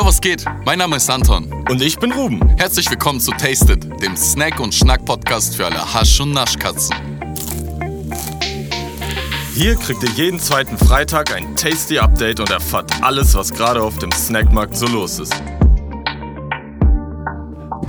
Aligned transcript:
Jo, 0.00 0.06
was 0.06 0.22
geht? 0.22 0.46
Mein 0.64 0.78
Name 0.78 0.96
ist 0.96 1.10
Anton. 1.10 1.52
Und 1.68 1.82
ich 1.82 1.98
bin 1.98 2.10
Ruben. 2.10 2.56
Herzlich 2.56 2.88
willkommen 2.88 3.20
zu 3.20 3.32
Tasted, 3.32 3.84
dem 4.00 4.16
Snack- 4.16 4.58
und 4.58 4.74
Schnack-Podcast 4.74 5.54
für 5.54 5.66
alle 5.66 5.76
Hasch- 5.92 6.18
und 6.20 6.32
Naschkatzen. 6.32 6.96
Hier 9.54 9.76
kriegt 9.76 10.02
ihr 10.02 10.08
jeden 10.16 10.40
zweiten 10.40 10.78
Freitag 10.78 11.36
ein 11.36 11.54
Tasty 11.54 11.98
Update 11.98 12.40
und 12.40 12.48
erfahrt 12.48 12.90
alles, 13.02 13.34
was 13.34 13.52
gerade 13.52 13.82
auf 13.82 13.98
dem 13.98 14.10
Snackmarkt 14.10 14.74
so 14.74 14.86
los 14.86 15.18
ist. 15.18 15.34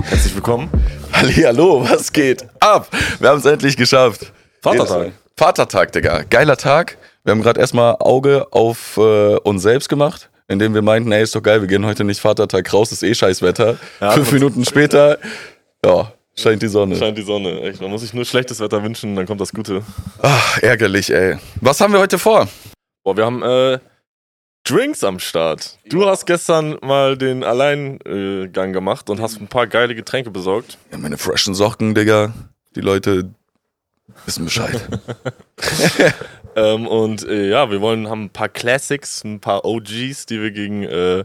Herzlich 0.02 0.34
willkommen. 0.34 0.68
Hallo, 1.14 1.88
was 1.88 2.12
geht 2.12 2.46
ab? 2.60 2.88
Wir 3.20 3.30
haben 3.30 3.38
es 3.38 3.46
endlich 3.46 3.74
geschafft. 3.74 4.30
Vatertag. 4.60 5.12
Vatertag, 5.34 5.92
Digga. 5.92 6.24
Geiler 6.28 6.58
Tag. 6.58 6.98
Wir 7.24 7.30
haben 7.30 7.40
gerade 7.40 7.58
erstmal 7.58 7.96
Auge 8.00 8.48
auf 8.50 8.98
äh, 8.98 9.36
uns 9.36 9.62
selbst 9.62 9.88
gemacht, 9.88 10.28
indem 10.52 10.74
wir 10.74 10.82
meinten, 10.82 11.10
ey, 11.12 11.22
ist 11.22 11.34
doch 11.34 11.42
geil, 11.42 11.60
wir 11.60 11.68
gehen 11.68 11.84
heute 11.86 12.04
nicht 12.04 12.20
Vatertag 12.20 12.72
raus, 12.72 12.92
ist 12.92 13.02
eh 13.02 13.14
scheiß 13.14 13.42
Wetter. 13.42 13.78
Ja, 14.00 14.12
Fünf 14.12 14.30
Minuten 14.32 14.64
später, 14.64 15.18
ja, 15.84 16.12
scheint 16.36 16.62
die 16.62 16.68
Sonne. 16.68 16.96
Scheint 16.96 17.18
die 17.18 17.22
Sonne. 17.22 17.60
Echt, 17.62 17.80
man 17.80 17.90
muss 17.90 18.02
sich 18.02 18.14
nur 18.14 18.24
schlechtes 18.24 18.60
Wetter 18.60 18.82
wünschen, 18.82 19.16
dann 19.16 19.26
kommt 19.26 19.40
das 19.40 19.52
Gute. 19.52 19.82
Ach, 20.20 20.58
ärgerlich, 20.62 21.12
ey. 21.12 21.38
Was 21.60 21.80
haben 21.80 21.92
wir 21.92 22.00
heute 22.00 22.18
vor? 22.18 22.48
Boah, 23.02 23.16
wir 23.16 23.24
haben 23.24 23.42
äh, 23.42 23.78
Drinks 24.64 25.02
am 25.02 25.18
Start. 25.18 25.78
Du 25.88 26.06
hast 26.06 26.24
gestern 26.26 26.76
mal 26.82 27.16
den 27.18 27.42
Alleingang 27.42 28.72
gemacht 28.72 29.10
und 29.10 29.20
hast 29.20 29.40
ein 29.40 29.48
paar 29.48 29.66
geile 29.66 29.94
Getränke 29.94 30.30
besorgt. 30.30 30.78
Ja, 30.92 30.98
meine 30.98 31.18
freshen 31.18 31.54
Socken, 31.54 31.94
Digga. 31.96 32.32
Die 32.76 32.80
Leute 32.80 33.30
wissen 34.24 34.44
Bescheid. 34.44 34.80
Ähm, 36.56 36.86
und 36.86 37.26
äh, 37.26 37.48
ja, 37.48 37.70
wir 37.70 37.80
wollen 37.80 38.08
haben 38.08 38.24
ein 38.24 38.30
paar 38.30 38.48
Classics, 38.48 39.24
ein 39.24 39.40
paar 39.40 39.64
OGs, 39.64 40.26
die 40.26 40.40
wir 40.40 40.50
gegen 40.50 40.82
äh, 40.84 41.24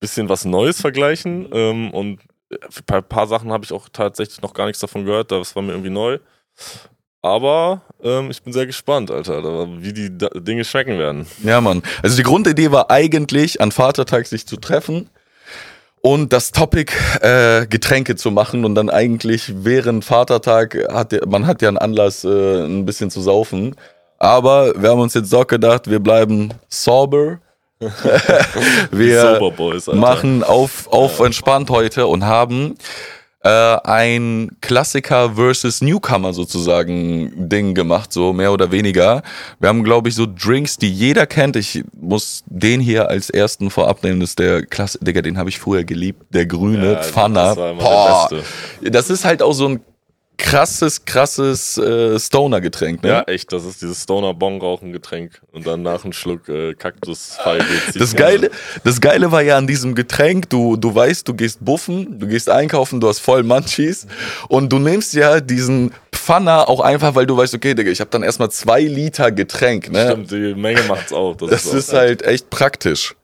bisschen 0.00 0.28
was 0.28 0.44
Neues 0.44 0.80
vergleichen. 0.80 1.48
Ähm, 1.52 1.90
und 1.92 2.20
äh, 2.50 2.56
ein 2.92 3.04
paar 3.04 3.26
Sachen 3.26 3.52
habe 3.52 3.64
ich 3.64 3.72
auch 3.72 3.88
tatsächlich 3.90 4.42
noch 4.42 4.52
gar 4.52 4.66
nichts 4.66 4.80
davon 4.80 5.04
gehört. 5.04 5.30
Das 5.30 5.56
war 5.56 5.62
mir 5.62 5.72
irgendwie 5.72 5.90
neu. 5.90 6.18
Aber 7.22 7.82
ähm, 8.02 8.30
ich 8.30 8.42
bin 8.42 8.52
sehr 8.52 8.66
gespannt, 8.66 9.10
Alter, 9.10 9.68
wie 9.80 9.92
die 9.92 10.18
da 10.18 10.28
Dinge 10.28 10.64
schmecken 10.64 10.98
werden. 10.98 11.26
Ja, 11.44 11.60
Mann. 11.60 11.82
Also 12.02 12.16
die 12.16 12.24
Grundidee 12.24 12.72
war 12.72 12.90
eigentlich, 12.90 13.60
an 13.60 13.70
Vatertag 13.70 14.26
sich 14.26 14.44
zu 14.44 14.56
treffen 14.56 15.08
und 16.00 16.32
das 16.32 16.50
Topic 16.50 16.92
äh, 17.20 17.66
Getränke 17.68 18.16
zu 18.16 18.32
machen 18.32 18.64
und 18.64 18.74
dann 18.74 18.90
eigentlich 18.90 19.52
während 19.54 20.04
Vatertag 20.04 20.76
hat 20.92 21.14
man 21.26 21.46
hat 21.46 21.62
ja 21.62 21.68
einen 21.68 21.78
Anlass, 21.78 22.24
äh, 22.24 22.64
ein 22.64 22.84
bisschen 22.84 23.10
zu 23.10 23.22
saufen. 23.22 23.76
Aber 24.22 24.72
wir 24.80 24.90
haben 24.90 25.00
uns 25.00 25.14
jetzt 25.14 25.32
doch 25.32 25.48
gedacht, 25.48 25.90
wir 25.90 25.98
bleiben 25.98 26.54
sober. 26.68 27.40
wir 28.92 29.40
Boys, 29.56 29.88
machen 29.88 30.44
auf, 30.44 30.86
auf 30.86 31.18
entspannt 31.18 31.68
heute 31.70 32.06
und 32.06 32.24
haben 32.24 32.76
äh, 33.42 33.48
ein 33.48 34.56
Klassiker 34.60 35.32
versus 35.34 35.82
Newcomer 35.82 36.32
sozusagen 36.32 37.48
Ding 37.48 37.74
gemacht, 37.74 38.12
so 38.12 38.32
mehr 38.32 38.52
oder 38.52 38.70
weniger. 38.70 39.24
Wir 39.58 39.68
haben, 39.68 39.82
glaube 39.82 40.08
ich, 40.08 40.14
so 40.14 40.28
Drinks, 40.32 40.76
die 40.76 40.92
jeder 40.92 41.26
kennt. 41.26 41.56
Ich 41.56 41.82
muss 42.00 42.44
den 42.46 42.80
hier 42.80 43.08
als 43.08 43.28
ersten 43.28 43.70
vorab 43.70 44.04
nehmen. 44.04 44.20
Das 44.20 44.30
ist 44.30 44.38
der 44.38 44.64
Klasse, 44.64 45.00
Digga, 45.00 45.20
den 45.22 45.36
habe 45.36 45.48
ich 45.48 45.58
früher 45.58 45.82
geliebt. 45.82 46.22
Der 46.32 46.46
grüne 46.46 46.92
Ja, 46.92 47.02
Pfanner. 47.02 47.56
das 47.56 47.56
Boah. 47.56 48.30
Das 48.82 49.10
ist 49.10 49.24
halt 49.24 49.42
auch 49.42 49.54
so 49.54 49.66
ein 49.66 49.80
krasses, 50.36 51.04
krasses 51.04 51.78
äh, 51.78 52.18
Stoner-Getränk, 52.18 53.02
ne? 53.02 53.08
Ja, 53.08 53.22
echt, 53.22 53.52
das 53.52 53.64
ist 53.64 53.82
dieses 53.82 54.02
Stoner-Bong-Rauchen-Getränk. 54.02 55.40
Und 55.52 55.66
dann 55.66 55.82
nach 55.82 56.04
einem 56.04 56.12
Schluck 56.12 56.48
äh, 56.48 56.74
Kaktusfeige. 56.74 57.64
Das 57.94 58.14
Geile, 58.14 58.50
das 58.84 59.00
Geile 59.00 59.30
war 59.32 59.42
ja 59.42 59.56
an 59.56 59.66
diesem 59.66 59.94
Getränk, 59.94 60.50
du, 60.50 60.76
du 60.76 60.94
weißt, 60.94 61.26
du 61.28 61.34
gehst 61.34 61.64
buffen, 61.64 62.18
du 62.18 62.26
gehst 62.26 62.48
einkaufen, 62.48 63.00
du 63.00 63.08
hast 63.08 63.20
voll 63.20 63.42
Munchies 63.42 64.06
und 64.48 64.72
du 64.72 64.78
nimmst 64.78 65.14
ja 65.14 65.40
diesen 65.40 65.92
Pfanner 66.12 66.68
auch 66.68 66.80
einfach, 66.80 67.14
weil 67.14 67.26
du 67.26 67.36
weißt, 67.36 67.54
okay, 67.54 67.74
Digga, 67.74 67.90
ich 67.90 68.00
habe 68.00 68.10
dann 68.10 68.22
erstmal 68.22 68.50
zwei 68.50 68.80
Liter 68.80 69.32
Getränk, 69.32 69.90
ne? 69.90 70.10
Stimmt, 70.10 70.30
die 70.30 70.54
Menge 70.54 70.82
macht's 70.84 71.12
auch. 71.12 71.36
Das 71.36 71.68
auch 71.68 71.74
ist 71.74 71.92
halt 71.92 72.22
echt 72.22 72.50
praktisch. 72.50 73.14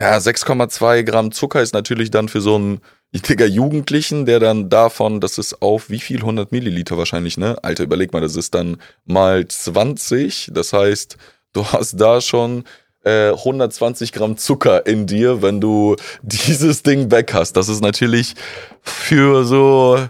Ja, 0.00 0.16
6,2 0.16 1.04
Gramm 1.04 1.30
Zucker 1.30 1.62
ist 1.62 1.72
natürlich 1.72 2.10
dann 2.10 2.28
für 2.28 2.40
so 2.40 2.56
einen 2.56 2.80
Digga, 3.22 3.46
Jugendlichen, 3.46 4.26
der 4.26 4.40
dann 4.40 4.68
davon, 4.68 5.20
das 5.20 5.38
ist 5.38 5.62
auf 5.62 5.88
wie 5.88 6.00
viel? 6.00 6.18
100 6.18 6.50
Milliliter 6.50 6.98
wahrscheinlich, 6.98 7.36
ne? 7.36 7.56
Alter, 7.62 7.84
überleg 7.84 8.12
mal, 8.12 8.20
das 8.20 8.34
ist 8.34 8.54
dann 8.54 8.78
mal 9.04 9.46
20. 9.46 10.50
Das 10.52 10.72
heißt, 10.72 11.16
du 11.52 11.64
hast 11.66 12.00
da 12.00 12.20
schon 12.20 12.64
äh, 13.04 13.30
120 13.30 14.12
Gramm 14.12 14.36
Zucker 14.36 14.86
in 14.86 15.06
dir, 15.06 15.42
wenn 15.42 15.60
du 15.60 15.96
dieses 16.22 16.82
Ding 16.82 17.10
weg 17.10 17.32
hast. 17.34 17.52
Das 17.52 17.68
ist 17.68 17.82
natürlich 17.82 18.34
für 18.82 19.44
so, 19.44 20.08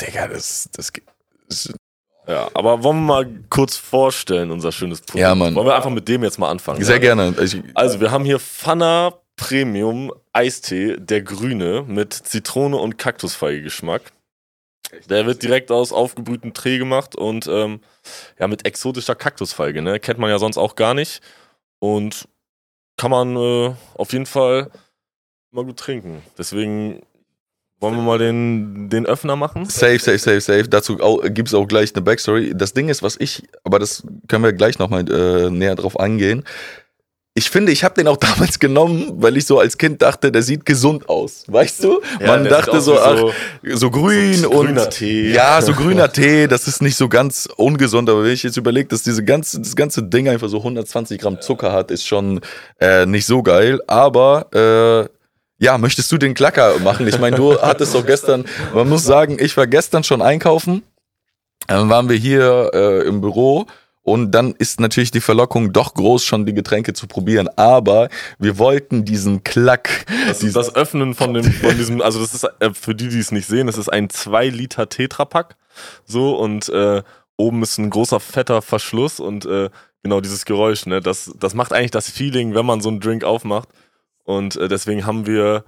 Digga, 0.00 0.28
das, 0.28 0.68
das, 0.72 0.92
das 1.48 1.72
Ja, 2.28 2.48
aber 2.54 2.82
wollen 2.84 2.98
wir 2.98 3.06
mal 3.06 3.26
kurz 3.50 3.76
vorstellen, 3.76 4.50
unser 4.50 4.70
schönes 4.70 5.00
Produkt? 5.00 5.20
Ja, 5.20 5.34
Mann. 5.34 5.54
Wollen 5.54 5.66
wir 5.66 5.74
einfach 5.74 5.90
mit 5.90 6.06
dem 6.06 6.22
jetzt 6.22 6.38
mal 6.38 6.50
anfangen? 6.50 6.84
sehr 6.84 6.96
ja? 6.96 7.00
gerne. 7.00 7.34
Ich, 7.42 7.60
Also, 7.74 8.00
wir 8.00 8.10
haben 8.10 8.24
hier 8.24 8.38
Fana 8.38 9.12
Premium 9.36 10.12
Eistee, 10.32 10.96
der 10.98 11.22
grüne, 11.22 11.84
mit 11.86 12.12
Zitrone 12.12 12.76
und 12.76 12.98
Kaktusfeige 12.98 13.62
Geschmack. 13.62 14.02
Der 15.08 15.26
wird 15.26 15.42
direkt 15.42 15.70
aus 15.70 15.92
aufgebrühtem 15.92 16.54
Tee 16.54 16.78
gemacht 16.78 17.16
und 17.16 17.46
ähm, 17.46 17.80
ja, 18.38 18.48
mit 18.48 18.66
exotischer 18.66 19.14
Kaktusfeige, 19.14 19.82
ne? 19.82 20.00
Kennt 20.00 20.18
man 20.18 20.30
ja 20.30 20.38
sonst 20.38 20.58
auch 20.58 20.76
gar 20.76 20.94
nicht. 20.94 21.20
Und 21.80 22.28
kann 22.96 23.10
man 23.10 23.36
äh, 23.36 23.74
auf 23.94 24.12
jeden 24.12 24.26
Fall 24.26 24.70
mal 25.50 25.64
gut 25.64 25.78
trinken. 25.78 26.22
Deswegen 26.38 27.02
wollen 27.80 27.96
wir 27.96 28.02
mal 28.02 28.18
den, 28.18 28.88
den 28.88 29.06
Öffner 29.06 29.36
machen. 29.36 29.66
Safe, 29.66 29.98
safe, 29.98 30.18
safe, 30.18 30.40
safe. 30.40 30.68
Dazu 30.68 30.96
gibt 31.24 31.48
es 31.48 31.54
auch 31.54 31.66
gleich 31.66 31.94
eine 31.94 32.02
Backstory. 32.02 32.54
Das 32.54 32.72
Ding 32.72 32.88
ist, 32.88 33.02
was 33.02 33.16
ich, 33.18 33.42
aber 33.64 33.78
das 33.78 34.02
können 34.28 34.44
wir 34.44 34.52
gleich 34.52 34.78
nochmal 34.78 35.10
äh, 35.10 35.50
näher 35.50 35.74
drauf 35.74 35.98
eingehen. 36.00 36.44
Ich 37.38 37.50
finde, 37.50 37.70
ich 37.70 37.84
habe 37.84 37.94
den 37.94 38.08
auch 38.08 38.16
damals 38.28 38.58
genommen, 38.58 39.12
weil 39.18 39.36
ich 39.36 39.44
so 39.44 39.58
als 39.58 39.76
Kind 39.76 40.00
dachte, 40.00 40.32
der 40.32 40.42
sieht 40.42 40.64
gesund 40.64 41.06
aus. 41.10 41.44
Weißt 41.48 41.84
du? 41.84 42.00
Ja, 42.18 42.28
Man 42.28 42.44
dachte 42.44 42.80
so, 42.80 42.98
ach, 42.98 43.30
so 43.62 43.90
grün 43.90 44.34
so 44.34 44.50
und. 44.50 44.66
grüner 44.68 44.88
Tee. 44.88 45.32
Ja, 45.32 45.60
so 45.60 45.74
grüner 45.74 46.10
Tee, 46.10 46.46
das 46.46 46.66
ist 46.66 46.80
nicht 46.80 46.96
so 46.96 47.10
ganz 47.10 47.46
ungesund. 47.56 48.08
Aber 48.08 48.24
wenn 48.24 48.32
ich 48.32 48.42
jetzt 48.42 48.56
überlege, 48.56 48.88
dass 48.88 49.02
diese 49.02 49.22
ganze, 49.22 49.60
das 49.60 49.76
ganze 49.76 50.02
Ding 50.02 50.30
einfach 50.30 50.48
so 50.48 50.56
120 50.58 51.20
Gramm 51.20 51.42
Zucker 51.42 51.72
hat, 51.72 51.90
ist 51.90 52.06
schon 52.06 52.40
äh, 52.80 53.04
nicht 53.04 53.26
so 53.26 53.42
geil. 53.42 53.82
Aber 53.86 55.08
äh, 55.60 55.62
ja, 55.62 55.76
möchtest 55.76 56.10
du 56.10 56.16
den 56.16 56.32
Klacker 56.32 56.78
machen? 56.78 57.06
Ich 57.06 57.18
meine, 57.18 57.36
du 57.36 57.60
hattest 57.60 57.94
doch 57.94 58.06
gestern, 58.06 58.46
man 58.72 58.88
muss 58.88 59.04
sagen, 59.04 59.36
ich 59.38 59.54
war 59.58 59.66
gestern 59.66 60.04
schon 60.04 60.22
einkaufen. 60.22 60.84
Dann 61.66 61.90
waren 61.90 62.08
wir 62.08 62.16
hier 62.16 62.70
äh, 62.72 63.06
im 63.06 63.20
Büro 63.20 63.66
und 64.06 64.30
dann 64.30 64.54
ist 64.56 64.78
natürlich 64.78 65.10
die 65.10 65.20
Verlockung 65.20 65.72
doch 65.72 65.94
groß, 65.94 66.24
schon 66.24 66.46
die 66.46 66.54
Getränke 66.54 66.92
zu 66.92 67.08
probieren. 67.08 67.48
Aber 67.56 68.08
wir 68.38 68.56
wollten 68.56 69.04
diesen 69.04 69.42
Klack. 69.42 70.06
Das 70.28 70.44
ist 70.44 70.54
das 70.54 70.76
Öffnen 70.76 71.16
von, 71.16 71.34
dem, 71.34 71.42
von 71.42 71.76
diesem, 71.76 72.00
also 72.00 72.20
das 72.20 72.32
ist 72.32 72.44
äh, 72.60 72.72
für 72.72 72.94
die, 72.94 73.08
die 73.08 73.18
es 73.18 73.32
nicht 73.32 73.48
sehen, 73.48 73.66
das 73.66 73.76
ist 73.76 73.88
ein 73.88 74.08
2 74.08 74.48
Liter 74.50 74.88
Tetrapack. 74.88 75.56
So 76.04 76.38
und 76.38 76.68
äh, 76.68 77.02
oben 77.36 77.64
ist 77.64 77.78
ein 77.78 77.90
großer 77.90 78.20
fetter 78.20 78.62
Verschluss 78.62 79.18
und 79.18 79.44
äh, 79.44 79.70
genau 80.04 80.20
dieses 80.20 80.44
Geräusch, 80.44 80.86
ne, 80.86 81.00
das, 81.00 81.32
das 81.40 81.54
macht 81.54 81.72
eigentlich 81.72 81.90
das 81.90 82.08
Feeling, 82.08 82.54
wenn 82.54 82.64
man 82.64 82.80
so 82.80 82.90
einen 82.90 83.00
Drink 83.00 83.24
aufmacht. 83.24 83.70
Und 84.22 84.54
äh, 84.54 84.68
deswegen 84.68 85.04
haben 85.04 85.26
wir 85.26 85.64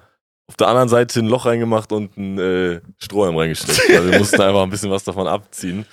auf 0.47 0.55
der 0.55 0.69
anderen 0.69 0.89
Seite 0.89 1.19
ein 1.19 1.27
Loch 1.27 1.45
reingemacht 1.45 1.91
und 1.91 2.17
einen 2.17 2.39
äh, 2.39 2.81
Strohhalm 2.99 3.37
reingesteckt. 3.37 3.91
Also 3.91 4.13
wir 4.13 4.19
mussten 4.21 4.41
einfach 4.41 4.63
ein 4.63 4.71
bisschen 4.71 4.93
was 4.93 5.03
davon 5.03 5.27
abziehen. 5.27 5.87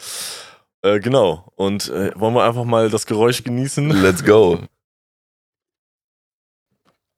Äh, 0.86 1.00
genau. 1.00 1.52
Und 1.56 1.90
äh, 1.90 2.12
wollen 2.16 2.36
wir 2.36 2.44
einfach 2.44 2.64
mal 2.64 2.92
das 2.92 3.08
Geräusch 3.08 3.44
genießen? 3.44 3.90
Let's 4.04 4.24
go. 4.24 4.60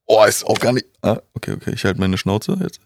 Oh, 0.05 0.23
ist 0.23 0.45
auch 0.45 0.57
gar 0.57 0.71
nicht. 0.71 0.85
Ah, 1.01 1.19
okay, 1.33 1.51
okay, 1.51 1.71
ich 1.73 1.83
halte 1.83 1.99
meine 1.99 2.17
Schnauze 2.17 2.57
jetzt. 2.61 2.79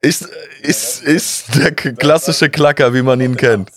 Ist, 0.00 0.28
ist, 0.62 1.02
ist 1.02 1.54
der 1.56 1.72
klassische 1.72 2.48
Klacker, 2.48 2.94
wie 2.94 3.02
man 3.02 3.20
ihn 3.20 3.36
kennt. 3.36 3.70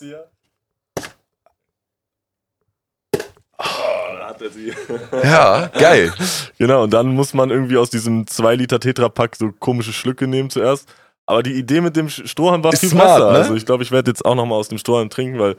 Ja, 5.24 5.68
geil. 5.80 6.14
Genau, 6.58 6.84
und 6.84 6.92
dann 6.94 7.08
muss 7.14 7.34
man 7.34 7.50
irgendwie 7.50 7.78
aus 7.78 7.90
diesem 7.90 8.28
2 8.28 8.56
Liter 8.56 8.80
Tetrapack 8.80 9.36
so 9.36 9.52
komische 9.52 9.94
Schlücke 9.94 10.28
nehmen 10.28 10.50
zuerst. 10.50 10.88
Aber 11.26 11.44
die 11.44 11.54
Idee 11.54 11.82
mit 11.82 11.96
dem 11.96 12.10
Strohhalm 12.10 12.64
war 12.64 12.72
Ist 12.74 12.80
viel 12.80 12.90
smart, 12.90 13.18
besser. 13.20 13.32
ne? 13.32 13.38
Also 13.40 13.56
ich 13.56 13.66
glaube, 13.66 13.84
ich 13.84 13.92
werde 13.92 14.10
jetzt 14.12 14.24
auch 14.26 14.36
nochmal 14.36 14.60
aus 14.60 14.70
dem 14.70 14.78
Strohhalm 14.78 15.10
trinken, 15.10 15.40
weil 15.40 15.58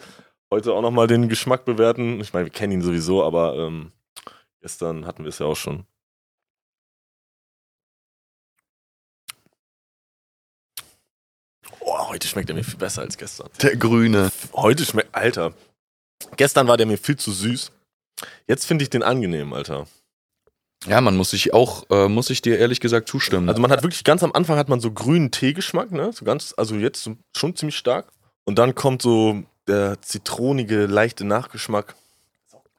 heute 0.50 0.73
auch 0.73 0.81
nochmal 0.82 1.06
den 1.06 1.29
Geschmack 1.29 1.64
bewerten. 1.64 2.20
Ich 2.20 2.32
meine, 2.32 2.46
wir 2.46 2.52
kennen 2.52 2.73
ihn 2.73 2.82
sowieso, 2.82 3.23
aber 3.23 3.55
ähm, 3.56 3.93
gestern 4.62 5.06
hatten 5.06 5.25
wir 5.25 5.29
es 5.29 5.38
ja 5.38 5.46
auch 5.46 5.56
schon. 5.56 5.85
Oh, 11.81 12.08
heute 12.08 12.26
schmeckt 12.29 12.49
er 12.49 12.55
mir 12.56 12.64
viel 12.64 12.79
besser 12.79 13.02
als 13.02 13.17
gestern. 13.17 13.49
Der 13.62 13.76
Grüne. 13.76 14.31
Heute 14.55 14.85
schmeckt, 14.85 15.14
Alter, 15.14 15.52
Gestern 16.37 16.67
war 16.69 16.76
der 16.76 16.87
mir 16.87 16.99
viel 16.99 17.17
zu 17.17 17.32
süß. 17.32 17.70
Jetzt 18.46 18.66
finde 18.66 18.82
ich 18.82 18.90
den 18.90 19.02
angenehm, 19.02 19.52
Alter. 19.52 19.86
Ja, 20.86 21.00
man 21.00 21.16
muss 21.16 21.30
sich 21.30 21.52
auch, 21.52 21.90
äh, 21.90 22.08
muss 22.08 22.30
ich 22.30 22.40
dir 22.40 22.58
ehrlich 22.58 22.80
gesagt 22.80 23.08
zustimmen. 23.08 23.48
Also 23.48 23.60
man 23.60 23.70
hat 23.72 23.82
wirklich 23.82 24.04
ganz 24.04 24.22
am 24.22 24.32
Anfang 24.32 24.58
hat 24.58 24.68
man 24.68 24.80
so 24.80 24.92
grünen 24.92 25.30
Teegeschmack, 25.30 25.90
ne? 25.90 26.12
So 26.12 26.24
ganz, 26.24 26.54
also 26.56 26.76
jetzt 26.76 27.10
schon 27.36 27.56
ziemlich 27.56 27.76
stark. 27.76 28.12
Und 28.44 28.58
dann 28.58 28.74
kommt 28.74 29.02
so 29.02 29.42
der 29.66 30.00
zitronige, 30.00 30.86
leichte 30.86 31.24
Nachgeschmack. 31.24 31.94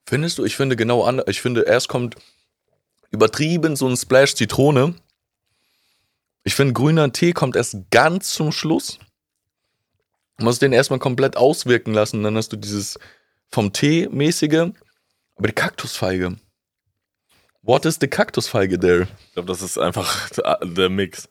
Findest 0.06 0.38
du? 0.38 0.46
Ich 0.46 0.56
finde 0.56 0.76
genau 0.76 1.04
an. 1.04 1.22
Ich 1.28 1.42
finde, 1.42 1.62
erst 1.62 1.90
kommt 1.90 2.16
übertrieben 3.12 3.76
so 3.76 3.88
ein 3.88 3.98
Splash 3.98 4.36
Zitrone. 4.36 4.96
Ich 6.44 6.56
finde, 6.56 6.74
grüner 6.74 7.12
Tee 7.12 7.34
kommt 7.34 7.56
erst 7.56 7.78
ganz 7.92 8.34
zum 8.34 8.52
Schluss. 8.52 8.98
Du 10.38 10.46
musst 10.46 10.62
den 10.62 10.74
erstmal 10.74 11.00
komplett 11.00 11.38
auswirken 11.38 11.94
lassen. 11.94 12.24
Dann 12.24 12.38
hast 12.38 12.54
du 12.54 12.58
dieses 12.58 12.98
vom 13.52 13.74
Tee 13.74 14.08
mäßige. 14.10 14.72
Aber 15.40 15.48
die 15.48 15.54
Kaktusfeige. 15.54 16.36
What 17.62 17.86
is 17.86 17.98
the 18.00 18.08
Kaktusfeige 18.08 18.78
there? 18.78 19.08
Ich 19.28 19.34
glaube, 19.34 19.48
das 19.48 19.62
ist 19.62 19.78
einfach 19.78 20.30
der- 20.62 20.90
Mix. 20.90 21.30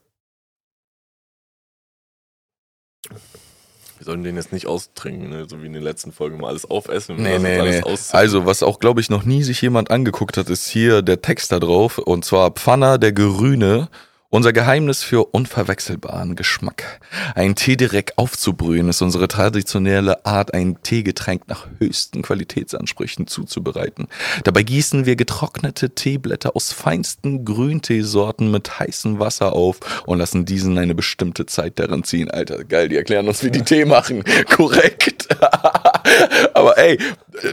Wir 3.11 4.05
sollen 4.05 4.23
den 4.23 4.37
jetzt 4.37 4.53
nicht 4.53 4.67
austrinken, 4.67 5.29
ne? 5.29 5.47
so 5.49 5.61
wie 5.63 5.67
in 5.67 5.73
den 5.75 5.83
letzten 5.83 6.13
Folgen 6.13 6.39
mal 6.39 6.49
alles 6.49 6.65
aufessen. 6.65 7.17
Nee, 7.17 7.39
nee, 7.39 7.61
nee. 7.61 7.83
Also, 8.13 8.47
was 8.47 8.63
auch, 8.63 8.79
glaube 8.79 9.01
ich, 9.03 9.11
noch 9.11 9.25
nie 9.25 9.43
sich 9.43 9.61
jemand 9.61 9.91
angeguckt 9.91 10.39
hat, 10.39 10.49
ist 10.49 10.69
hier 10.69 11.03
der 11.03 11.21
Text 11.21 11.53
da 11.53 11.59
drauf. 11.61 11.99
Und 11.99 12.25
zwar 12.25 12.53
Pfanner 12.53 12.97
der 12.97 13.13
Gerüne. 13.13 13.89
Unser 14.31 14.53
Geheimnis 14.53 15.03
für 15.03 15.25
unverwechselbaren 15.25 16.37
Geschmack. 16.37 17.01
Ein 17.35 17.55
Tee 17.55 17.77
direkt 17.77 18.19
aufzubrühen 18.19 18.91
ist 18.91 19.01
unsere 19.01 19.27
traditionelle 19.27 20.27
Art, 20.27 20.53
ein 20.53 20.83
Teegetränk 20.83 21.49
nach 21.49 21.67
höchsten 21.79 22.21
Qualitätsansprüchen 22.21 23.27
zuzubereiten. 23.27 24.07
Dabei 24.45 24.65
gießen 24.65 25.07
wir 25.07 25.17
getrocknete 25.17 25.95
Teeblätter 25.95 26.55
aus 26.55 26.75
feinsten 26.75 27.47
Grünteesorten 27.47 28.51
mit 28.51 28.79
heißem 28.79 29.19
Wasser 29.19 29.55
auf 29.55 29.81
und 30.05 30.19
lassen 30.19 30.45
diesen 30.45 30.77
eine 30.77 30.95
bestimmte 30.95 31.47
Zeit 31.47 31.79
darin 31.79 32.05
ziehen. 32.05 32.31
Alter, 32.31 32.65
geil, 32.65 32.91
die 32.91 32.97
erklären 32.97 33.29
uns, 33.29 33.43
wie 33.43 33.51
die 33.51 33.63
Tee 33.63 33.87
machen. 33.87 34.25
Korrekt. 34.55 35.27
Aber 36.53 36.77
ey, 36.77 36.99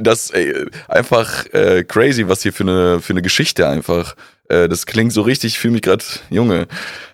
das 0.02 0.30
ey, 0.32 0.66
einfach 0.90 1.46
äh, 1.54 1.86
crazy, 1.86 2.28
was 2.28 2.42
hier 2.42 2.52
für 2.52 2.64
eine 2.64 3.00
für 3.00 3.14
eine 3.14 3.22
Geschichte 3.22 3.66
einfach. 3.70 4.18
Äh, 4.50 4.70
das 4.70 4.86
klingt 4.86 5.14
so 5.14 5.22
richtig, 5.22 5.54
ich 5.54 5.60
fühle 5.60 5.74
mich 5.74 5.82
gerade 5.82 6.04
Junge. 6.30 6.68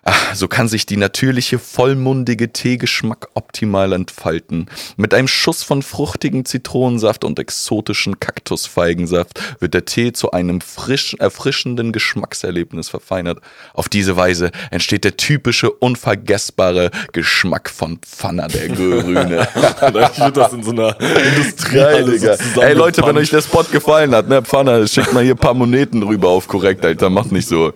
Ach, 0.04 0.34
so 0.34 0.48
kann 0.48 0.68
sich 0.68 0.88
die 0.88 0.98
natürliche 0.98 1.60
vollmundige 1.60 2.52
Teegeschmack 2.52 3.28
optimal 3.36 3.94
entfalten. 3.94 4.66
Mit 4.98 5.14
einem 5.14 5.28
Schuss 5.28 5.62
von 5.62 5.84
fruchtigen 5.84 6.44
Zitronensaft 6.44 7.24
und 7.24 7.38
exotischen 7.38 8.20
Kaktusfeigensaft 8.20 9.62
wird 9.62 9.76
der 9.76 9.86
Tee 9.86 10.12
zu 10.12 10.32
einem 10.32 10.60
frisch, 10.60 11.16
erfrischenden 11.20 11.92
Geschmackserlebnis 11.92 12.90
verfeinert. 12.90 13.42
Auf 13.76 13.90
diese 13.90 14.18
Weise 14.18 14.50
entsteht 14.72 15.04
der 15.04 15.18
typische, 15.18 15.70
unvergessbare 15.70 16.90
Geschmack 17.14 17.70
von 17.70 18.00
Pfanner 18.00 18.48
der 18.48 18.70
Grüne. 18.70 19.48
ich 19.56 20.20
würde 20.20 20.32
das 20.32 20.54
in 20.54 20.64
so 20.64 20.72
einer 20.72 21.00
Industrie 21.00 21.76
Geil, 21.76 22.38
so 22.56 22.62
Ey 22.62 22.74
Leute, 22.74 23.06
wenn 23.06 23.18
euch 23.18 23.30
der 23.30 23.44
Spot 23.44 23.64
gefallen 23.72 24.16
hat, 24.16 24.28
ne, 24.28 24.42
Pfanner, 24.42 24.88
schickt 24.88 25.14
mal 25.14 25.24
hier 25.24 25.36
ein 25.36 25.38
paar 25.38 25.54
Moneten 25.54 26.02
rüber 26.02 26.30
auf 26.30 26.48
korrekt, 26.48 26.84
Alter. 26.84 27.12
Macht 27.22 27.32
nicht 27.32 27.48
so. 27.48 27.74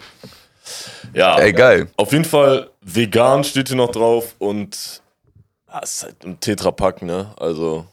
Ja, 1.14 1.38
Ey, 1.38 1.54
geil. 1.54 1.92
auf 1.98 2.12
jeden 2.12 2.26
Fall 2.26 2.70
vegan 2.82 3.44
steht 3.44 3.68
hier 3.68 3.78
noch 3.78 3.92
drauf 3.92 4.36
und 4.40 5.02
ah, 5.68 5.82
es 5.84 5.94
ist 5.98 6.04
halt 6.04 6.24
ein 6.26 6.40
Tetrapack, 6.40 7.04
ne? 7.04 7.34
Also 7.38 7.86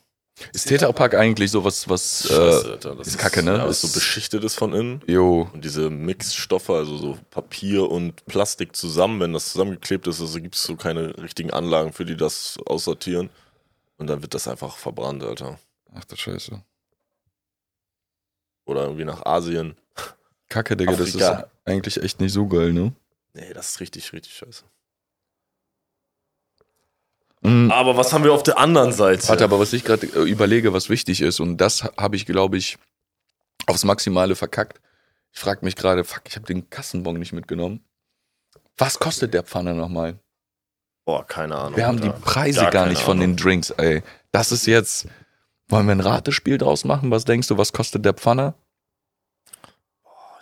Ist 0.55 0.69
Tetrapack 0.69 1.15
eigentlich 1.15 1.51
sowas, 1.51 1.87
was, 1.91 2.27
Scheiße, 2.29 2.69
äh, 2.69 2.71
Alter, 2.73 2.95
das 2.97 3.09
ist 3.09 3.19
Kacke, 3.19 3.43
ne? 3.43 3.53
Ja, 3.53 3.59
Das- 3.67 3.83
was 3.83 3.93
so 3.93 3.99
beschichtet 3.99 4.43
ist 4.45 4.55
von 4.55 4.73
innen. 4.73 5.03
jo, 5.07 5.51
Und 5.53 5.65
diese 5.65 5.91
Mixstoffe, 5.91 6.71
also 6.71 6.97
so 6.97 7.19
Papier 7.31 7.91
und 7.91 8.25
Plastik 8.25 8.75
zusammen, 8.75 9.21
wenn 9.21 9.35
das 9.35 9.53
zusammengeklebt 9.53 10.07
ist, 10.07 10.21
also 10.23 10.41
gibt 10.41 10.55
es 10.55 10.63
so 10.63 10.75
keine 10.77 11.17
richtigen 11.19 11.51
Anlagen, 11.51 11.93
für 11.93 12.07
die 12.07 12.17
das 12.17 12.59
aussortieren. 12.65 13.29
Und 13.99 14.07
dann 14.07 14.23
wird 14.23 14.33
das 14.33 14.49
einfach 14.49 14.77
verbrannt, 14.79 15.23
Alter. 15.23 15.59
ach 15.95 16.05
du 16.07 16.17
Scheiße. 16.17 16.63
Oder 18.65 18.85
irgendwie 18.85 19.05
nach 19.05 19.27
Asien. 19.27 19.77
Kacke, 20.53 20.77
Digga, 20.77 20.93
das 20.93 21.09
Afrika. 21.15 21.31
ist 21.41 21.47
eigentlich 21.65 22.03
echt 22.03 22.21
nicht 22.21 22.33
so 22.33 22.47
geil, 22.47 22.73
ne? 22.73 22.93
Nee, 23.33 23.53
das 23.55 23.71
ist 23.71 23.81
richtig, 23.81 24.13
richtig 24.13 24.35
scheiße. 24.35 24.65
Mhm. 27.41 27.71
Aber 27.71 27.97
was 27.97 28.13
haben 28.13 28.23
wir 28.25 28.33
auf 28.33 28.43
der 28.43 28.59
anderen 28.59 28.93
Seite? 28.93 29.27
Warte, 29.29 29.45
aber 29.45 29.59
was 29.59 29.73
ich 29.73 29.85
gerade 29.85 30.07
äh, 30.07 30.29
überlege, 30.31 30.73
was 30.73 30.91
wichtig 30.91 31.23
ist, 31.23 31.41
und 31.41 31.57
das 31.57 31.85
habe 31.97 32.17
ich, 32.17 32.27
glaube 32.27 32.57
ich, 32.59 32.77
aufs 33.67 33.85
Maximale 33.85 34.37
verkackt. 34.37 34.81
Ich 35.33 35.41
frage 35.41 35.65
mich 35.65 35.75
gerade, 35.75 36.05
fuck, 36.05 36.23
ich 36.29 36.37
habe 36.37 36.47
den 36.47 36.69
Kassenbon 36.69 37.19
nicht 37.19 37.33
mitgenommen. 37.33 37.83
Was 38.77 38.99
kostet 38.99 39.33
der 39.35 39.43
Pfanne 39.43 39.75
nochmal? 39.75 40.19
Boah, 41.05 41.27
keine 41.27 41.57
Ahnung. 41.57 41.77
Wir 41.77 41.87
haben 41.87 42.01
die 42.01 42.09
Alter. 42.09 42.21
Preise 42.21 42.61
Gar 42.61 42.71
gar, 42.71 42.87
nicht 42.87 43.01
von 43.03 43.19
Ahnung. 43.19 43.37
den 43.37 43.43
Drinks, 43.43 43.71
ey. 43.71 44.03
Das 44.31 44.53
ist 44.53 44.67
jetzt. 44.67 45.09
Wollen 45.69 45.87
wir 45.87 45.95
ein 45.95 46.01
Ratespiel 46.01 46.59
draus 46.59 46.85
machen? 46.85 47.11
Was 47.11 47.25
denkst 47.25 47.49
du, 47.49 47.57
was 47.57 47.73
kostet 47.73 48.05
der 48.05 48.13
Pfanne? 48.13 48.55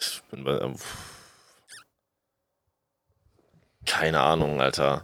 Ich 0.00 0.23
bin 0.31 0.44
bei, 0.44 0.58
ähm, 0.58 0.75
keine 3.87 4.20
Ahnung, 4.20 4.61
Alter. 4.61 5.02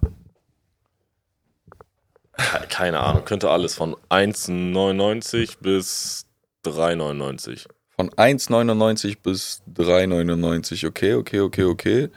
Ke- 2.37 2.67
Keine 2.69 3.01
Ahnung. 3.01 3.25
Könnte 3.25 3.51
alles 3.51 3.75
von 3.75 3.97
1,99 4.11 5.59
bis 5.61 6.27
3,99. 6.65 7.67
Von 7.97 8.11
1,99 8.11 9.19
bis 9.23 9.63
3,99. 9.75 10.87
Okay, 10.87 11.15
okay, 11.15 11.41
okay, 11.41 11.65
okay. 11.65 12.09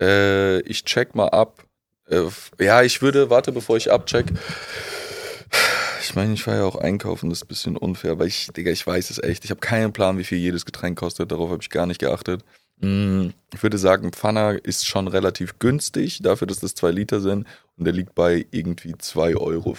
Äh, 0.00 0.60
ich 0.60 0.84
check 0.84 1.14
mal 1.14 1.28
ab. 1.28 1.64
Äh, 2.08 2.24
ja, 2.58 2.82
ich 2.82 3.02
würde, 3.02 3.28
warte, 3.28 3.52
bevor 3.52 3.76
ich 3.76 3.90
abcheck. 3.92 4.26
Ich 6.18 6.20
meine, 6.24 6.34
ich 6.34 6.48
war 6.48 6.56
ja 6.56 6.64
auch 6.64 6.74
einkaufen, 6.74 7.30
das 7.30 7.38
ist 7.38 7.44
ein 7.44 7.46
bisschen 7.46 7.76
unfair, 7.76 8.18
weil 8.18 8.26
ich, 8.26 8.48
Digga, 8.48 8.72
ich 8.72 8.84
weiß 8.84 9.10
es 9.10 9.22
echt. 9.22 9.44
Ich 9.44 9.52
habe 9.52 9.60
keinen 9.60 9.92
Plan, 9.92 10.18
wie 10.18 10.24
viel 10.24 10.38
jedes 10.38 10.64
Getränk 10.66 10.98
kostet. 10.98 11.30
Darauf 11.30 11.48
habe 11.50 11.62
ich 11.62 11.70
gar 11.70 11.86
nicht 11.86 12.00
geachtet. 12.00 12.44
Mm, 12.80 13.28
Ich 13.54 13.62
würde 13.62 13.78
sagen, 13.78 14.10
Pfanner 14.10 14.58
ist 14.64 14.84
schon 14.84 15.06
relativ 15.06 15.60
günstig, 15.60 16.18
dafür, 16.20 16.48
dass 16.48 16.58
das 16.58 16.74
2 16.74 16.90
Liter 16.90 17.20
sind. 17.20 17.46
Und 17.76 17.84
der 17.84 17.92
liegt 17.92 18.16
bei 18.16 18.44
irgendwie 18.50 18.94
2,95 18.96 19.36
Euro. 19.36 19.76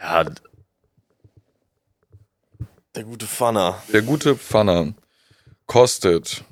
Ja. 0.00 0.24
Der 2.94 3.04
gute 3.04 3.26
Pfanner. 3.26 3.82
Der 3.92 4.00
gute 4.00 4.36
Pfanner 4.36 4.94
kostet 5.66 6.44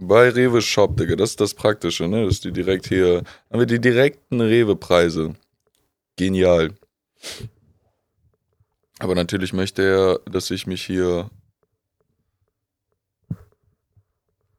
bei 0.00 0.30
Rewe 0.30 0.62
Shop, 0.62 0.96
Digga, 0.96 1.16
das 1.16 1.30
ist 1.30 1.40
das 1.40 1.54
Praktische, 1.54 2.08
ne? 2.08 2.24
Das 2.24 2.34
ist 2.34 2.44
die 2.44 2.52
direkt 2.52 2.88
hier, 2.88 3.22
haben 3.50 3.58
wir 3.60 3.66
die 3.66 3.80
direkten 3.80 4.40
Rewe-Preise. 4.40 5.34
Genial. 6.16 6.72
Aber 8.98 9.14
natürlich 9.14 9.52
möchte 9.52 9.82
er, 9.82 10.30
dass 10.30 10.50
ich 10.50 10.66
mich 10.66 10.82
hier 10.82 11.30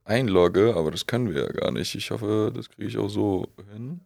einlogge, 0.03 0.75
aber 0.75 0.91
das 0.91 1.07
können 1.07 1.33
wir 1.33 1.43
ja 1.43 1.51
gar 1.51 1.71
nicht. 1.71 1.95
Ich 1.95 2.11
hoffe, 2.11 2.51
das 2.55 2.69
kriege 2.69 2.87
ich 2.87 2.97
auch 2.97 3.09
so 3.09 3.47
hin. 3.71 4.01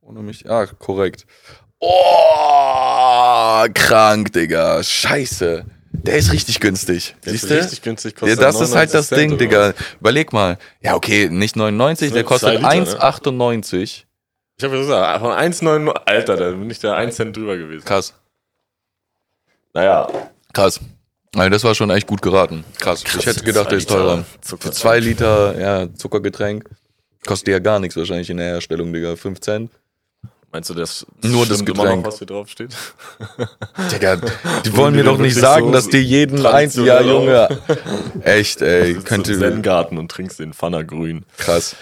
Ohne 0.00 0.20
mich. 0.20 0.48
Ah, 0.50 0.66
korrekt. 0.66 1.26
Oh, 1.78 3.66
krank, 3.74 4.32
Digga. 4.32 4.82
Scheiße. 4.82 5.64
Der 6.04 6.16
ist 6.16 6.32
richtig 6.32 6.60
günstig. 6.60 7.14
Der 7.24 7.32
ist 7.32 7.40
Siehst 7.42 7.50
du? 7.50 7.58
richtig 7.58 7.82
günstig. 7.82 8.14
Ja, 8.14 8.20
kostet 8.20 8.40
das 8.42 8.54
ist 8.56 8.74
halt 8.74 8.92
99 8.92 8.92
das 8.92 9.08
Ding, 9.10 9.38
Digga. 9.38 9.74
Überleg 10.00 10.32
mal. 10.32 10.58
Ja, 10.80 10.94
okay, 10.96 11.28
nicht 11.30 11.56
99, 11.56 12.08
Das 12.08 12.14
der 12.14 12.24
kostet 12.24 12.60
zwei 12.60 12.76
Liter, 12.80 12.92
ne? 12.92 13.00
1,98. 13.00 14.02
Ich 14.58 14.64
habe 14.64 14.74
ja 14.74 14.80
gesagt, 14.80 15.20
von 15.20 15.30
1,9. 15.30 15.88
Alter, 16.06 16.36
da 16.36 16.50
bin 16.50 16.68
ich 16.70 16.78
da 16.80 16.94
1 16.94 17.14
Cent 17.16 17.36
drüber 17.36 17.56
gewesen. 17.56 17.84
Krass, 17.84 18.14
Naja. 19.74 20.08
krass. 20.52 20.80
Also 21.34 21.48
das 21.48 21.64
war 21.64 21.74
schon 21.74 21.88
echt 21.90 22.06
gut 22.06 22.20
geraten. 22.20 22.62
Krass. 22.78 23.04
Krass, 23.04 23.20
ich 23.20 23.26
hätte 23.26 23.42
gedacht, 23.44 23.70
der 23.70 23.78
ist 23.78 23.88
teurer. 23.88 24.24
Zucker. 24.42 24.62
Für 24.64 24.70
zwei 24.72 24.98
Liter 24.98 25.58
ja, 25.58 25.94
Zuckergetränk 25.94 26.68
kostet 27.24 27.48
ja 27.48 27.58
gar 27.58 27.78
nichts 27.78 27.96
wahrscheinlich 27.96 28.28
in 28.28 28.36
der 28.36 28.46
Herstellung, 28.48 28.92
Digga. 28.92 29.16
5 29.16 29.40
Cent. 29.40 29.70
Meinst 30.52 30.68
du, 30.68 30.74
das 30.74 31.06
Nur 31.22 31.46
das 31.46 31.64
Getränk. 31.64 32.02
noch, 32.02 32.12
was 32.12 32.18
hier 32.18 32.26
drauf 32.26 32.48
steht? 32.48 32.76
Digga, 33.92 34.16
die 34.64 34.76
wollen 34.76 34.94
mir 34.94 35.02
doch 35.04 35.16
nicht 35.16 35.34
sagen, 35.34 35.66
so 35.68 35.72
dass 35.72 35.88
die 35.88 35.98
jeden 35.98 36.44
einzelnen, 36.44 36.86
ja, 36.88 37.00
Junge. 37.00 37.48
Echt, 38.22 38.60
ey. 38.60 38.94
Könnte, 38.96 39.38
Zen-Garten 39.38 39.96
und 39.96 40.10
trinkst 40.10 40.38
den 40.38 40.52
Pfanner 40.52 40.84
grün. 40.84 41.24
krass. 41.38 41.74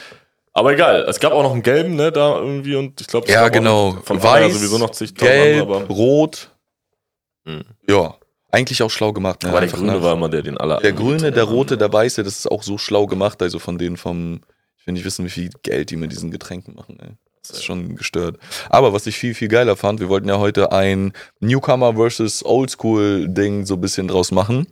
Aber 0.53 0.73
egal, 0.73 1.05
es 1.09 1.21
gab 1.21 1.33
auch 1.33 1.43
noch 1.45 1.53
einen 1.53 1.63
gelben, 1.63 1.95
ne, 1.95 2.11
da 2.13 2.37
irgendwie 2.39 2.75
und 2.77 3.01
ich 3.01 3.07
glaube, 3.07 3.29
Ja, 3.31 3.49
genau. 3.49 3.99
Von 4.05 4.21
Weiß, 4.23 4.53
sowieso 4.55 4.79
noch 4.79 4.91
zig 4.91 5.15
Gelb, 5.15 5.63
aber, 5.63 5.85
rot. 5.87 6.51
Mhm. 7.45 7.63
Ja, 7.89 8.15
eigentlich 8.51 8.83
auch 8.83 8.91
schlau 8.91 9.13
gemacht. 9.13 9.43
Ne? 9.45 9.51
aber 9.51 9.61
der 9.61 9.69
grüne 9.71 9.93
nach- 9.95 10.03
war 10.03 10.15
immer 10.15 10.29
der, 10.29 10.43
den 10.43 10.59
alle 10.59 10.79
Der 10.81 10.93
grüne, 10.93 11.31
der 11.33 11.45
rote, 11.45 11.79
der 11.79 11.93
weiße, 11.93 12.23
das 12.25 12.39
ist 12.41 12.51
auch 12.51 12.63
so 12.65 12.79
schlau 12.79 13.07
gemacht, 13.07 13.41
also 13.43 13.59
von 13.61 13.79
denen 13.79 13.97
vom, 13.97 14.41
ich 14.77 14.87
will 14.87 14.95
nicht 14.95 15.05
wissen, 15.05 15.25
wie 15.25 15.31
viel 15.31 15.51
Geld 15.63 15.91
die 15.91 15.97
mit 15.97 16.11
diesen 16.13 16.31
Getränken 16.33 16.75
machen, 16.75 16.99
ey. 17.01 17.11
Das 17.43 17.59
ist 17.59 17.65
schon 17.65 17.97
gestört. 17.97 18.39
Aber 18.69 18.93
was 18.93 19.07
ich 19.07 19.17
viel, 19.17 19.35
viel 19.35 19.49
geiler 19.49 19.77
fand, 19.77 20.01
wir 20.01 20.09
wollten 20.09 20.29
ja 20.29 20.39
heute 20.39 20.73
ein 20.73 21.13
Newcomer 21.41 21.95
versus 21.95 22.45
Oldschool-Ding 22.45 23.65
so 23.67 23.75
ein 23.75 23.81
bisschen 23.81 24.09
draus 24.09 24.31
machen. 24.31 24.67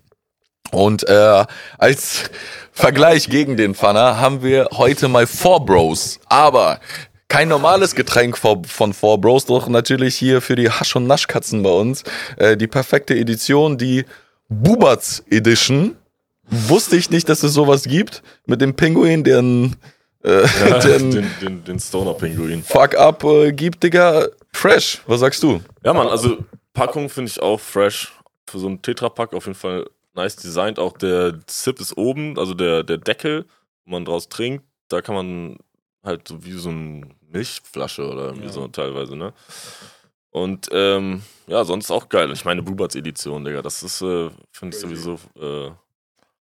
Und 0.70 1.08
äh, 1.08 1.44
als 1.78 2.30
Vergleich 2.72 3.28
gegen 3.30 3.56
den 3.56 3.74
Pfanner 3.74 4.20
haben 4.20 4.42
wir 4.42 4.68
heute 4.74 5.08
mal 5.08 5.26
Four 5.26 5.64
Bros. 5.64 6.20
Aber 6.26 6.80
kein 7.28 7.48
normales 7.48 7.94
Getränk 7.94 8.36
von 8.38 8.92
Four 8.92 9.20
Bros, 9.20 9.46
doch 9.46 9.68
natürlich 9.68 10.16
hier 10.16 10.40
für 10.40 10.56
die 10.56 10.70
Hasch- 10.70 10.96
und 10.96 11.06
Naschkatzen 11.06 11.62
bei 11.62 11.70
uns. 11.70 12.04
Äh, 12.36 12.56
die 12.56 12.66
perfekte 12.66 13.14
Edition, 13.14 13.78
die 13.78 14.04
Bubatz 14.48 15.22
Edition. 15.30 15.96
Wusste 16.50 16.96
ich 16.96 17.10
nicht, 17.10 17.28
dass 17.28 17.42
es 17.42 17.52
sowas 17.52 17.84
gibt. 17.84 18.22
Mit 18.46 18.62
dem 18.62 18.74
Pinguin, 18.74 19.24
der 19.24 19.40
ein 19.40 19.76
äh, 20.24 20.42
Ja, 20.68 20.78
den 20.98 21.10
den, 21.10 21.30
den, 21.40 21.64
den 21.64 21.78
Stoner-Pinguin. 21.80 22.62
Fuck-up 22.62 23.24
äh, 23.24 23.52
gibt, 23.52 23.82
Digga. 23.82 24.28
Fresh. 24.52 25.02
Was 25.06 25.20
sagst 25.20 25.42
du? 25.42 25.60
Ja, 25.84 25.92
Mann, 25.94 26.08
also 26.08 26.38
Packung 26.72 27.08
finde 27.08 27.30
ich 27.30 27.40
auch 27.40 27.60
fresh. 27.60 28.12
Für 28.48 28.58
so 28.58 28.66
einen 28.66 28.80
Tetrapack 28.82 29.34
auf 29.34 29.46
jeden 29.46 29.58
Fall 29.58 29.88
nice 30.14 30.36
designt. 30.36 30.78
Auch 30.78 30.96
der 30.96 31.38
Zip 31.46 31.80
ist 31.80 31.96
oben, 31.96 32.38
also 32.38 32.54
der, 32.54 32.82
der 32.82 32.96
Deckel, 32.98 33.44
wo 33.84 33.92
man 33.92 34.04
draus 34.04 34.28
trinkt. 34.28 34.64
Da 34.88 35.00
kann 35.02 35.14
man 35.14 35.58
halt 36.02 36.26
so 36.26 36.44
wie 36.44 36.52
so 36.52 36.70
eine 36.70 37.06
Milchflasche 37.28 38.08
oder 38.08 38.26
irgendwie 38.26 38.46
Ja. 38.46 38.52
so 38.52 38.66
teilweise, 38.68 39.16
ne? 39.16 39.34
Und 40.30 40.68
ähm, 40.72 41.22
ja, 41.46 41.64
sonst 41.64 41.90
auch 41.90 42.08
geil. 42.08 42.30
Ich 42.32 42.44
meine, 42.44 42.62
Buberts 42.62 42.94
Edition, 42.94 43.44
Digga, 43.44 43.60
das 43.62 43.82
ist, 43.82 44.00
äh, 44.02 44.30
finde 44.50 44.76
ich 44.76 44.80
sowieso 44.80 45.18
äh, 45.38 45.70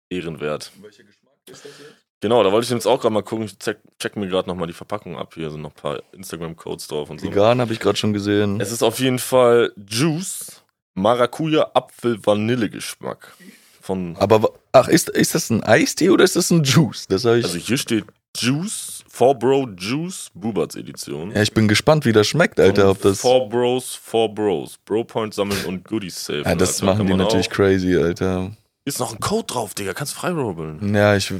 ehrenwert. 0.08 0.70
Welcher 0.80 1.04
Geschmack 1.04 1.32
ist 1.50 1.64
das 1.64 1.72
jetzt? 1.78 2.01
Genau, 2.22 2.44
da 2.44 2.52
wollte 2.52 2.64
ich 2.64 2.70
jetzt 2.70 2.86
auch 2.86 3.00
gerade 3.00 3.12
mal 3.12 3.22
gucken. 3.22 3.46
Ich 3.46 3.58
check, 3.58 3.78
check 3.98 4.16
mir 4.16 4.28
gerade 4.28 4.48
nochmal 4.48 4.68
die 4.68 4.72
Verpackung 4.72 5.18
ab. 5.18 5.34
Hier 5.34 5.50
sind 5.50 5.60
noch 5.60 5.70
ein 5.70 5.74
paar 5.74 6.02
Instagram-Codes 6.12 6.86
drauf 6.86 7.10
und 7.10 7.20
so. 7.20 7.26
Vegan 7.26 7.60
habe 7.60 7.72
ich 7.72 7.80
gerade 7.80 7.98
schon 7.98 8.12
gesehen. 8.12 8.60
Es 8.60 8.70
ist 8.70 8.84
auf 8.84 9.00
jeden 9.00 9.18
Fall 9.18 9.72
Juice, 9.88 10.62
Maracuja, 10.94 11.72
Apfel, 11.74 12.24
Vanille-Geschmack. 12.24 13.34
Von, 13.80 14.14
Aber 14.20 14.52
ach, 14.70 14.86
ist, 14.86 15.08
ist 15.08 15.34
das 15.34 15.50
ein 15.50 15.64
Eistee 15.64 16.10
oder 16.10 16.22
ist 16.22 16.36
das 16.36 16.50
ein 16.50 16.62
Juice? 16.62 17.08
Das 17.08 17.24
habe 17.24 17.40
ich. 17.40 17.44
also 17.44 17.58
hier 17.58 17.76
steht 17.76 18.04
Juice, 18.36 19.02
4Bro 19.12 19.76
Juice, 19.76 20.30
Buberts 20.32 20.76
Edition. 20.76 21.32
ja, 21.32 21.42
ich 21.42 21.52
bin 21.52 21.66
gespannt, 21.66 22.04
wie 22.04 22.12
das 22.12 22.28
schmeckt, 22.28 22.60
Alter. 22.60 22.88
Ob 22.88 23.02
das. 23.02 23.22
4 23.22 23.48
Bros, 23.50 23.98
4 24.00 24.28
Bros. 24.28 24.78
Bro 24.84 25.04
Points 25.04 25.34
sammeln 25.34 25.64
und 25.66 25.84
Goodies 25.84 26.24
safe. 26.24 26.42
Ja, 26.44 26.54
das 26.54 26.80
machen 26.82 27.08
die 27.08 27.14
natürlich 27.14 27.50
crazy, 27.50 27.96
Alter. 27.96 28.52
Ist 28.84 29.00
noch 29.00 29.12
ein 29.12 29.18
Code 29.18 29.46
drauf, 29.46 29.74
Digga. 29.74 29.92
Kannst 29.92 30.14
freirobeln. 30.14 30.94
Ja, 30.94 31.16
ich. 31.16 31.32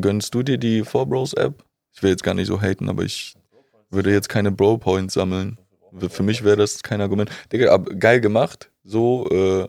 Gönnst 0.00 0.34
du 0.34 0.42
dir 0.42 0.58
die 0.58 0.84
Four 0.84 1.06
Bros 1.06 1.34
App? 1.34 1.64
Ich 1.94 2.02
will 2.02 2.10
jetzt 2.10 2.22
gar 2.22 2.34
nicht 2.34 2.46
so 2.46 2.60
haten, 2.60 2.88
aber 2.88 3.02
ich 3.02 3.34
würde 3.90 4.10
jetzt 4.10 4.28
keine 4.28 4.50
Bro 4.50 4.78
Points 4.78 5.14
sammeln. 5.14 5.58
Für 6.08 6.22
mich 6.22 6.42
wäre 6.42 6.56
das 6.56 6.82
kein 6.82 7.00
Argument. 7.00 7.30
Digga, 7.52 7.72
aber 7.72 7.94
geil 7.94 8.20
gemacht. 8.20 8.70
So, 8.84 9.28
äh, 9.30 9.68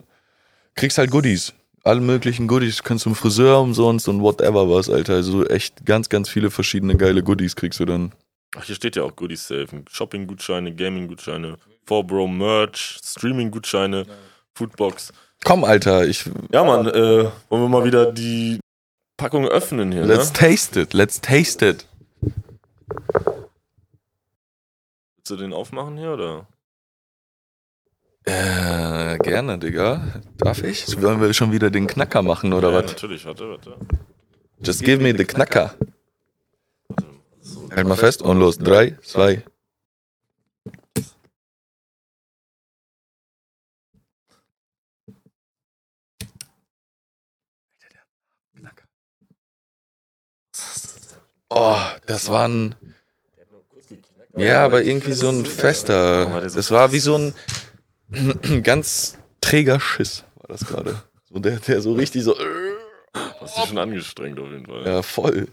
kriegst 0.74 0.96
halt 0.96 1.10
Goodies. 1.10 1.52
Alle 1.82 2.00
möglichen 2.00 2.48
Goodies. 2.48 2.82
Kannst 2.82 3.04
zum 3.04 3.14
Friseur 3.14 3.60
umsonst 3.60 4.08
und 4.08 4.22
whatever 4.22 4.70
was, 4.70 4.88
Alter. 4.88 5.14
Also 5.14 5.46
echt 5.46 5.84
ganz, 5.84 6.08
ganz 6.08 6.30
viele 6.30 6.50
verschiedene 6.50 6.96
geile 6.96 7.22
Goodies 7.22 7.54
kriegst 7.54 7.78
du 7.78 7.84
dann. 7.84 8.12
Ach, 8.56 8.64
hier 8.64 8.74
steht 8.74 8.96
ja 8.96 9.02
auch 9.02 9.14
Goodies 9.14 9.46
safe. 9.46 9.68
Shopping-Gutscheine, 9.90 10.74
Gaming-Gutscheine, 10.74 11.58
4Bro 11.86 12.28
Merch, 12.28 12.98
Streaming-Gutscheine, 13.04 14.06
Foodbox. 14.54 15.12
Komm, 15.44 15.64
Alter, 15.64 16.06
ich. 16.06 16.24
Ja, 16.50 16.64
Mann, 16.64 16.86
äh, 16.86 17.24
wollen 17.50 17.62
wir 17.62 17.68
mal 17.68 17.84
wieder 17.84 18.10
die 18.10 18.58
Packung 19.16 19.46
öffnen 19.46 19.92
hier, 19.92 20.04
Let's 20.04 20.32
ne? 20.32 20.38
taste 20.38 20.80
it. 20.80 20.92
Let's 20.92 21.20
taste 21.20 21.66
it. 21.66 21.86
Willst 25.16 25.30
du 25.30 25.36
den 25.36 25.52
aufmachen 25.52 25.96
hier, 25.96 26.12
oder? 26.12 26.46
Äh, 28.24 29.18
gerne, 29.18 29.58
Digga. 29.58 30.20
Darf 30.38 30.62
ich? 30.62 31.00
Wollen 31.00 31.20
wir 31.20 31.32
schon 31.32 31.52
wieder 31.52 31.70
den 31.70 31.86
Knacker 31.86 32.22
machen, 32.22 32.52
oder 32.52 32.70
ja, 32.70 32.82
was? 32.82 32.92
natürlich, 32.92 33.24
warte, 33.24 33.48
warte. 33.48 33.76
Just 34.62 34.82
give 34.82 35.02
me 35.02 35.14
the 35.16 35.24
Knacker. 35.24 35.74
So, 37.40 37.68
Halt 37.70 37.86
mal 37.86 37.96
fest 37.96 38.22
und 38.22 38.38
los. 38.38 38.58
Drei, 38.58 38.96
zwei. 39.02 39.44
Oh, 51.56 51.78
das 52.06 52.28
war 52.30 52.48
ein. 52.48 52.74
Ja, 54.36 54.64
aber 54.64 54.82
irgendwie 54.82 55.12
so 55.12 55.28
ein 55.28 55.46
fester. 55.46 56.40
Das 56.40 56.72
war 56.72 56.90
wie 56.90 56.98
so 56.98 57.16
ein 57.16 57.34
ganz 58.64 59.18
träger 59.40 59.78
Schiss, 59.78 60.24
war 60.34 60.48
das 60.48 60.66
gerade. 60.66 61.00
So 61.30 61.38
der, 61.38 61.60
der 61.60 61.80
so 61.80 61.92
richtig 61.92 62.24
so. 62.24 62.36
Hast 63.40 63.56
dich 63.56 63.66
schon 63.66 63.78
angestrengt 63.78 64.40
auf 64.40 64.50
jeden 64.50 64.66
Fall. 64.66 64.84
Ja, 64.84 65.02
voll. 65.02 65.46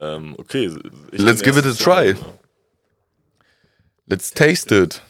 Ähm, 0.00 0.34
okay. 0.36 0.70
Let's 1.12 1.42
give 1.42 1.58
it 1.58 1.64
a 1.64 1.72
try. 1.72 2.14
Let's 4.04 4.30
taste 4.30 4.70
it. 4.70 5.00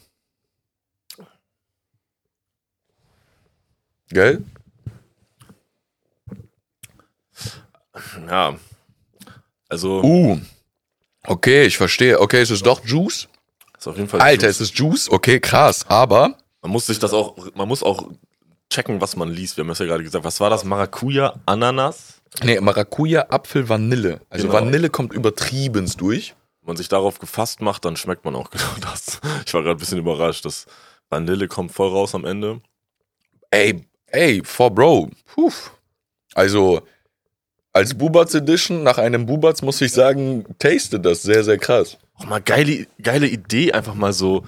Gell? 4.07 4.41
Ja. 8.29 8.57
Also, 9.71 10.01
Uh. 10.03 10.39
Okay, 11.25 11.65
ich 11.65 11.77
verstehe. 11.77 12.19
Okay, 12.19 12.41
es 12.41 12.49
ist 12.51 12.65
doch 12.65 12.83
Juice. 12.83 13.27
ist 13.77 13.87
auf 13.87 13.95
jeden 13.95 14.09
Fall. 14.09 14.19
Alter, 14.21 14.47
Juice. 14.47 14.55
es 14.55 14.61
ist 14.61 14.77
Juice. 14.77 15.09
Okay, 15.09 15.39
krass. 15.39 15.85
Aber 15.87 16.35
Man 16.61 16.71
muss 16.71 16.87
sich 16.87 16.99
das 16.99 17.13
auch, 17.13 17.35
man 17.55 17.67
muss 17.67 17.83
auch 17.83 18.09
checken, 18.69 18.99
was 19.01 19.15
man 19.15 19.29
liest. 19.29 19.55
Wir 19.57 19.63
haben 19.63 19.69
es 19.71 19.79
ja 19.79 19.85
gerade 19.85 20.03
gesagt. 20.03 20.25
Was 20.25 20.39
war 20.39 20.49
das? 20.49 20.63
Maracuja, 20.63 21.35
Ananas? 21.45 22.21
nee, 22.43 22.59
Maracuja, 22.59 23.27
Apfel, 23.29 23.67
Vanille. 23.69 24.21
Also 24.29 24.47
Genau. 24.47 24.59
Vanille 24.59 24.89
kommt 24.89 25.13
übertriebenst 25.13 25.99
durch. 26.01 26.33
Wenn 26.61 26.67
man 26.67 26.77
sich 26.77 26.87
darauf 26.89 27.19
gefasst 27.19 27.61
macht, 27.61 27.85
dann 27.85 27.95
schmeckt 27.97 28.25
man 28.25 28.35
auch 28.35 28.49
genau 28.51 28.71
das. 28.81 29.19
Ich 29.45 29.53
war 29.53 29.61
gerade 29.63 29.75
ein 29.77 29.79
bisschen 29.79 29.99
überrascht. 29.99 30.43
Das 30.45 30.65
Vanille 31.09 31.47
kommt 31.47 31.71
voll 31.71 31.89
raus 31.89 32.13
am 32.15 32.25
Ende. 32.25 32.61
Ey, 33.51 33.85
ey, 34.07 34.41
for 34.43 34.71
Bro. 34.71 35.09
Puh. 35.33 35.51
Also 36.33 36.81
als 37.73 37.93
Bubatz 37.93 38.33
Edition 38.33 38.83
nach 38.83 38.97
einem 38.97 39.25
Bubatz 39.25 39.61
muss 39.61 39.79
ich 39.81 39.91
sagen, 39.91 40.45
taste 40.59 40.99
das 40.99 41.21
sehr 41.23 41.43
sehr 41.43 41.57
krass. 41.57 41.97
Auch 42.15 42.25
mal 42.25 42.41
geile, 42.41 42.85
geile 43.01 43.27
Idee, 43.27 43.71
einfach 43.73 43.95
mal 43.95 44.13
so 44.13 44.45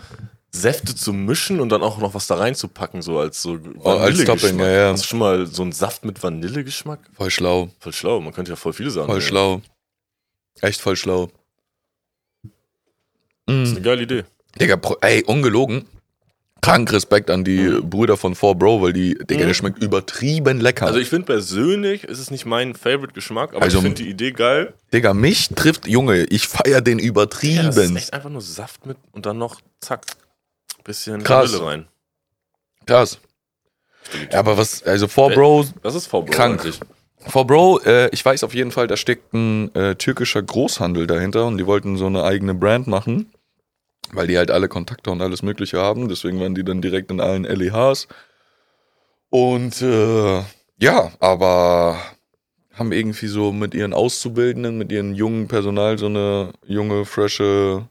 Säfte 0.51 0.93
zu 0.93 1.13
mischen 1.13 1.59
und 1.59 1.69
dann 1.69 1.81
auch 1.81 1.97
noch 1.97 2.13
was 2.13 2.27
da 2.27 2.35
reinzupacken, 2.35 3.01
so 3.01 3.17
als 3.17 3.41
so 3.41 3.57
Oh, 3.79 3.89
als. 3.89 4.23
Topping, 4.23 4.59
ja, 4.59 4.69
ja. 4.69 4.91
Hast 4.91 5.03
du 5.05 5.07
schon 5.07 5.19
mal 5.19 5.47
so 5.47 5.63
einen 5.63 5.71
Saft 5.71 6.05
mit 6.05 6.21
Vanillegeschmack? 6.21 6.99
Voll 7.13 7.31
schlau. 7.31 7.69
Voll 7.79 7.93
schlau, 7.93 8.19
man 8.21 8.33
könnte 8.33 8.51
ja 8.51 8.55
voll 8.55 8.73
viele 8.73 8.91
Sachen. 8.91 9.07
Voll 9.07 9.15
nehmen. 9.17 9.27
schlau. 9.27 9.61
Echt 10.61 10.79
voll 10.81 10.95
schlau. 10.95 11.29
Das 13.45 13.55
ist 13.69 13.71
Mm. 13.73 13.75
eine 13.77 13.81
geile 13.81 14.01
Idee. 14.03 14.23
Digga, 14.61 14.79
ey, 15.01 15.23
ungelogen. 15.23 15.85
Krank 16.63 16.91
Respekt 16.93 17.29
an 17.29 17.43
die 17.43 17.79
Brüder 17.81 18.15
von 18.17 18.35
4Bro, 18.35 18.81
weil 18.81 18.93
die, 18.93 19.15
Digga, 19.15 19.43
Mhm. 19.43 19.47
der 19.47 19.53
schmeckt 19.53 19.83
übertrieben 19.83 20.61
lecker. 20.61 20.85
Also 20.87 20.97
ich 20.99 21.09
finde 21.09 21.25
persönlich 21.25 22.03
ist 22.05 22.19
es 22.19 22.31
nicht 22.31 22.45
mein 22.45 22.73
Favorite-Geschmack, 22.73 23.53
aber 23.53 23.63
Also- 23.63 23.79
ich 23.79 23.83
finde 23.83 24.01
die 24.03 24.09
Idee 24.09 24.31
geil. 24.31 24.73
Digga, 24.93 25.13
mich 25.13 25.49
trifft, 25.49 25.87
Junge, 25.87 26.23
ich 26.25 26.47
feier 26.47 26.81
den 26.81 26.99
Ja, 26.99 27.03
das 27.03 27.05
ist 27.05 27.09
übertrieben. 27.09 27.97
echt 27.97 28.13
einfach 28.13 28.29
nur 28.29 28.41
Saft 28.41 28.85
mit 28.85 28.97
und 29.11 29.25
dann 29.25 29.37
noch 29.37 29.59
zack, 29.81 30.05
bisschen 30.85 31.23
Krass. 31.23 31.51
Vanille 31.53 31.65
rein. 31.69 31.87
Krass. 32.85 33.19
Ja, 34.31 34.39
aber 34.39 34.57
was, 34.57 34.83
also 34.83 35.07
4Bro, 35.07 35.65
Das 35.81 35.95
ist 35.95 36.07
V-Bro 36.07 36.31
Krank. 36.31 36.61
eigentlich. 36.61 36.79
4Bro, 37.27 37.79
äh, 37.85 38.09
ich 38.09 38.23
weiß 38.23 38.43
auf 38.43 38.53
jeden 38.53 38.71
Fall, 38.71 38.87
da 38.87 38.97
steckt 38.97 39.33
ein 39.33 39.73
äh, 39.75 39.95
türkischer 39.95 40.41
Großhandel 40.41 41.07
dahinter 41.07 41.45
und 41.45 41.57
die 41.57 41.65
wollten 41.65 41.95
so 41.97 42.05
eine 42.07 42.23
eigene 42.23 42.53
Brand 42.53 42.87
machen, 42.87 43.31
weil 44.13 44.27
die 44.27 44.37
halt 44.37 44.51
alle 44.51 44.67
Kontakte 44.67 45.11
und 45.11 45.21
alles 45.21 45.41
Mögliche 45.43 45.79
haben. 45.79 46.09
Deswegen 46.09 46.39
waren 46.39 46.55
die 46.55 46.63
dann 46.63 46.81
direkt 46.81 47.11
in 47.11 47.19
allen 47.19 47.43
LEHs. 47.43 48.07
Und 49.29 49.81
äh, 49.81 50.41
ja, 50.79 51.11
aber 51.19 51.99
haben 52.73 52.91
irgendwie 52.91 53.27
so 53.27 53.51
mit 53.51 53.73
ihren 53.73 53.93
Auszubildenden, 53.93 54.77
mit 54.77 54.91
ihren 54.91 55.13
jungen 55.15 55.47
Personal 55.47 55.97
so 55.97 56.07
eine 56.07 56.53
junge, 56.65 57.05
frische. 57.05 57.87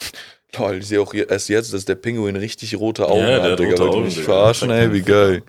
Toll, 0.52 0.78
ich 0.78 0.88
sehe 0.88 1.00
auch 1.00 1.12
erst 1.12 1.48
jetzt, 1.48 1.74
dass 1.74 1.84
der 1.84 1.96
Pinguin 1.96 2.36
richtig 2.36 2.76
rote 2.76 3.08
Augen 3.08 3.20
Ja, 3.20 3.40
der 3.40 3.52
hat, 3.52 3.58
Digga. 3.58 3.70
rote 3.72 3.82
Wollt 3.82 3.92
ihr 3.92 3.96
Augen, 3.96 4.04
mich 4.04 4.20
verarschen, 4.22 4.70
ey, 4.70 4.92
wie 4.92 5.02
geil. 5.02 5.42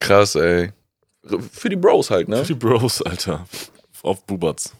Krass, 0.00 0.34
ey. 0.34 0.72
Für 1.52 1.68
die 1.68 1.76
Bros 1.76 2.10
halt, 2.10 2.28
ne? 2.28 2.42
Die 2.42 2.54
Bros, 2.54 3.02
Alter. 3.02 3.46
Auf 4.02 4.24
Bubatz. 4.24 4.72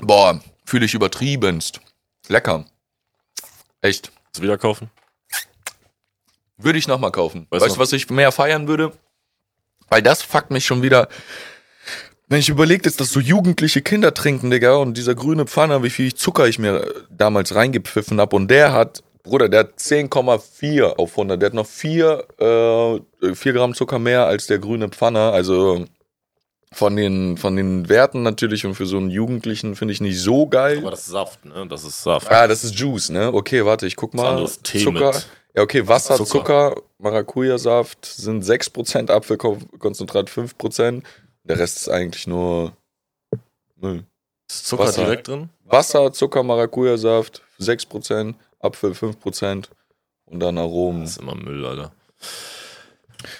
Boah, 0.00 0.40
fühle 0.64 0.86
ich 0.86 0.94
übertriebenst. 0.94 1.80
Lecker. 2.28 2.64
Echt. 3.80 4.12
Du 4.34 4.42
wieder 4.42 4.58
kaufen? 4.58 4.90
Würde 6.56 6.78
ich 6.78 6.88
nochmal 6.88 7.10
kaufen. 7.10 7.46
Weißt 7.50 7.62
Weißt 7.62 7.74
du 7.74 7.78
du, 7.78 7.82
was 7.82 7.92
ich 7.92 8.08
mehr 8.10 8.32
feiern 8.32 8.68
würde? 8.68 8.92
Weil 9.88 10.02
das 10.02 10.22
fuckt 10.22 10.50
mich 10.50 10.64
schon 10.64 10.82
wieder. 10.82 11.08
Wenn 12.28 12.40
ich 12.40 12.48
überlege, 12.48 12.82
dass 12.82 12.96
das 12.96 13.10
so 13.10 13.20
jugendliche 13.20 13.82
Kinder 13.82 14.14
trinken, 14.14 14.50
Digga, 14.50 14.76
und 14.76 14.96
dieser 14.96 15.14
grüne 15.14 15.46
Pfanner, 15.46 15.82
wie 15.82 15.90
viel 15.90 16.14
Zucker 16.14 16.48
ich 16.48 16.58
mir 16.58 17.04
damals 17.10 17.54
reingepfiffen 17.54 18.18
hab 18.18 18.32
und 18.32 18.48
der 18.48 18.72
hat, 18.72 19.02
Bruder, 19.22 19.48
der 19.48 19.60
hat 19.60 19.78
10,4 19.78 20.96
auf 20.96 21.10
100. 21.12 21.40
Der 21.40 21.46
hat 21.48 21.54
noch 21.54 21.66
4, 21.66 23.00
äh, 23.20 23.34
4 23.34 23.52
Gramm 23.52 23.74
Zucker 23.74 23.98
mehr 23.98 24.26
als 24.26 24.46
der 24.46 24.58
grüne 24.58 24.88
Pfanner. 24.88 25.32
Also 25.32 25.86
von 26.74 26.96
den, 26.96 27.36
von 27.36 27.56
den 27.56 27.88
Werten 27.88 28.22
natürlich 28.22 28.66
und 28.66 28.74
für 28.74 28.86
so 28.86 28.96
einen 28.96 29.10
Jugendlichen 29.10 29.76
finde 29.76 29.92
ich 29.92 30.00
nicht 30.00 30.20
so 30.20 30.46
geil. 30.46 30.78
Aber 30.78 30.90
das 30.90 31.00
ist 31.00 31.06
Saft, 31.12 31.44
ne? 31.44 31.66
Das 31.68 31.84
ist 31.84 32.02
Saft. 32.02 32.30
Ah, 32.30 32.46
das 32.46 32.64
ist 32.64 32.74
Juice, 32.78 33.10
ne? 33.10 33.32
Okay, 33.32 33.64
warte, 33.64 33.86
ich 33.86 33.96
guck 33.96 34.12
Das 34.12 34.20
mal. 34.20 34.42
ist 34.44 34.64
Tee 34.64 34.82
Zucker. 34.82 35.06
mit 35.12 35.28
Ja, 35.54 35.62
okay, 35.62 35.86
Wasser, 35.86 36.16
Zucker. 36.16 36.30
Zucker, 36.72 36.82
Maracuja-Saft 36.98 38.04
sind 38.04 38.44
6%, 38.44 39.10
Apfelkonzentrat 39.10 40.28
5%. 40.28 41.02
Der 41.44 41.58
Rest 41.58 41.76
ist 41.78 41.88
eigentlich 41.88 42.26
nur 42.26 42.72
Müll. 43.76 44.04
Ist 44.50 44.66
Zucker 44.66 44.84
Wasser. 44.84 45.04
direkt 45.04 45.28
drin? 45.28 45.50
Wasser, 45.64 46.12
Zucker, 46.12 46.42
Maracuja-Saft 46.42 47.42
6%, 47.60 48.34
Apfel 48.60 48.92
5% 48.92 49.66
und 50.26 50.40
dann 50.40 50.58
Aromen. 50.58 51.02
Das 51.02 51.10
ist 51.12 51.20
immer 51.20 51.34
Müll, 51.34 51.64
Alter. 51.64 51.92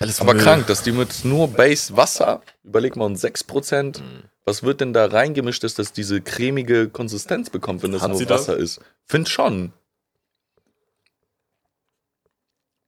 Alles 0.00 0.20
Aber 0.20 0.34
Müll. 0.34 0.42
krank, 0.42 0.66
dass 0.66 0.82
die 0.82 0.92
mit 0.92 1.24
nur 1.24 1.48
Base 1.48 1.96
Wasser, 1.96 2.42
überleg 2.64 2.96
mal, 2.96 3.04
und 3.06 3.16
6%, 3.16 4.00
Mhm. 4.00 4.22
was 4.44 4.62
wird 4.62 4.80
denn 4.80 4.92
da 4.92 5.06
reingemischt, 5.06 5.62
dass 5.64 5.74
das 5.74 5.92
diese 5.92 6.20
cremige 6.20 6.88
Konsistenz 6.88 7.50
bekommt, 7.50 7.82
wenn 7.82 7.92
das 7.92 8.02
Hat 8.02 8.10
nur 8.10 8.18
sie 8.18 8.26
das? 8.26 8.42
Wasser 8.42 8.56
ist? 8.56 8.80
Find 9.06 9.28
schon. 9.28 9.72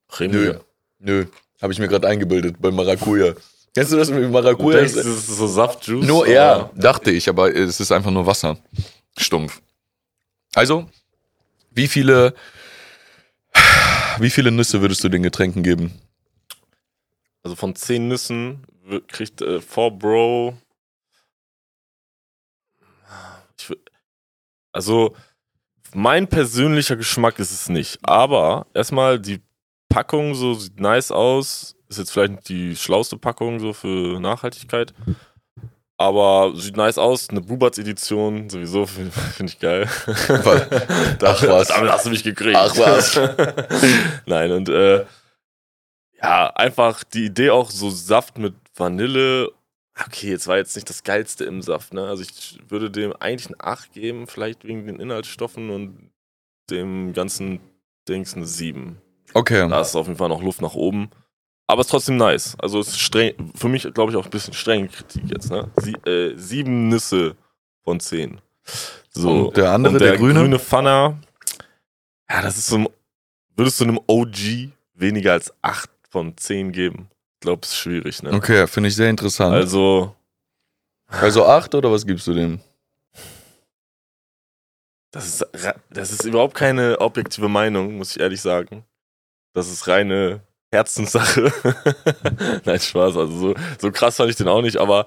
Premium. 0.09 0.43
Nö. 0.43 0.59
Nö. 0.99 1.27
Habe 1.63 1.73
ich 1.73 1.79
mir 1.79 1.89
gerade 1.89 2.07
eingebildet 2.09 2.57
bei 2.61 2.71
Maracuja. 2.71 3.35
Kennst 3.75 3.93
du 3.93 3.97
das 3.97 4.11
mit 4.11 4.23
Du 4.25 4.29
Maracuja? 4.29 4.79
denkst, 4.79 4.95
das 4.95 5.05
ist 5.07 5.27
so 5.27 5.47
Saftjuice? 5.47 6.07
Nur 6.07 6.27
ja, 6.29 6.71
dachte 6.75 7.11
ich, 7.11 7.29
aber 7.29 7.55
es 7.55 7.81
ist 7.81 7.93
einfach 7.93 8.11
nur 8.11 8.27
Wasser. 8.27 8.59
Stumpf. 9.19 9.61
Also, 10.55 10.89
wie 11.71 11.87
viele, 11.89 12.35
wie 14.19 14.31
viele 14.31 14.51
Nüsse 14.51 14.81
würdest 14.81 15.05
du 15.05 15.09
den 15.11 15.23
Getränken 15.23 15.63
geben? 15.63 15.93
Also 17.47 17.55
von 17.55 17.77
10 17.77 18.09
Nüssen 18.09 18.67
kriegt 19.07 19.41
äh, 19.41 19.59
4Bro. 19.59 20.55
Ich, 23.57 23.67
wür- 23.67 23.79
also, 24.73 25.15
mein 25.95 26.27
persönlicher 26.27 26.97
Geschmack 26.97 27.39
ist 27.39 27.53
es 27.53 27.69
nicht. 27.69 28.01
Aber 28.03 28.67
erstmal, 28.75 29.21
die 29.21 29.41
Packung 29.89 30.35
so 30.35 30.55
sieht 30.55 30.81
nice 30.81 31.13
aus. 31.13 31.77
Ist 31.89 31.99
jetzt 31.99 32.11
vielleicht 32.11 32.33
nicht 32.33 32.49
die 32.49 32.75
schlauste 32.75 33.17
Packung 33.17 33.61
so 33.61 33.73
für 33.73 34.19
Nachhaltigkeit. 34.19 34.93
Aber 35.99 36.53
sieht 36.57 36.77
nice 36.77 36.99
aus. 36.99 37.31
Eine 37.31 37.43
Bubatz-Edition 37.43 38.51
sowieso 38.51 38.87
finde 38.87 39.13
find 39.13 39.51
ich 39.51 39.61
geil. 39.61 39.89
Ach 40.09 41.43
was. 41.47 41.69
Damit 41.69 41.93
hast 41.93 42.07
du 42.07 42.11
mich 42.11 42.25
gekriegt. 42.25 42.57
Ach 42.59 42.77
was. 42.77 43.15
Nein, 44.27 44.51
und 44.51 44.69
äh, 44.69 45.07
ja, 46.23 46.51
einfach 46.55 47.05
die 47.05 47.27
Idee 47.27 47.51
auch 47.51 47.71
so 47.71 47.91
Saft 47.91 48.39
mit 48.39 48.55
Vanille. 48.75 49.51
Okay, 50.07 50.31
jetzt 50.31 50.47
war 50.47 50.57
jetzt 50.57 50.77
nicht 50.77 50.89
das 50.91 51.03
Geilste 51.05 51.45
im 51.45 51.63
Saft, 51.63 51.95
ne? 51.95 52.07
Also 52.07 52.23
ich 52.23 52.59
würde 52.69 52.91
dem 52.91 53.15
eigentlich 53.19 53.47
eine 53.47 53.61
8 53.61 53.93
geben, 53.93 54.27
vielleicht 54.27 54.65
wegen 54.65 54.87
den 54.87 55.01
Inhaltsstoffen 55.01 55.71
und 55.71 56.11
dem 56.71 57.13
ganzen 57.13 57.61
Dings 58.09 58.35
eine 58.35 58.47
7. 58.47 59.01
Okay. 59.35 59.69
Da 59.69 59.81
ist 59.81 59.97
auf 59.97 60.07
jeden 60.07 60.19
Fall 60.19 60.29
noch 60.29 60.43
Luft 60.43 60.61
nach 60.61 60.75
oben. 60.75 61.11
Aber 61.67 61.81
ist 61.81 61.89
trotzdem 61.91 62.17
nice. 62.17 62.57
Also 62.59 62.81
ist 62.81 62.99
streng, 62.99 63.35
für 63.55 63.69
mich 63.69 63.83
glaube 63.95 64.13
ich 64.13 64.17
auch 64.17 64.25
ein 64.25 64.31
bisschen 64.31 64.55
strenge 64.55 64.89
Kritik 64.89 65.25
jetzt, 65.31 65.51
ne? 65.51 65.69
Sie, 65.77 65.95
äh, 66.09 66.37
sieben 66.37 66.89
Nüsse 66.89 67.35
von 67.83 67.99
zehn. 67.99 68.41
So. 69.11 69.47
Und 69.49 69.57
der 69.57 69.73
andere, 69.73 69.95
Und 69.95 70.01
der, 70.01 70.11
der 70.11 70.19
grüne? 70.19 70.41
grüne 70.41 70.59
Pfanner, 70.59 71.19
ja, 72.31 72.43
das 72.43 72.57
ist 72.59 72.69
so 72.69 72.77
ein, 72.79 72.89
würdest 73.57 73.81
du 73.81 73.85
einem 73.85 74.01
OG 74.07 74.71
weniger 74.95 75.33
als 75.33 75.53
acht 75.63 75.91
von 76.17 76.35
zehn 76.39 76.73
geben? 76.73 77.11
Ich 77.35 77.41
glaube, 77.41 77.61
es 77.63 77.73
ist 77.73 77.77
schwierig, 77.77 78.23
ne? 78.23 78.33
Okay, 78.33 78.67
finde 78.67 78.89
ich 78.89 78.97
sehr 78.97 79.11
interessant. 79.11 79.55
Also, 79.55 80.15
Also 81.09 81.45
acht 81.45 81.75
oder 81.75 81.93
was 81.93 82.07
gibst 82.07 82.27
du 82.27 82.33
dem? 82.33 82.61
das 85.11 85.27
ist, 85.27 85.47
das 85.91 86.13
ist 86.13 86.25
überhaupt 86.25 86.55
keine 86.55 86.99
objektive 87.03 87.49
Meinung, 87.49 87.99
muss 87.99 88.13
ich 88.17 88.21
ehrlich 88.21 88.41
sagen. 88.41 88.83
Das 89.53 89.71
ist 89.71 89.87
reine 89.89 90.41
Herzenssache. 90.73 91.53
Nein, 92.65 92.81
Spaß. 92.81 93.17
Also 93.17 93.27
so, 93.39 93.55
so 93.79 93.93
krass 93.93 94.17
fand 94.17 94.31
ich 94.31 94.37
den 94.37 94.49
auch 94.49 94.63
nicht, 94.63 94.79
aber 94.79 95.05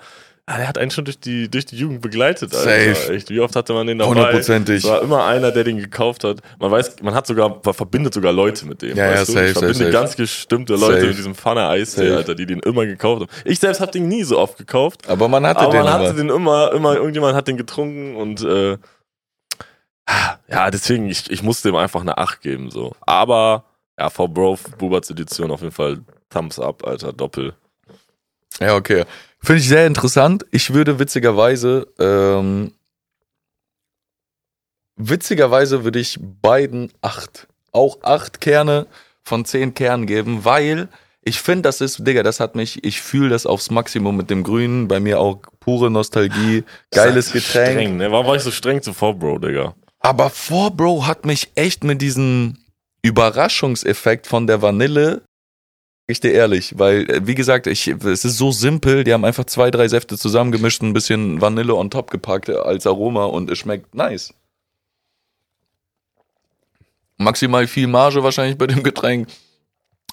ah, 0.49 0.57
der 0.57 0.67
hat 0.67 0.77
einen 0.77 0.91
schon 0.91 1.05
durch 1.05 1.19
die, 1.19 1.49
durch 1.49 1.65
die 1.65 1.77
Jugend 1.77 2.01
begleitet. 2.01 2.53
Alter. 2.55 2.95
Safe. 2.95 3.13
Echt, 3.13 3.29
wie 3.29 3.39
oft 3.39 3.55
hatte 3.55 3.73
man 3.73 3.85
den 3.88 3.99
dabei? 3.99 4.09
Hundertprozentig. 4.09 4.83
Es 4.83 4.89
war 4.89 5.01
immer 5.01 5.25
einer, 5.25 5.51
der 5.51 5.63
den 5.63 5.77
gekauft 5.77 6.23
hat. 6.23 6.39
Man 6.59 6.71
weiß, 6.71 7.01
man 7.01 7.13
hat 7.13 7.27
sogar, 7.27 7.62
man 7.63 7.73
verbindet 7.73 8.13
sogar 8.13 8.33
Leute 8.33 8.65
mit 8.65 8.81
dem. 8.81 8.97
Ja, 8.97 9.12
ja, 9.12 9.25
safe, 9.25 9.47
ich 9.47 9.51
verbinde 9.53 9.73
safe, 9.73 9.73
safe. 9.73 9.91
ganz 9.91 10.15
bestimmte 10.15 10.73
Leute 10.73 10.95
Safe. 10.95 11.07
mit 11.07 11.17
diesem 11.17 11.35
Pfanne 11.35 11.85
Safe. 11.85 12.17
Alter, 12.17 12.35
die 12.35 12.45
den 12.45 12.59
immer 12.59 12.85
gekauft 12.85 13.21
haben. 13.21 13.31
Ich 13.45 13.59
selbst 13.59 13.79
habe 13.79 13.91
den 13.91 14.07
nie 14.07 14.23
so 14.23 14.39
oft 14.39 14.57
gekauft. 14.57 15.07
Aber 15.07 15.27
man 15.27 15.45
hatte 15.45 15.59
Aber 15.59 15.71
den 15.71 15.83
man 15.83 15.93
hatte 15.93 16.05
immer. 16.05 16.13
den 16.13 16.29
immer, 16.29 16.71
immer, 16.73 16.95
irgendjemand 16.95 17.35
hat 17.35 17.47
den 17.47 17.57
getrunken 17.57 18.15
und 18.15 18.41
äh, 18.43 18.77
ja, 20.49 20.71
deswegen, 20.71 21.07
ich, 21.09 21.29
ich 21.29 21.43
musste 21.43 21.69
ihm 21.69 21.75
einfach 21.75 22.01
eine 22.01 22.17
8 22.17 22.41
geben, 22.41 22.71
so. 22.71 22.95
Aber, 23.01 23.65
ja, 23.99 24.09
V 24.09 24.27
Bro, 24.27 24.57
Buberts 24.79 25.12
Edition 25.12 25.51
auf 25.51 25.62
jeden 25.62 25.73
Fall 25.73 25.99
Thumbs 26.31 26.59
up, 26.59 26.83
Alter, 26.83 27.13
Doppel. 27.13 27.53
Ja, 28.59 28.75
okay. 28.75 29.05
Finde 29.41 29.62
ich 29.62 29.67
sehr 29.67 29.88
interessant. 29.88 30.45
Ich 30.52 30.73
würde 30.73 30.99
witzigerweise, 30.99 31.88
ähm, 31.97 32.73
witzigerweise 34.95 35.84
würde 35.84 35.99
ich 35.99 36.19
beiden 36.19 36.91
acht, 37.02 37.47
auch 37.71 38.02
acht 38.04 38.41
Kerne 38.41 38.88
von 39.23 39.45
zehn 39.45 39.73
Kernen 39.73 40.06
geben, 40.08 40.43
weil 40.43 40.89
ich 41.21 41.41
finde, 41.41 41.63
das 41.63 41.82
ist, 41.82 42.06
Digga, 42.08 42.23
das 42.23 42.39
hat 42.39 42.56
mich, 42.56 42.84
ich 42.84 43.02
fühle 43.02 43.30
das 43.30 43.45
aufs 43.45 43.69
Maximum 43.69 44.17
mit 44.17 44.30
dem 44.30 44.43
Grünen, 44.43 44.88
bei 44.88 44.99
mir 44.99 45.19
auch 45.19 45.41
pure 45.60 45.91
Nostalgie, 45.91 46.63
geiles 46.91 47.32
Getränk. 47.32 47.71
Streng, 47.71 47.97
ne? 47.97 48.12
Warum 48.12 48.28
war 48.28 48.36
ich 48.36 48.41
so 48.41 48.52
streng 48.52 48.82
zu 48.82 48.93
V 48.93 49.13
Bro, 49.13 49.39
Digga? 49.39 49.75
Aber 49.99 50.28
4Bro 50.28 51.08
hat 51.08 51.25
mich 51.25 51.52
echt 51.56 51.84
mit 51.84 52.02
diesem 52.02 52.58
Überraschungseffekt 53.02 54.28
von 54.28 54.47
der 54.47 54.62
Vanille, 54.62 55.21
ich 56.11 56.19
dir 56.19 56.31
ehrlich, 56.31 56.77
weil, 56.77 57.09
äh, 57.09 57.27
wie 57.27 57.35
gesagt, 57.35 57.67
ich, 57.67 57.87
es 57.87 58.25
ist 58.25 58.37
so 58.37 58.51
simpel, 58.51 59.03
die 59.03 59.13
haben 59.13 59.25
einfach 59.25 59.45
zwei, 59.45 59.71
drei 59.71 59.87
Säfte 59.87 60.17
zusammengemischt, 60.17 60.81
ein 60.81 60.93
bisschen 60.93 61.41
Vanille 61.41 61.75
on 61.75 61.89
top 61.89 62.11
gepackt 62.11 62.49
als 62.49 62.85
Aroma 62.87 63.25
und 63.25 63.49
es 63.49 63.57
schmeckt 63.57 63.93
nice. 63.95 64.33
Maximal 67.17 67.67
viel 67.67 67.87
Marge 67.87 68.23
wahrscheinlich 68.23 68.57
bei 68.57 68.67
dem 68.67 68.81
Getränk. 68.83 69.27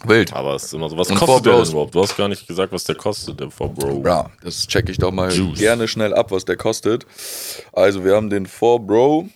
Wild. 0.04 0.32
Aber 0.32 0.54
es 0.54 0.64
ist 0.64 0.74
immer 0.74 0.90
so. 0.90 0.98
Was 0.98 1.08
Und 1.08 1.16
kostet 1.18 1.46
der 1.46 1.56
denn 1.56 1.70
überhaupt? 1.70 1.94
Du 1.94 2.02
hast 2.02 2.16
gar 2.16 2.28
nicht 2.28 2.46
gesagt, 2.46 2.72
was 2.72 2.84
der 2.84 2.96
kostet, 2.96 3.40
der 3.40 3.50
V 3.50 3.68
Bro. 3.68 4.02
Ja, 4.04 4.30
das 4.42 4.66
check 4.66 4.88
ich 4.88 4.98
doch 4.98 5.10
mal 5.10 5.32
Juice. 5.32 5.58
gerne 5.58 5.88
schnell 5.88 6.12
ab, 6.12 6.30
was 6.30 6.44
der 6.44 6.56
kostet. 6.56 7.06
Also 7.72 8.04
wir 8.04 8.14
haben 8.14 8.28
den 8.28 8.46
4Bro. 8.46 9.30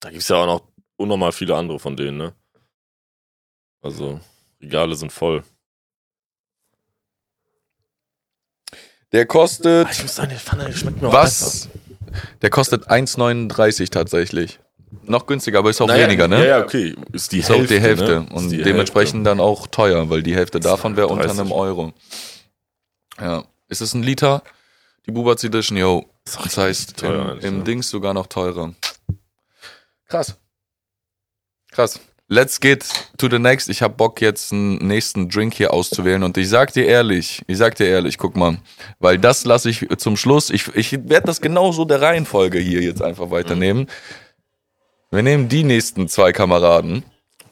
Da 0.00 0.10
gibt's 0.10 0.28
ja 0.28 0.36
auch 0.36 0.46
noch 0.46 0.62
unnormal 0.96 1.32
viele 1.32 1.56
andere 1.56 1.78
von 1.78 1.96
denen, 1.96 2.18
ne? 2.18 2.34
Also, 3.80 4.20
Regale 4.60 4.94
sind 4.96 5.12
voll. 5.12 5.42
Der 9.12 9.26
kostet. 9.26 9.86
Ah, 9.86 9.90
ich 9.90 10.02
muss 10.02 10.14
sagen, 10.16 10.30
der 10.30 10.38
Pfanne 10.38 10.72
schmeckt 10.72 11.00
mir 11.00 11.08
auch. 11.08 11.12
Was? 11.12 11.68
Der 12.42 12.50
kostet 12.50 12.88
1,39 12.90 13.90
tatsächlich. 13.90 14.60
Noch 15.02 15.26
günstiger, 15.26 15.58
aber 15.58 15.70
ist 15.70 15.80
auch 15.80 15.86
Naja, 15.86 16.06
weniger, 16.06 16.28
ne? 16.28 16.38
Ja, 16.40 16.58
ja, 16.58 16.64
okay. 16.64 16.94
Ist 17.12 17.32
die 17.32 17.38
Ist 17.40 17.50
auch 17.50 17.56
Hälfte. 17.56 17.74
die 17.74 17.80
Hälfte. 17.80 18.20
Ne? 18.20 18.26
Und 18.32 18.48
die 18.50 18.62
dementsprechend 18.62 19.26
dann 19.26 19.40
auch 19.40 19.66
teuer, 19.66 20.08
weil 20.08 20.22
die 20.22 20.34
Hälfte 20.34 20.60
davon 20.60 20.96
wäre 20.96 21.08
unter 21.08 21.24
30. 21.26 21.40
einem 21.40 21.52
Euro. 21.52 21.92
Ja. 23.20 23.44
Ist 23.68 23.82
es 23.82 23.92
ein 23.94 24.02
Liter? 24.02 24.42
Die 25.06 25.10
Bubatz 25.10 25.44
Edition, 25.44 25.76
yo. 25.76 26.06
Ist 26.24 26.38
auch 26.38 26.44
Das 26.44 26.56
heißt, 26.58 26.96
teuer 26.98 27.32
im, 27.42 27.58
im? 27.58 27.64
Dings 27.64 27.90
sogar 27.90 28.14
noch 28.14 28.26
teurer. 28.26 28.74
Krass. 30.06 30.36
Krass. 31.70 32.00
Let's 32.30 32.60
get 32.60 32.84
to 33.16 33.28
the 33.30 33.38
next. 33.38 33.70
Ich 33.70 33.80
hab 33.80 33.96
Bock 33.96 34.20
jetzt 34.20 34.52
einen 34.52 34.76
nächsten 34.86 35.30
Drink 35.30 35.54
hier 35.54 35.72
auszuwählen 35.72 36.22
und 36.22 36.36
ich 36.36 36.50
sag 36.50 36.74
dir 36.74 36.84
ehrlich, 36.84 37.42
ich 37.46 37.56
sag 37.56 37.74
dir 37.76 37.86
ehrlich, 37.86 38.18
guck 38.18 38.36
mal, 38.36 38.58
weil 38.98 39.16
das 39.18 39.46
lasse 39.46 39.70
ich 39.70 39.86
zum 39.96 40.18
Schluss. 40.18 40.50
Ich, 40.50 40.68
ich 40.74 40.92
werde 41.08 41.26
das 41.26 41.40
genauso 41.40 41.86
der 41.86 42.02
Reihenfolge 42.02 42.58
hier 42.58 42.82
jetzt 42.82 43.00
einfach 43.00 43.30
weiternehmen. 43.30 43.86
Wir 45.10 45.22
nehmen 45.22 45.48
die 45.48 45.64
nächsten 45.64 46.06
zwei 46.06 46.32
Kameraden. 46.32 47.02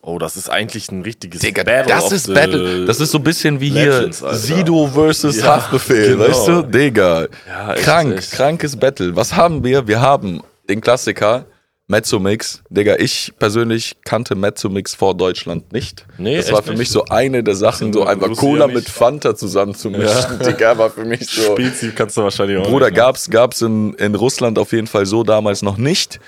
Oh, 0.03 0.19
das 0.19 0.37
ist 0.37 0.51
eigentlich 0.51 0.91
ein 0.93 1.03
richtiges 1.03 1.41
Digga, 1.41 1.65
Battle 1.65 1.89
das 1.89 2.13
ist 2.13 2.33
Battle. 2.33 2.85
Das 2.85 3.01
ist 3.01 3.11
so 3.13 3.19
ein 3.19 3.25
bisschen 3.25 3.59
wie 3.61 3.71
Legends, 3.71 4.19
hier 4.19 4.29
Alter. 4.29 4.39
Sido 4.39 4.87
versus 4.89 5.39
Ja, 5.39 5.57
Haftbefehl, 5.57 6.17
genau. 6.17 6.29
weißt 6.29 6.49
du? 6.49 6.63
Digga. 6.63 7.27
Ja, 7.49 7.75
Krank, 7.77 8.19
echt. 8.19 8.31
krankes 8.31 8.77
Battle. 8.77 9.17
Was 9.17 9.35
haben 9.35 9.65
wir? 9.65 9.89
Wir 9.89 10.03
haben 10.03 10.43
den 10.69 10.83
Klassiker 10.83 11.47
Mezzomix. 11.89 12.63
Digga, 12.69 12.97
ich 12.97 13.33
persönlich 13.39 13.97
kannte 14.05 14.35
Mezzomix 14.35 14.95
vor 14.95 15.17
Deutschland 15.17 15.73
nicht. 15.73 16.05
Nee, 16.19 16.37
das 16.37 16.51
war 16.51 16.63
für 16.63 16.71
nicht? 16.71 16.79
mich 16.81 16.91
so 16.91 17.05
eine 17.05 17.45
der 17.45 17.55
Sachen, 17.55 17.93
so 17.93 18.01
Ja, 18.01 18.09
einfach 18.09 18.35
Cola 18.37 18.67
ja 18.67 18.75
mit. 18.75 18.89
Fanta 18.89 19.37
zusammenzumischen. 19.37 20.39
Digga, 20.41 20.77
war 20.79 20.91
für 20.91 21.05
mich 21.05 21.27
so. 21.29 21.53
Spezi 21.53 21.93
kannst 21.93 22.17
du 22.17 22.23
wahrscheinlich 22.23 22.59
auch 22.59 22.69
Bruder, 22.69 22.87
nicht, 22.87 22.97
ne? 22.97 23.03
gab's, 23.03 23.31
gab's 23.31 23.63
in, 23.63 23.95
in 23.95 24.15
Russland 24.17 24.59
auf 24.59 24.73
jeden 24.73 24.89
Fall 24.89 25.07
so 25.07 25.23
damals 25.23 25.63
noch 25.63 25.77
nicht. 25.77 26.19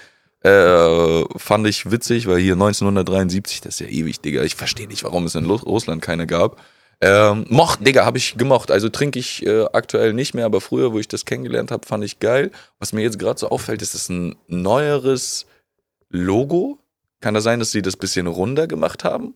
Äh, 0.43 1.25
fand 1.37 1.67
ich 1.67 1.91
witzig, 1.91 2.29
weil 2.29 2.39
hier 2.39 2.53
1973, 2.53 3.61
das 3.61 3.75
ist 3.75 3.81
ja 3.81 3.87
ewig, 3.89 4.21
Digga. 4.21 4.45
Ich 4.45 4.55
verstehe 4.55 4.87
nicht, 4.87 5.03
warum 5.03 5.25
es 5.27 5.35
in 5.35 5.47
Russland 5.47 6.03
keine 6.03 6.29
gab. 6.29 6.59
Ähm, 7.01 7.47
mocht, 7.49 7.87
Digga, 7.87 8.05
habe 8.05 8.19
ich 8.19 8.37
gemocht. 8.37 8.71
Also 8.71 8.89
trinke 8.89 9.19
ich 9.21 9.47
äh, 9.47 9.67
aktuell 9.73 10.13
nicht 10.13 10.35
mehr, 10.35 10.45
aber 10.47 10.61
früher, 10.61 10.93
wo 10.93 10.99
ich 10.99 11.07
das 11.09 11.25
kennengelernt 11.25 11.71
habe, 11.71 11.87
fand 11.87 12.03
ich 12.05 12.19
geil. 12.19 12.51
Was 12.81 12.93
mir 12.93 13.03
jetzt 13.03 13.19
gerade 13.19 13.39
so 13.39 13.51
auffällt, 13.51 13.83
ist 13.83 13.95
es 13.95 14.09
ein 14.09 14.35
neueres 14.49 15.47
Logo. 16.11 16.79
Kann 17.21 17.35
das 17.35 17.45
sein, 17.45 17.59
dass 17.59 17.71
sie 17.73 17.83
das 17.83 17.97
bisschen 17.97 18.27
runder 18.27 18.67
gemacht 18.67 19.05
haben? 19.05 19.35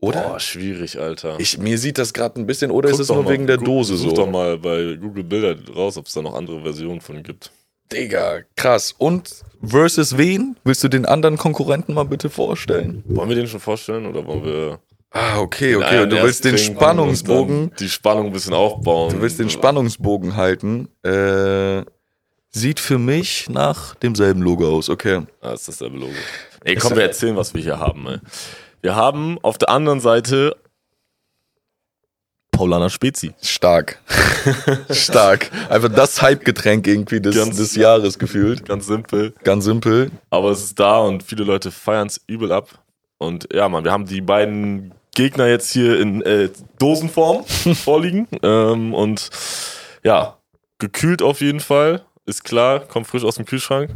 Oder? 0.00 0.22
Boah, 0.22 0.40
schwierig, 0.40 0.98
Alter. 1.00 1.40
Ich, 1.40 1.58
mir 1.58 1.76
sieht 1.78 1.98
das 1.98 2.12
gerade 2.12 2.40
ein 2.40 2.46
bisschen, 2.46 2.70
oder 2.70 2.88
Guck 2.90 3.00
ist 3.00 3.04
es 3.04 3.08
nur 3.14 3.24
mal, 3.24 3.32
wegen 3.32 3.46
der 3.46 3.56
gu- 3.58 3.64
Dose 3.64 3.96
Such 3.96 4.10
so? 4.10 4.16
doch 4.16 4.30
mal 4.30 4.56
bei 4.58 4.94
Google 5.00 5.24
Bilder 5.24 5.56
raus, 5.74 5.96
ob 5.96 6.06
es 6.06 6.12
da 6.14 6.22
noch 6.22 6.34
andere 6.34 6.62
Versionen 6.62 7.00
von 7.00 7.22
gibt. 7.22 7.50
Digga, 7.92 8.40
krass. 8.54 8.94
Und 8.96 9.42
versus 9.62 10.16
wen? 10.16 10.56
Willst 10.62 10.84
du 10.84 10.88
den 10.88 11.04
anderen 11.06 11.36
Konkurrenten 11.36 11.94
mal 11.94 12.04
bitte 12.04 12.30
vorstellen? 12.30 13.02
Wollen 13.06 13.28
wir 13.30 13.36
den 13.36 13.48
schon 13.48 13.60
vorstellen 13.60 14.06
oder 14.06 14.24
wollen 14.26 14.44
wir. 14.44 14.78
Ah, 15.10 15.38
okay, 15.40 15.74
okay. 15.76 16.02
Und 16.02 16.10
du 16.10 16.22
willst 16.22 16.44
den 16.44 16.58
Spannungsbogen, 16.58 17.72
Die 17.78 17.88
Spannung 17.88 18.26
ein 18.26 18.32
bisschen 18.32 18.52
aufbauen. 18.54 19.10
du 19.14 19.20
willst 19.22 19.38
den 19.38 19.48
Spannungsbogen 19.50 20.36
halten. 20.36 20.88
Äh, 21.02 21.82
sieht 22.50 22.78
für 22.80 22.98
mich 22.98 23.48
nach 23.48 23.94
demselben 23.96 24.42
Logo 24.42 24.68
aus. 24.76 24.88
Okay. 24.90 25.22
Ah, 25.40 25.52
ist 25.52 25.66
dasselbe 25.68 25.96
Logo. 25.98 26.12
Ey, 26.64 26.76
komm, 26.76 26.94
wir 26.96 27.02
erzählen, 27.02 27.36
was 27.36 27.54
wir 27.54 27.62
hier 27.62 27.78
haben, 27.78 28.06
ey. 28.06 28.18
Wir 28.82 28.94
haben 28.96 29.38
auf 29.42 29.56
der 29.58 29.70
anderen 29.70 30.00
Seite 30.00 30.56
Paulana 32.52 32.88
Spezi. 32.90 33.32
Stark. 33.40 34.00
Stark. 34.90 35.50
Einfach 35.70 35.90
das 35.90 36.20
Hype-Getränk 36.22 36.86
irgendwie 36.86 37.20
des, 37.20 37.36
Ganz- 37.36 37.56
des 37.56 37.76
Jahres 37.76 38.18
gefühlt. 38.18 38.66
Ganz 38.66 38.86
simpel. 38.86 39.32
Ganz 39.44 39.64
simpel. 39.64 40.10
Aber 40.30 40.50
es 40.50 40.64
ist 40.64 40.78
da 40.80 40.98
und 40.98 41.22
viele 41.22 41.44
Leute 41.44 41.70
feiern 41.70 42.08
es 42.08 42.20
übel 42.26 42.50
ab. 42.52 42.68
Und 43.18 43.48
ja, 43.52 43.68
Mann, 43.68 43.84
wir 43.84 43.92
haben 43.92 44.06
die 44.06 44.20
beiden 44.20 44.92
Gegner 45.18 45.48
jetzt 45.48 45.72
hier 45.72 45.98
in 45.98 46.22
äh, 46.22 46.48
Dosenform 46.78 47.44
vorliegen. 47.74 48.28
Ähm, 48.40 48.94
und 48.94 49.30
ja, 50.04 50.38
gekühlt 50.78 51.22
auf 51.22 51.40
jeden 51.40 51.58
Fall. 51.58 52.04
Ist 52.24 52.44
klar, 52.44 52.78
kommt 52.78 53.08
frisch 53.08 53.24
aus 53.24 53.34
dem 53.34 53.44
Kühlschrank. 53.44 53.90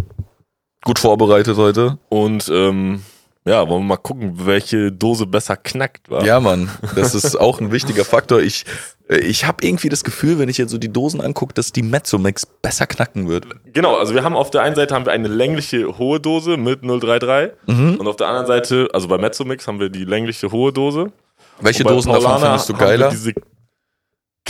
Gut 0.83 0.99
vorbereitet 0.99 1.57
heute. 1.59 1.97
Und 2.09 2.51
ähm, 2.53 3.05
ja, 3.45 3.69
wollen 3.69 3.83
wir 3.83 3.87
mal 3.89 3.97
gucken, 3.97 4.33
welche 4.47 4.93
Dose 4.93 5.27
besser 5.27 5.57
knackt. 5.57 6.11
Wa? 6.11 6.25
Ja, 6.25 6.39
Mann, 6.41 6.71
das 6.95 7.15
ist 7.15 7.39
auch 7.39 7.61
ein 7.61 7.73
wichtiger 7.73 8.05
Faktor. 8.05 8.41
Ich, 8.41 8.65
äh, 9.09 9.17
ich 9.19 9.47
habe 9.47 9.67
irgendwie 9.67 9.89
das 9.89 10.05
Gefühl, 10.05 10.39
wenn 10.39 10.49
ich 10.49 10.59
jetzt 10.59 10.71
so 10.71 10.79
die 10.79 10.93
Dosen 10.93 11.21
angucke, 11.21 11.53
dass 11.55 11.73
die 11.73 11.83
Mezzomix 11.83 12.47
besser 12.47 12.87
knacken 12.87 13.29
wird. 13.29 13.47
Genau, 13.73 13.97
also 13.97 14.15
wir 14.15 14.23
haben 14.23 14.37
auf 14.37 14.51
der 14.51 14.63
einen 14.63 14.77
Seite 14.77 14.95
haben 14.95 15.05
wir 15.07 15.13
eine 15.13 15.29
längliche 15.29 15.99
hohe 15.99 16.21
Dose 16.21 16.57
mit 16.57 16.83
033 16.83 17.53
Mhm. 17.67 17.97
und 17.97 18.07
auf 18.07 18.17
der 18.17 18.29
anderen 18.29 18.47
Seite, 18.47 18.89
also 18.93 19.09
bei 19.09 19.19
Mezzomix 19.19 19.67
haben 19.67 19.81
wir 19.81 19.89
die 19.91 20.05
längliche 20.05 20.51
hohe 20.53 20.73
Dose. 20.73 21.13
Welche 21.61 21.85
Dosen 21.85 22.13
davon 22.13 22.25
Paulaner 22.25 22.47
findest 22.47 22.69
du 22.69 22.75
geiler? 22.75 23.11
Diese 23.11 23.33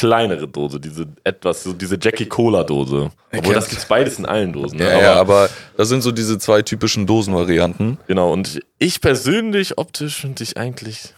kleinere 0.03 0.49
Dose, 0.49 0.81
diese 0.81 1.07
etwas, 1.23 1.63
so 1.63 1.73
diese 1.73 1.97
Jackie 2.01 2.27
Cola 2.27 2.65
Dose. 2.65 3.13
Obwohl 3.33 3.55
das 3.55 3.69
gibt's 3.69 3.85
beides 3.87 4.19
in 4.19 4.27
allen 4.27 4.53
Dosen. 4.53 4.79
Ne? 4.79 4.85
Ja, 4.85 5.01
ja, 5.01 5.15
aber 5.15 5.49
das 5.77 5.89
sind 5.89 6.03
so 6.03 6.11
diese 6.11 6.39
zwei 6.39 6.63
typischen 6.63 7.07
Dosenvarianten. 7.07 7.99
genau, 8.09 8.33
und 8.33 8.59
ich 8.79 9.01
persönlich 9.01 9.79
optisch 9.79 10.21
finde 10.21 10.43
ich 10.43 10.57
eigentlich, 10.57 11.15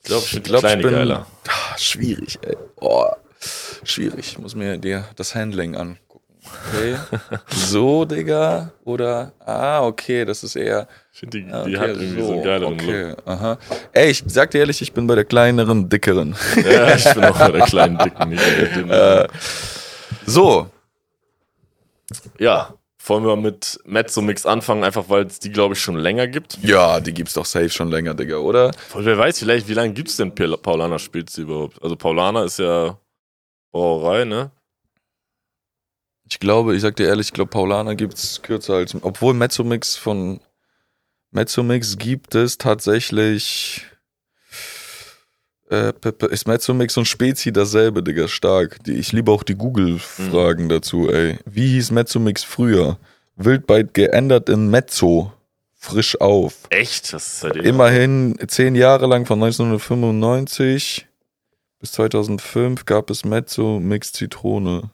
ich 0.00 0.04
glaube, 0.04 0.24
ich 0.24 0.30
die 0.30 0.40
glaub, 0.40 0.64
ich 0.64 0.78
bin- 0.78 0.90
geiler. 0.90 1.26
Ah, 1.48 1.76
schwierig, 1.76 2.38
ey. 2.40 2.56
Oh, 2.80 3.04
schwierig. 3.84 4.20
Ich 4.20 4.38
muss 4.38 4.54
mir 4.54 4.78
dir 4.78 5.04
das 5.16 5.34
Handling 5.34 5.76
angucken. 5.76 6.24
Okay. 6.72 6.96
so, 7.50 8.06
Digga. 8.06 8.72
Oder, 8.84 9.32
ah, 9.44 9.82
okay, 9.84 10.24
das 10.24 10.42
ist 10.44 10.56
eher. 10.56 10.88
Ich 11.18 11.20
finde, 11.20 11.40
die, 11.40 11.46
die 11.46 11.76
okay, 11.76 11.78
hat 11.78 11.88
irgendwie 11.88 12.22
so, 12.22 12.32
einen 12.34 12.42
geileren 12.44 12.74
Okay, 12.74 13.14
aha. 13.24 13.58
Ey, 13.90 14.10
ich 14.12 14.22
sag 14.28 14.52
dir 14.52 14.58
ehrlich, 14.58 14.80
ich 14.80 14.92
bin 14.92 15.08
bei 15.08 15.16
der 15.16 15.24
kleineren, 15.24 15.88
dickeren. 15.88 16.36
Look. 16.54 16.64
Ja, 16.64 16.94
ich 16.94 17.12
bin 17.12 17.24
auch 17.24 17.36
bei 17.36 17.50
der 17.50 17.66
kleinen 17.66 17.98
Dicken, 17.98 18.28
nicht 18.28 18.40
bei 18.40 18.54
der 18.54 18.66
dünnen. 18.72 18.90
Äh, 18.90 19.28
so, 20.26 20.70
Ja, 22.38 22.72
wollen 23.04 23.24
wir 23.26 23.34
mit 23.34 23.80
Mezzomix 23.84 24.46
anfangen, 24.46 24.84
einfach 24.84 25.08
weil 25.08 25.26
es 25.26 25.40
die, 25.40 25.50
glaube 25.50 25.74
ich, 25.74 25.80
schon 25.80 25.96
länger 25.96 26.28
gibt. 26.28 26.56
ja, 26.62 27.00
die 27.00 27.12
gibt's 27.12 27.34
doch 27.34 27.46
safe 27.46 27.70
schon 27.70 27.90
länger, 27.90 28.14
Digga, 28.14 28.36
oder? 28.36 28.70
Und 28.94 29.04
wer 29.04 29.18
weiß, 29.18 29.40
vielleicht, 29.40 29.68
wie 29.68 29.74
lange 29.74 29.94
gibt's 29.94 30.18
denn 30.18 30.32
Paulaner 30.36 31.00
Spezi 31.00 31.40
überhaupt? 31.40 31.82
Also 31.82 31.96
Paulaner 31.96 32.44
ist 32.44 32.60
ja 32.60 32.96
Brauerei, 33.72 34.24
ne? 34.24 34.52
Ich 36.30 36.38
glaube, 36.38 36.76
ich 36.76 36.82
sag 36.82 36.94
dir 36.94 37.08
ehrlich, 37.08 37.26
ich 37.26 37.32
glaube, 37.32 37.50
Paulaner 37.50 37.96
gibt's 37.96 38.40
kürzer 38.40 38.74
als. 38.74 38.94
Obwohl 39.02 39.34
Mezzomix 39.34 39.96
von 39.96 40.38
Mezzomix 41.30 41.98
gibt 41.98 42.34
es 42.34 42.58
tatsächlich. 42.58 43.86
Äh, 45.70 45.92
ist 46.30 46.48
Mezzomix 46.48 46.96
und 46.96 47.04
Spezi 47.04 47.52
dasselbe, 47.52 48.02
Digga, 48.02 48.26
stark. 48.28 48.82
Die, 48.84 48.94
ich 48.94 49.12
liebe 49.12 49.30
auch 49.30 49.42
die 49.42 49.54
Google-Fragen 49.54 50.70
dazu, 50.70 51.10
ey. 51.10 51.38
Wie 51.44 51.68
hieß 51.68 51.90
Mezzomix 51.90 52.42
früher? 52.42 52.98
Wildbyte 53.36 53.92
geändert 53.92 54.48
in 54.48 54.70
Mezzo. 54.70 55.32
Frisch 55.76 56.20
auf. 56.20 56.54
Echt? 56.70 57.12
Das 57.12 57.26
ist 57.26 57.40
seitdem. 57.40 57.64
Immerhin 57.64 58.36
zehn 58.48 58.74
Jahre 58.74 59.06
lang 59.06 59.26
von 59.26 59.42
1995 59.42 61.06
bis 61.78 61.92
2005 61.92 62.84
gab 62.84 63.10
es 63.10 63.24
Mezzo 63.24 63.78
Mix 63.78 64.12
Zitrone. 64.12 64.90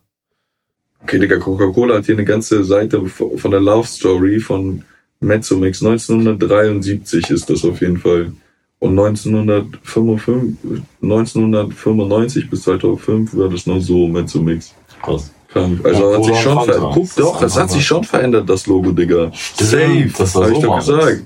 Okay, 1.02 1.18
Digga, 1.18 1.38
Coca-Cola 1.38 1.96
hat 1.96 2.06
hier 2.06 2.16
eine 2.16 2.24
ganze 2.24 2.64
Seite 2.64 3.06
von 3.06 3.50
der 3.50 3.60
Love 3.60 3.86
Story 3.86 4.40
von 4.40 4.84
Mezzo 5.20 5.56
Mix. 5.56 5.82
1973 5.82 7.30
ist 7.30 7.48
das 7.50 7.64
auf 7.64 7.80
jeden 7.80 7.98
Fall. 7.98 8.32
Und 8.78 8.98
1955, 8.98 10.82
1995 11.02 12.50
bis 12.50 12.62
2005 12.62 13.36
war 13.36 13.48
das 13.48 13.66
noch 13.66 13.80
so 13.80 14.08
Mezzo 14.08 14.40
Mix. 14.40 14.74
Krass. 15.02 15.32
Also 15.54 16.12
Ja, 16.12 16.16
hat 16.16 16.24
sich 16.24 16.40
schon 16.40 16.64
verändert. 16.64 16.92
Guck 16.94 17.16
doch, 17.16 17.40
das 17.40 17.56
hat 17.56 17.70
sich 17.70 17.86
schon 17.86 18.04
verändert, 18.04 18.48
das 18.48 18.66
Logo, 18.66 18.90
Digga. 18.90 19.30
Stimmt, 19.32 20.18
das 20.18 20.34
war 20.34 20.42
hab 20.42 20.50
so 20.50 20.56
ich 20.56 20.62
doch 20.64 20.76
gesagt. 20.78 21.22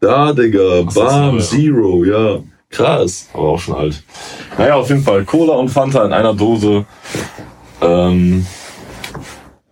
Da, 0.00 0.32
Digga, 0.32 0.82
das 0.82 0.94
Bam, 0.94 1.40
Zero, 1.40 2.04
ja. 2.04 2.40
Krass. 2.68 3.28
Aber 3.32 3.50
auch 3.50 3.58
schon 3.58 3.74
alt. 3.74 4.02
Naja, 4.58 4.74
auf 4.74 4.88
jeden 4.88 5.02
Fall 5.02 5.24
Cola 5.24 5.54
und 5.54 5.68
Fanta 5.68 6.04
in 6.04 6.12
einer 6.12 6.34
Dose. 6.34 6.84
Ähm, 7.80 8.44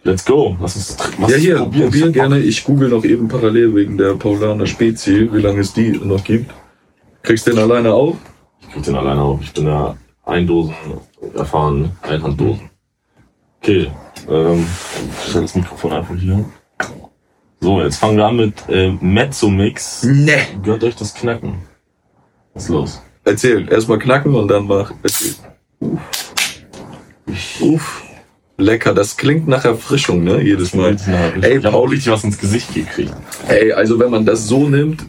let's 0.04 0.24
go. 0.24 0.56
Lass 0.60 0.76
uns 0.76 0.96
was 1.18 1.30
ja, 1.30 1.36
hier, 1.36 1.56
probieren. 1.56 1.90
probier 1.90 2.10
gerne. 2.10 2.38
Ich 2.40 2.64
google 2.64 2.88
noch 2.88 3.04
eben 3.04 3.28
parallel 3.28 3.74
wegen 3.74 3.98
der 3.98 4.14
Paulaner 4.14 4.66
Spezi, 4.66 5.28
wie 5.32 5.40
lange 5.40 5.60
es 5.60 5.72
die 5.72 5.92
noch 5.92 6.24
gibt. 6.24 6.50
Kriegst 7.22 7.46
den 7.46 7.58
alleine 7.58 7.92
auf? 7.92 8.16
Ich 8.60 8.70
krieg 8.70 8.82
den 8.82 8.96
alleine 8.96 9.20
auf. 9.20 9.40
Ich 9.42 9.52
bin 9.52 9.66
ja 9.66 9.96
Eindosen 10.24 10.74
erfahren, 11.34 11.92
Einhanddosen. 12.02 12.70
Okay, 13.60 13.90
ähm, 14.28 14.66
ich 15.22 15.30
stell 15.30 15.42
das 15.42 15.54
Mikrofon 15.54 15.92
einfach 15.92 16.16
hier. 16.16 16.44
So, 17.60 17.80
jetzt 17.80 17.98
fangen 17.98 18.16
wir 18.16 18.26
an 18.26 18.36
mit 18.36 18.54
äh, 18.68 18.90
Mezzomix. 19.00 20.02
Ne. 20.02 20.46
Gehört 20.64 20.82
euch 20.82 20.96
das 20.96 21.14
Knacken. 21.14 21.58
Was 22.54 22.64
ist 22.64 22.68
los? 22.70 23.02
Erzähl. 23.24 23.70
Erstmal 23.70 24.00
knacken 24.00 24.34
und 24.34 24.48
dann 24.48 24.66
mach. 24.66 24.92
Erzähl. 25.02 25.34
Uff. 25.78 26.00
Uff. 27.60 28.01
Lecker. 28.62 28.94
Das 28.94 29.16
klingt 29.16 29.48
nach 29.48 29.64
Erfrischung, 29.64 30.22
ne? 30.24 30.40
Jedes 30.42 30.74
Mal. 30.74 30.96
Ey, 31.40 31.58
ich 31.58 31.64
habe 31.64 31.76
auch 31.76 31.82
Pauli. 31.82 31.94
richtig 31.96 32.12
was 32.12 32.24
ins 32.24 32.38
Gesicht 32.38 32.74
gekriegt. 32.74 33.12
Ey, 33.48 33.72
also 33.72 33.98
wenn 33.98 34.10
man 34.10 34.24
das 34.24 34.46
so 34.46 34.68
nimmt, 34.68 35.04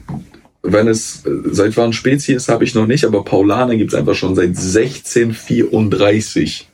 wenn 0.62 0.88
es 0.88 1.24
äh, 1.26 1.30
seit 1.50 1.76
wann 1.76 1.92
Spezi 1.92 2.32
ist, 2.32 2.48
habe 2.48 2.64
ich 2.64 2.74
noch 2.74 2.86
nicht, 2.86 3.04
aber 3.04 3.22
Paulaner 3.24 3.76
gibt's 3.76 3.94
einfach 3.94 4.14
schon 4.14 4.34
seit 4.34 4.48
1634. 4.48 6.68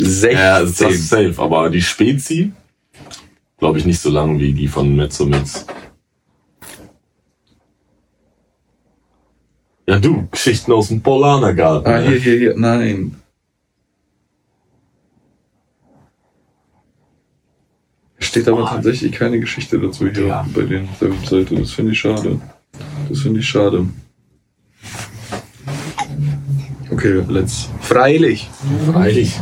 16. 0.00 0.32
Ja, 0.32 0.60
das 0.60 0.80
ist 0.80 1.08
safe, 1.08 1.34
aber 1.38 1.70
die 1.70 1.82
Spezi, 1.82 2.52
glaube 3.58 3.78
ich, 3.78 3.84
nicht 3.84 4.00
so 4.00 4.10
lang 4.10 4.38
wie 4.38 4.52
die 4.52 4.68
von 4.68 4.94
Mezzomix. 4.94 5.66
Ja, 9.88 9.98
du, 9.98 10.28
Geschichten 10.30 10.70
aus 10.72 10.88
dem 10.88 11.00
Polanergarten. 11.02 11.92
ah, 11.92 12.00
hier, 12.00 12.18
hier, 12.18 12.38
hier. 12.38 12.54
Nein. 12.56 13.16
Steht 18.22 18.48
aber 18.48 18.66
tatsächlich 18.66 19.12
keine 19.12 19.40
Geschichte 19.40 19.78
dazu 19.78 20.08
hier 20.08 20.26
Ja. 20.26 20.46
bei 20.54 20.62
den 20.62 20.88
auf 20.88 20.98
der 21.00 21.10
Webseite. 21.10 21.56
Das 21.56 21.72
finde 21.72 21.92
ich 21.92 21.98
schade. 22.00 22.40
Das 23.08 23.20
finde 23.20 23.40
ich 23.40 23.48
schade. 23.48 23.86
Okay, 26.90 27.22
let's. 27.28 27.68
Freilich. 27.80 28.48
Freilich. 28.92 29.34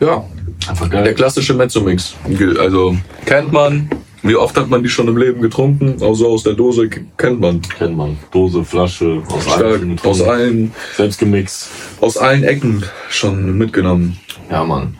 Ja, 0.00 0.24
Einfach 0.68 0.88
Der 0.88 1.02
geil. 1.02 1.14
klassische 1.14 1.54
Mezzo-Mix. 1.54 2.14
Also 2.58 2.96
kennt 3.26 3.52
man. 3.52 3.88
Wie 4.22 4.36
oft 4.36 4.56
hat 4.56 4.68
man 4.68 4.82
die 4.82 4.88
schon 4.90 5.08
im 5.08 5.16
Leben 5.16 5.40
getrunken? 5.40 6.02
Außer 6.02 6.26
aus 6.26 6.42
der 6.42 6.52
Dose 6.52 6.88
kennt 6.88 7.40
man. 7.40 7.62
Kennt 7.62 7.96
man. 7.96 8.18
Dose, 8.30 8.64
Flasche, 8.64 9.22
aus 9.30 9.44
Stark, 9.44 9.62
allen, 9.62 9.98
aus 10.04 10.20
allen, 10.20 10.74
selbst 10.94 11.18
gemixt. 11.18 11.70
aus 12.00 12.18
allen 12.18 12.44
Ecken 12.44 12.84
schon 13.08 13.56
mitgenommen. 13.56 14.18
Ja, 14.50 14.62
Mann. 14.64 14.98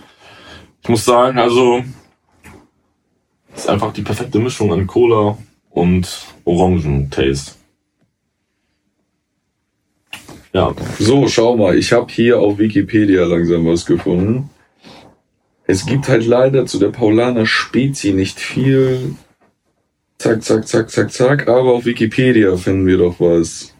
Ich 0.82 0.88
muss 0.88 1.04
sagen, 1.04 1.38
also 1.38 1.84
ist 3.54 3.68
einfach 3.68 3.92
die 3.92 4.02
perfekte 4.02 4.38
Mischung 4.38 4.72
an 4.72 4.86
Cola 4.86 5.36
und 5.68 6.08
Orangen-Taste. 6.44 7.52
Ja, 10.52 10.74
So, 10.98 11.28
schau 11.28 11.56
mal, 11.56 11.76
ich 11.78 11.92
habe 11.92 12.10
hier 12.10 12.40
auf 12.40 12.58
Wikipedia 12.58 13.24
langsam 13.24 13.66
was 13.66 13.84
gefunden. 13.86 14.50
Es 15.70 15.86
gibt 15.86 16.08
halt 16.08 16.26
leider 16.26 16.66
zu 16.66 16.80
der 16.80 16.88
Paulaner 16.88 17.46
Spezi 17.46 18.12
nicht 18.12 18.40
viel. 18.40 19.14
Zack, 20.18 20.42
zack, 20.42 20.66
zack, 20.66 20.90
zack, 20.90 21.12
zack. 21.12 21.46
Aber 21.46 21.74
auf 21.74 21.84
Wikipedia 21.84 22.56
finden 22.56 22.88
wir 22.88 22.98
doch 22.98 23.20
was. 23.20 23.72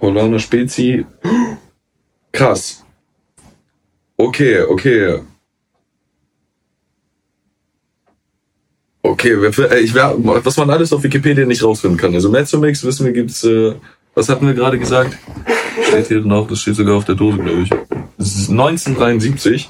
Paulaner 0.00 0.40
Spezi. 0.40 1.06
Krass. 2.32 2.84
Okay, 4.16 4.62
okay. 4.62 5.20
Okay, 9.02 9.34
äh, 9.34 9.78
ich, 9.78 9.94
was 9.94 10.56
man 10.56 10.70
alles 10.70 10.92
auf 10.92 11.04
Wikipedia 11.04 11.46
nicht 11.46 11.62
rausfinden 11.62 11.96
kann. 11.96 12.12
Also 12.12 12.28
Mezzomix, 12.28 12.82
wissen 12.82 13.06
wir, 13.06 13.12
gibt's, 13.12 13.44
äh, 13.44 13.76
was 14.16 14.28
hatten 14.28 14.48
wir 14.48 14.54
gerade 14.54 14.80
gesagt? 14.80 15.16
Steht 15.86 16.08
hier 16.08 16.22
noch, 16.22 16.48
das 16.48 16.58
steht 16.58 16.74
sogar 16.74 16.96
auf 16.96 17.04
der 17.04 17.14
Dose, 17.14 17.38
glaube 17.38 17.62
ich. 17.62 17.70
Das 18.22 18.36
ist 18.36 18.50
1973. 18.50 19.68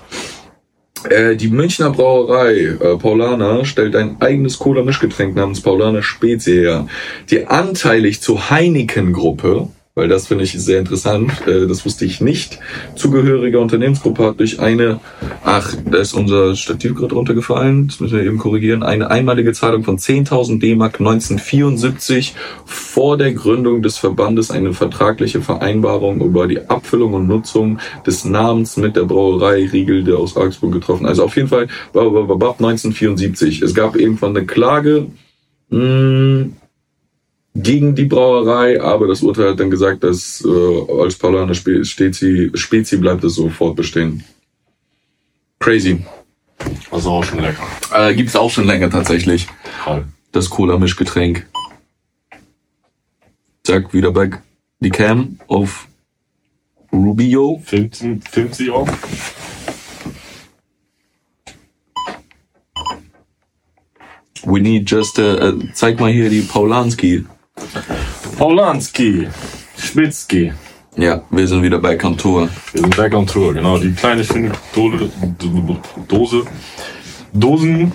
Äh, 1.08 1.36
die 1.36 1.48
Münchner 1.48 1.88
Brauerei 1.88 2.76
äh, 2.78 2.98
Paulaner 2.98 3.64
stellt 3.64 3.96
ein 3.96 4.20
eigenes 4.20 4.58
Cola-Mischgetränk 4.58 5.34
namens 5.34 5.62
Paulaner 5.62 6.02
Spezie 6.02 6.60
her, 6.60 6.86
die 7.30 7.46
anteilig 7.46 8.20
zur 8.20 8.50
Heineken-Gruppe, 8.50 9.68
weil 9.94 10.08
das 10.08 10.26
finde 10.26 10.44
ich 10.44 10.52
sehr 10.52 10.78
interessant, 10.78 11.46
äh, 11.46 11.66
das 11.66 11.84
wusste 11.84 12.06
ich 12.06 12.20
nicht, 12.20 12.58
zugehörige 12.96 13.60
Unternehmensgruppe 13.60 14.24
hat 14.24 14.40
durch 14.40 14.58
eine, 14.58 15.00
ach, 15.44 15.74
da 15.84 15.98
ist 15.98 16.14
unser 16.14 16.56
Stativ 16.56 16.94
gerade 16.94 17.14
runtergefallen, 17.14 17.88
das 17.88 18.00
müssen 18.00 18.16
wir 18.16 18.24
eben 18.24 18.38
korrigieren, 18.38 18.82
eine 18.82 19.10
einmalige 19.10 19.52
Zahlung 19.52 19.84
von 19.84 19.98
10.000 19.98 20.60
D-Mark 20.60 20.98
1974 20.98 22.34
vor 22.64 23.18
der 23.18 23.32
Gründung 23.32 23.82
des 23.82 23.98
Verbandes 23.98 24.50
eine 24.50 24.72
vertragliche 24.72 25.42
Vereinbarung 25.42 26.22
über 26.22 26.46
die 26.46 26.70
Abfüllung 26.70 27.12
und 27.12 27.26
Nutzung 27.26 27.78
des 28.06 28.24
Namens 28.24 28.78
mit 28.78 28.96
der 28.96 29.04
Brauerei 29.04 29.68
Riegel, 29.70 30.04
der 30.04 30.16
aus 30.16 30.36
Augsburg 30.36 30.72
getroffen. 30.72 31.04
Also 31.04 31.24
auf 31.24 31.36
jeden 31.36 31.48
Fall 31.48 31.68
bab, 31.92 32.12
bab, 32.12 32.28
bab, 32.28 32.38
bab, 32.38 32.60
1974. 32.60 33.60
Es 33.60 33.74
gab 33.74 33.96
irgendwann 33.96 34.36
eine 34.36 34.46
Klage. 34.46 35.06
Mh, 35.68 36.46
gegen 37.54 37.94
die 37.94 38.06
Brauerei, 38.06 38.80
aber 38.80 39.06
das 39.08 39.22
Urteil 39.22 39.50
hat 39.50 39.60
dann 39.60 39.70
gesagt, 39.70 40.02
dass 40.04 40.42
äh, 40.46 41.00
als 41.02 41.16
Paulaner 41.16 41.54
Spe 41.54 41.84
Spezi, 41.84 42.50
Spezi 42.54 42.96
bleibt 42.96 43.22
es 43.24 43.34
sofort 43.34 43.76
bestehen. 43.76 44.24
Crazy. 45.60 46.04
also 46.90 47.10
auch 47.10 47.24
schon 47.24 47.40
lecker. 47.40 47.62
Äh, 47.94 48.14
Gibt 48.14 48.30
es 48.30 48.36
auch 48.36 48.50
schon 48.50 48.66
länger 48.66 48.90
tatsächlich. 48.90 49.46
Voll. 49.84 50.06
Das 50.32 50.48
Cola-Mischgetränk. 50.50 51.46
Zack, 53.64 53.92
wieder 53.92 54.10
back. 54.10 54.42
Die 54.80 54.90
Cam 54.90 55.38
auf 55.46 55.86
Rubio. 56.92 57.62
Filmt, 57.64 57.94
sie- 57.94 58.20
filmt 58.30 58.54
sie 58.54 58.70
auch? 58.70 58.88
We 64.44 64.60
need 64.60 64.90
just, 64.90 65.18
äh, 65.18 65.36
äh, 65.50 65.72
zeig 65.74 66.00
mal 66.00 66.10
hier 66.10 66.28
die 66.28 66.40
Paulanski. 66.42 67.24
Paulanski, 68.38 69.28
Spitzki. 69.78 70.52
Ja, 70.96 71.22
wir 71.30 71.48
sind 71.48 71.62
wieder 71.62 71.78
bei 71.78 71.96
Kantor. 71.96 72.48
Wir 72.72 72.82
sind 72.82 72.96
back 72.96 73.14
on 73.14 73.26
tour, 73.26 73.54
genau. 73.54 73.78
Die 73.78 73.92
kleine 73.92 74.22
schöne 74.24 74.52
Dose, 74.74 75.10
Dose, 76.06 76.42
Dosen, 77.32 77.92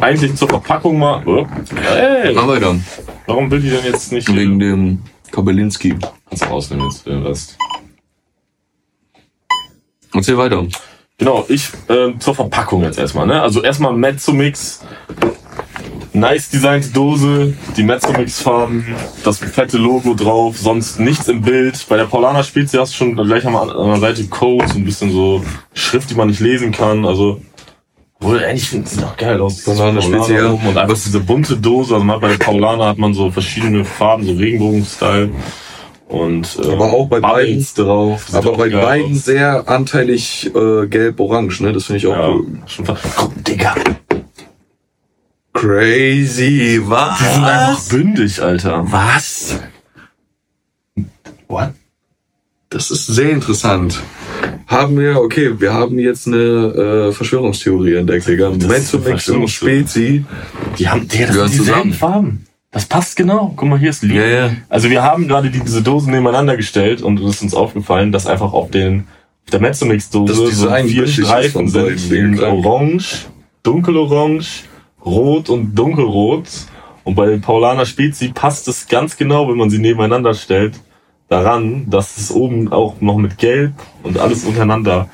eigentlich 0.00 0.34
zur 0.36 0.48
Verpackung 0.48 0.98
mal. 0.98 1.22
Oh. 1.26 1.46
Hey, 1.82 2.34
Machen 2.34 2.48
wir 2.48 2.60
dann. 2.60 2.84
warum 3.26 3.50
will 3.50 3.60
die 3.60 3.70
denn 3.70 3.84
jetzt 3.84 4.10
nicht 4.12 4.34
Wegen 4.34 4.58
dem 4.58 5.02
Kabelinski. 5.30 5.96
Kannst 6.28 6.44
du 6.44 6.48
rausnehmen 6.48 6.86
jetzt 6.90 7.06
den 7.06 7.22
Rest. 7.22 7.58
Erzähl 10.14 10.38
weiter. 10.38 10.66
Genau, 11.18 11.44
ich 11.48 11.68
äh, 11.88 12.18
zur 12.18 12.34
Verpackung 12.34 12.82
jetzt 12.82 12.98
erstmal. 12.98 13.26
Ne? 13.26 13.40
Also 13.42 13.62
erstmal 13.62 13.92
Mezzomix. 13.92 14.80
Nice 16.20 16.50
designte 16.50 16.90
Dose, 16.90 17.54
die 17.78 17.82
Mezzomix-Farben, 17.82 18.84
das 19.24 19.38
fette 19.38 19.78
Logo 19.78 20.12
drauf, 20.12 20.58
sonst 20.58 21.00
nichts 21.00 21.28
im 21.28 21.40
Bild. 21.40 21.86
Bei 21.88 21.96
der 21.96 22.04
Paulaner 22.04 22.44
Spezie 22.44 22.78
hast 22.78 22.92
du 22.92 22.96
schon 22.98 23.16
gleich 23.16 23.46
an 23.46 23.54
der 23.54 23.96
Seite 24.00 24.24
Codes, 24.24 24.74
ein 24.74 24.84
bisschen 24.84 25.10
so 25.12 25.42
Schrift, 25.72 26.10
die 26.10 26.14
man 26.14 26.28
nicht 26.28 26.40
lesen 26.40 26.72
kann. 26.72 27.06
Also, 27.06 27.40
wohl 28.20 28.44
eigentlich 28.44 28.68
finde 28.68 28.86
sieht 28.86 29.02
auch 29.02 29.16
geil 29.16 29.40
aus. 29.40 29.56
dieses 29.56 29.78
Paulaner 29.78 30.02
Spezie, 30.02 30.34
ja. 30.34 30.50
oben 30.52 30.66
Und 30.68 30.76
einfach 30.76 30.94
diese 30.94 31.20
bunte 31.20 31.56
Dose. 31.56 31.94
Also 31.94 32.06
bei 32.06 32.28
der 32.28 32.36
Paulaner 32.36 32.84
hat 32.88 32.98
man 32.98 33.14
so 33.14 33.30
verschiedene 33.30 33.82
Farben, 33.86 34.24
so 34.26 34.32
Regenbogen-Style. 34.34 35.30
Und 36.08 36.58
äh, 36.62 36.72
Aber 36.72 36.92
auch 36.92 37.08
bei 37.08 37.20
Bubbles 37.20 37.72
drauf. 37.72 38.26
Sieht 38.26 38.34
Aber 38.34 38.58
bei 38.58 38.68
beiden 38.68 39.12
aus. 39.16 39.24
sehr 39.24 39.66
anteilig 39.70 40.50
äh, 40.54 40.86
gelb-orange, 40.86 41.62
ne? 41.62 41.72
Das 41.72 41.84
finde 41.86 41.96
ich 41.98 42.06
auch 42.08 42.16
Ja, 42.16 42.28
cool. 42.28 42.46
schon 42.66 42.84
fast. 42.84 43.04
Guck, 43.16 43.42
Digga. 43.42 43.74
Crazy, 45.52 46.80
was? 46.84 47.18
Die 47.18 47.24
sind 47.24 47.44
einfach 47.44 47.88
bündig, 47.88 48.42
Alter. 48.42 48.84
Was? 48.90 49.60
What? 51.48 51.72
Das 52.68 52.90
ist 52.90 53.06
sehr 53.06 53.30
interessant. 53.30 54.00
Haben 54.66 54.98
wir, 55.00 55.20
okay, 55.20 55.60
wir 55.60 55.74
haben 55.74 55.98
jetzt 55.98 56.28
eine 56.28 56.36
äh, 57.08 57.12
Verschwörungstheorie 57.12 57.94
entdeckt, 57.96 58.28
Digga. 58.28 58.50
Mezzomix 58.50 59.28
und. 59.28 59.48
Spezi. 59.48 60.24
Die 60.78 60.88
haben, 60.88 61.08
Digga, 61.08 61.26
das 61.26 61.50
sind 61.50 61.66
dieselben. 61.66 61.92
Farben. 61.92 62.46
Das 62.70 62.86
passt 62.86 63.16
genau. 63.16 63.52
Guck 63.56 63.68
mal, 63.68 63.78
hier 63.80 63.90
ist 63.90 64.02
Liebe. 64.02 64.20
Ja, 64.20 64.26
ja. 64.26 64.50
Also 64.68 64.90
wir 64.90 65.02
haben 65.02 65.26
gerade 65.26 65.50
die, 65.50 65.58
diese 65.58 65.82
Dosen 65.82 66.12
nebeneinander 66.12 66.56
gestellt 66.56 67.02
und 67.02 67.18
es 67.18 67.36
ist 67.36 67.42
uns 67.42 67.54
aufgefallen, 67.54 68.12
dass 68.12 68.28
einfach 68.28 68.52
auf 68.52 68.70
den 68.70 69.08
auf 69.44 69.50
der 69.50 69.60
Mezzomix-Dose 69.60 70.52
so 70.52 70.70
vier 70.70 71.08
Streifen 71.08 71.66
sind. 71.66 72.40
Orange, 72.40 73.26
Dunkelorange, 73.64 74.44
Rot 75.04 75.48
und 75.48 75.74
Dunkelrot. 75.74 76.44
Und 77.04 77.14
bei 77.14 77.26
den 77.26 77.40
Paulaner 77.40 77.86
Spezi 77.86 78.28
passt 78.28 78.68
es 78.68 78.86
ganz 78.86 79.16
genau, 79.16 79.48
wenn 79.48 79.56
man 79.56 79.70
sie 79.70 79.78
nebeneinander 79.78 80.34
stellt, 80.34 80.74
daran, 81.28 81.88
dass 81.88 82.16
es 82.18 82.30
oben 82.30 82.72
auch 82.72 83.00
noch 83.00 83.16
mit 83.16 83.38
Gelb 83.38 83.72
und 84.02 84.18
alles 84.18 84.44
untereinander 84.44 85.08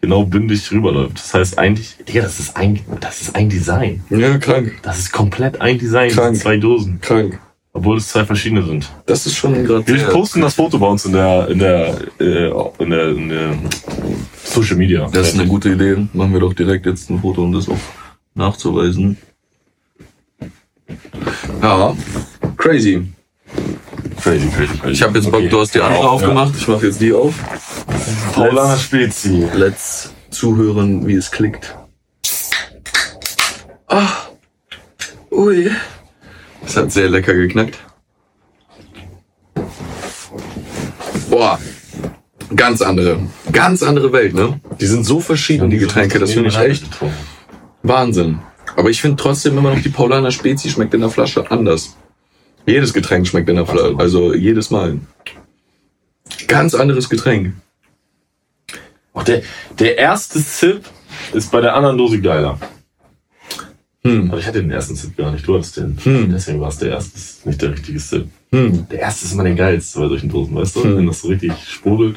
genau 0.00 0.24
bündig 0.24 0.70
rüberläuft. 0.70 1.18
Das 1.18 1.34
heißt 1.34 1.58
eigentlich, 1.58 1.96
Digga, 2.06 2.22
das 2.22 2.38
ist 2.38 2.56
ein, 2.56 2.78
das 3.00 3.22
ist 3.22 3.34
ein 3.34 3.48
Design. 3.48 4.02
Ja, 4.10 4.38
krank, 4.38 4.76
Das 4.82 4.98
ist 4.98 5.12
komplett 5.12 5.60
ein 5.60 5.78
Design, 5.78 6.10
Krank. 6.10 6.36
zwei 6.36 6.56
Dosen. 6.58 7.00
krank. 7.00 7.40
Obwohl 7.72 7.98
es 7.98 8.08
zwei 8.08 8.24
verschiedene 8.24 8.62
sind. 8.62 8.90
Das 9.04 9.26
ist 9.26 9.36
schon 9.36 9.64
gerade 9.64 9.86
Wir 9.86 10.04
posten 10.08 10.40
das 10.40 10.54
Foto 10.54 10.78
bei 10.78 10.86
uns 10.86 11.04
in 11.04 11.12
der, 11.12 11.48
in 11.48 11.58
der, 11.58 11.94
äh, 12.18 12.50
in 12.78 12.90
der, 12.90 13.08
in 13.08 13.28
der 13.28 13.58
Social 14.42 14.76
Media. 14.76 15.08
Das 15.12 15.28
ist 15.28 15.38
eine 15.38 15.46
gute 15.46 15.70
Idee. 15.70 16.06
Machen 16.14 16.32
wir 16.32 16.40
doch 16.40 16.54
direkt 16.54 16.86
jetzt 16.86 17.10
ein 17.10 17.20
Foto, 17.20 17.42
um 17.42 17.52
das 17.52 17.68
auch 17.68 17.76
nachzuweisen. 18.36 19.16
Ja, 21.62 21.94
crazy. 22.56 23.02
crazy, 24.20 24.48
crazy, 24.48 24.76
crazy. 24.78 24.92
Ich 24.92 25.02
habe 25.02 25.18
jetzt 25.18 25.26
Bock, 25.30 25.40
Okay. 25.40 25.48
du 25.48 25.60
hast 25.60 25.74
die 25.74 25.80
andere 25.80 26.02
Ja. 26.02 26.08
aufgemacht. 26.08 26.54
Ich 26.56 26.68
mache 26.68 26.86
jetzt 26.86 27.00
die 27.00 27.12
auf. 27.12 27.34
Paulaner 28.34 28.76
Spezi. 28.76 29.46
Let's 29.54 30.12
zuhören, 30.30 31.06
wie 31.06 31.14
es 31.14 31.30
klickt. 31.30 31.74
Ah, 33.88 34.08
ui. 35.30 35.70
Es 36.64 36.76
hat 36.76 36.90
sehr 36.92 37.08
lecker 37.08 37.34
geknackt. 37.34 37.78
Boah, 41.30 41.58
ganz 42.54 42.82
andere, 42.82 43.20
ganz 43.52 43.82
andere 43.82 44.12
Welt, 44.12 44.34
ne? 44.34 44.60
Die 44.80 44.86
sind 44.86 45.04
so 45.04 45.20
verschieden, 45.20 45.70
die 45.70 45.78
Getränke. 45.78 46.18
Das 46.18 46.32
finde 46.32 46.48
ich 46.48 46.58
echt 46.58 46.84
Wahnsinn. 47.88 48.40
Aber 48.76 48.90
ich 48.90 49.00
finde 49.00 49.16
trotzdem 49.16 49.56
immer 49.56 49.74
noch 49.74 49.82
die 49.82 49.88
Paulaner 49.88 50.30
Spezi 50.30 50.70
schmeckt 50.70 50.94
in 50.94 51.00
der 51.00 51.10
Flasche 51.10 51.50
anders. 51.50 51.96
Jedes 52.66 52.92
Getränk 52.92 53.26
schmeckt 53.26 53.48
in 53.48 53.56
der 53.56 53.66
Flasche, 53.66 53.94
also 53.98 54.34
jedes 54.34 54.70
Mal. 54.70 54.98
Ganz 56.48 56.74
anderes 56.74 57.08
Getränk. 57.08 57.54
Auch 59.12 59.22
der, 59.22 59.42
der 59.78 59.96
erste 59.96 60.40
Sip 60.40 60.82
ist 61.32 61.50
bei 61.50 61.60
der 61.60 61.74
anderen 61.74 61.96
Dose 61.96 62.20
geiler. 62.20 62.58
Hm. 64.02 64.30
Aber 64.30 64.38
ich 64.38 64.46
hatte 64.46 64.60
den 64.60 64.70
ersten 64.70 64.94
Sip 64.94 65.16
gar 65.16 65.32
nicht, 65.32 65.46
du 65.46 65.54
hattest 65.54 65.76
den. 65.76 65.98
Hm. 66.02 66.30
Deswegen 66.32 66.60
war 66.60 66.68
es 66.68 66.78
der 66.78 66.90
erste, 66.90 67.48
nicht 67.48 67.62
der 67.62 67.72
richtige 67.72 67.98
Sip. 67.98 68.28
Hm. 68.50 68.86
Der 68.88 69.00
erste 69.00 69.24
ist 69.24 69.32
immer 69.32 69.44
der 69.44 69.54
geilste 69.54 70.00
bei 70.00 70.08
solchen 70.08 70.28
Dosen, 70.28 70.54
weißt 70.54 70.76
du? 70.76 70.84
Hm. 70.84 70.96
Wenn 70.98 71.06
das 71.06 71.20
so 71.20 71.28
richtig 71.28 71.52
sprudelt. 71.66 72.16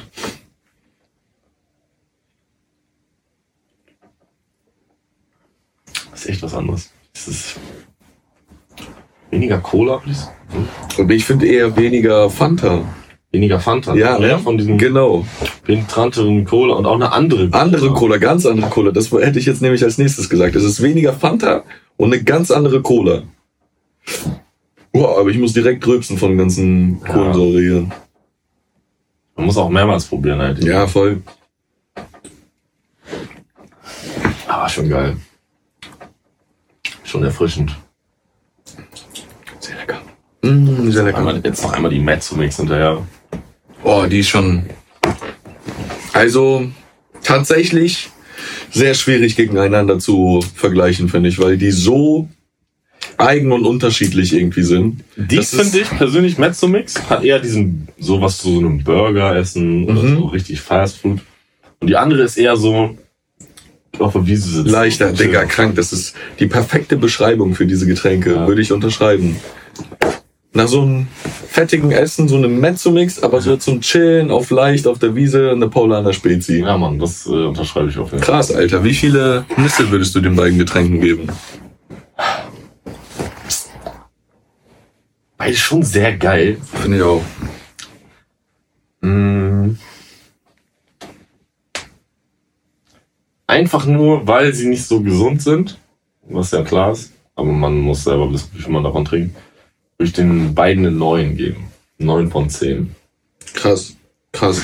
Echt 6.28 6.42
was 6.42 6.54
anderes. 6.54 6.90
Es 7.14 7.28
ist 7.28 7.60
weniger 9.30 9.58
Cola, 9.58 10.00
sagen. 10.06 10.68
Und 10.98 11.10
ich 11.10 11.24
finde 11.24 11.46
eher 11.46 11.76
weniger 11.76 12.30
Fanta. 12.30 12.84
Weniger 13.32 13.60
Fanta. 13.60 13.94
Ja, 13.94 14.18
mehr 14.18 14.36
ne? 14.36 14.42
von 14.42 14.58
diesem 14.58 14.76
Genau. 14.76 15.24
penetranteren 15.64 16.44
Cola 16.44 16.74
und 16.74 16.86
auch 16.86 16.96
eine 16.96 17.12
andere 17.12 17.48
Cola. 17.48 17.62
Andere 17.62 17.90
Cola, 17.92 18.16
ganz 18.16 18.44
andere 18.44 18.68
Cola. 18.70 18.90
Das 18.90 19.12
hätte 19.12 19.38
ich 19.38 19.46
jetzt 19.46 19.62
nämlich 19.62 19.84
als 19.84 19.98
nächstes 19.98 20.28
gesagt. 20.28 20.56
Es 20.56 20.64
ist 20.64 20.82
weniger 20.82 21.12
Fanta 21.12 21.62
und 21.96 22.12
eine 22.12 22.22
ganz 22.24 22.50
andere 22.50 22.82
Cola. 22.82 23.22
Boah, 24.92 25.20
aber 25.20 25.30
ich 25.30 25.38
muss 25.38 25.52
direkt 25.52 25.86
rülpsen 25.86 26.18
von 26.18 26.36
ganzen 26.36 27.00
Ja. 27.06 27.12
Kohlensäure 27.12 27.60
hier. 27.60 27.88
Man 29.36 29.46
muss 29.46 29.56
auch 29.56 29.70
mehrmals 29.70 30.04
probieren 30.06 30.40
halt. 30.40 30.64
Ja, 30.64 30.86
voll. 30.88 31.22
Aber 34.48 34.68
schon 34.68 34.88
geil. 34.88 35.16
Schon 37.10 37.24
erfrischend. 37.24 37.74
Sehr 39.58 39.74
lecker. 39.78 40.00
Mm, 40.42 40.92
sehr 40.92 41.02
lecker. 41.02 41.18
Einmal, 41.18 41.40
jetzt 41.42 41.60
noch 41.64 41.72
einmal 41.72 41.90
die 41.90 41.98
Mezzo-Mix 41.98 42.56
hinterher. 42.58 43.04
Oh, 43.82 44.04
die 44.08 44.20
ist 44.20 44.28
schon. 44.28 44.62
Also 46.12 46.70
tatsächlich 47.24 48.10
sehr 48.70 48.94
schwierig 48.94 49.34
gegeneinander 49.34 49.98
zu 49.98 50.40
vergleichen, 50.54 51.08
finde 51.08 51.30
ich, 51.30 51.40
weil 51.40 51.58
die 51.58 51.72
so 51.72 52.28
eigen 53.18 53.50
und 53.50 53.66
unterschiedlich 53.66 54.32
irgendwie 54.32 54.62
sind. 54.62 55.02
Die 55.16 55.34
Das 55.34 55.52
ist- 55.52 55.60
finde 55.62 55.80
ich 55.80 55.90
persönlich, 55.90 56.38
Mezzo-Mix 56.38 57.10
hat 57.10 57.24
eher 57.24 57.40
diesen, 57.40 57.88
sowas 57.98 58.38
zu 58.38 58.52
so 58.52 58.58
einem 58.60 58.84
Burger 58.84 59.34
essen 59.34 59.82
oder 59.90 60.00
Mhm. 60.04 60.16
so 60.16 60.26
richtig 60.26 60.60
Fast 60.60 60.98
Food. 60.98 61.18
Und 61.80 61.88
die 61.88 61.96
andere 61.96 62.22
ist 62.22 62.36
eher 62.36 62.56
so 62.56 62.96
auf 64.00 64.12
der 64.14 64.26
Wiese 64.26 64.48
sitzen. 64.50 64.68
Leichter, 64.70 65.12
Digga, 65.12 65.40
chillen. 65.40 65.48
krank. 65.48 65.74
Das 65.76 65.92
ist 65.92 66.14
die 66.38 66.46
perfekte 66.46 66.96
Beschreibung 66.96 67.54
für 67.54 67.66
diese 67.66 67.86
Getränke, 67.86 68.34
Ja. 68.34 68.46
würde 68.46 68.62
ich 68.62 68.72
unterschreiben. 68.72 69.36
Nach 70.52 70.66
so 70.66 70.82
einem 70.82 71.06
fettigen 71.48 71.92
Essen, 71.92 72.26
so 72.26 72.36
einem 72.36 72.58
Mezzo-Mix, 72.58 73.22
aber 73.22 73.40
so 73.40 73.56
zum 73.56 73.80
Chillen 73.82 74.32
auf 74.32 74.50
leicht 74.50 74.86
auf 74.88 74.98
der 74.98 75.14
Wiese, 75.14 75.50
eine 75.50 75.68
Paulaner 75.68 76.12
Spezi. 76.12 76.58
Ja, 76.60 76.76
Mann, 76.76 76.98
das 76.98 77.24
äh, 77.26 77.30
unterschreibe 77.30 77.88
ich 77.88 77.98
auf 77.98 78.10
jeden 78.10 78.24
Fall. 78.24 78.34
Krass, 78.34 78.52
Alter. 78.52 78.82
Wie 78.82 78.94
viele 78.94 79.44
Nüsse 79.56 79.88
würdest 79.90 80.12
du 80.16 80.20
den 80.20 80.34
beiden 80.34 80.58
Getränken 80.58 81.00
geben? 81.00 81.28
Beide 85.36 85.56
schon 85.56 85.82
sehr 85.82 86.16
geil. 86.16 86.58
Finde 86.82 86.96
ich 86.98 87.02
auch. 87.02 87.22
Mm. 89.02 89.70
Einfach 93.50 93.84
nur, 93.84 94.28
weil 94.28 94.54
sie 94.54 94.68
nicht 94.68 94.86
so 94.86 95.00
gesund 95.00 95.42
sind, 95.42 95.76
was 96.28 96.52
ja 96.52 96.62
klar 96.62 96.92
ist, 96.92 97.10
aber 97.34 97.50
man 97.50 97.80
muss 97.80 98.04
selber 98.04 98.32
wissen, 98.32 98.48
wie 98.52 98.62
viel 98.62 98.72
man 98.72 98.84
davon 98.84 99.04
trinkt, 99.04 99.34
würde 99.98 100.08
ich 100.08 100.12
den 100.12 100.54
beiden 100.54 100.86
eine 100.86 100.96
9 100.96 101.36
geben. 101.36 101.64
9 101.98 102.30
von 102.30 102.48
10. 102.48 102.94
Krass, 103.54 103.96
krass. 104.30 104.62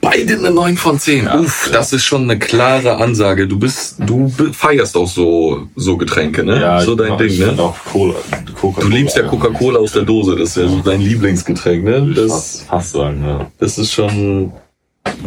Beide 0.00 0.38
eine 0.38 0.50
9 0.50 0.78
von 0.78 0.98
10. 0.98 1.26
Ja, 1.26 1.40
Uff, 1.40 1.66
ja. 1.66 1.74
das 1.74 1.92
ist 1.92 2.04
schon 2.04 2.22
eine 2.22 2.38
klare 2.38 2.96
Ansage. 2.96 3.46
Du 3.46 3.58
bist, 3.58 3.96
du 3.98 4.30
feierst 4.30 4.96
auch 4.96 5.06
so, 5.06 5.68
so 5.76 5.98
Getränke, 5.98 6.42
ne? 6.42 6.80
so 6.82 6.92
ich 6.92 6.98
dein 6.98 7.18
Ding, 7.18 7.38
ne? 7.38 7.62
auch 7.62 7.76
Cola, 7.84 8.14
Coca 8.58 8.80
Du 8.80 8.88
liebst 8.88 9.14
ja 9.18 9.24
Coca-Cola 9.24 9.78
aus 9.78 9.92
der 9.92 10.04
Dose, 10.04 10.36
das 10.36 10.50
ist 10.50 10.56
ja 10.56 10.68
so 10.68 10.80
dein 10.80 11.02
Lieblingsgetränk, 11.02 11.84
ne? 11.84 12.14
Das, 12.16 12.30
fast, 12.30 12.62
fast 12.62 12.92
sagen, 12.92 13.22
ja. 13.26 13.50
das 13.58 13.76
ist 13.76 13.92
schon 13.92 14.52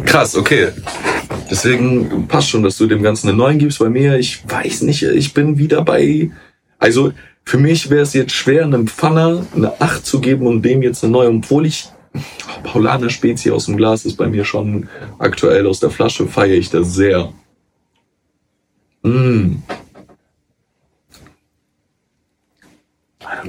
krass, 0.04 0.34
okay. 0.34 0.70
Deswegen 1.50 2.26
passt 2.26 2.48
schon, 2.48 2.62
dass 2.62 2.78
du 2.78 2.86
dem 2.86 3.02
Ganzen 3.02 3.28
eine 3.28 3.36
9 3.36 3.58
gibst. 3.58 3.78
Bei 3.78 3.88
mir, 3.88 4.18
ich 4.18 4.42
weiß 4.48 4.82
nicht, 4.82 5.02
ich 5.02 5.34
bin 5.34 5.58
wieder 5.58 5.82
bei, 5.82 6.30
also 6.78 7.12
für 7.44 7.58
mich 7.58 7.90
wäre 7.90 8.02
es 8.02 8.14
jetzt 8.14 8.32
schwer, 8.32 8.64
einem 8.64 8.88
Pfanner 8.88 9.46
eine 9.54 9.80
8 9.80 10.04
zu 10.04 10.20
geben 10.20 10.46
und 10.46 10.62
dem 10.62 10.82
jetzt 10.82 11.04
eine 11.04 11.12
9, 11.12 11.36
obwohl 11.38 11.66
ich 11.66 11.88
Paulaner 12.62 13.10
Spezi 13.10 13.50
aus 13.50 13.66
dem 13.66 13.76
Glas 13.76 14.04
ist 14.04 14.16
bei 14.16 14.28
mir 14.28 14.44
schon 14.44 14.88
aktuell 15.18 15.66
aus 15.66 15.80
der 15.80 15.90
Flasche, 15.90 16.26
feiere 16.26 16.54
ich 16.54 16.70
das 16.70 16.94
sehr. 16.94 17.32
Mm. 19.02 19.56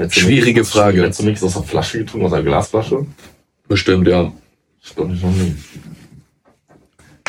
Schwierige 0.10 0.65
Frage. 0.65 1.03
Hättest 1.03 1.21
du 1.21 1.25
nichts 1.25 1.43
aus 1.43 1.53
der 1.53 1.63
Flasche 1.63 1.99
getrunken, 1.99 2.25
aus 2.25 2.34
der 2.34 2.43
Glasflasche? 2.43 3.05
Bestimmt, 3.67 4.08
ja. 4.08 4.31
Ich 4.84 4.95
glaube 4.95 5.12
nicht 5.12 5.23
noch 5.23 5.31
nie. 5.31 5.55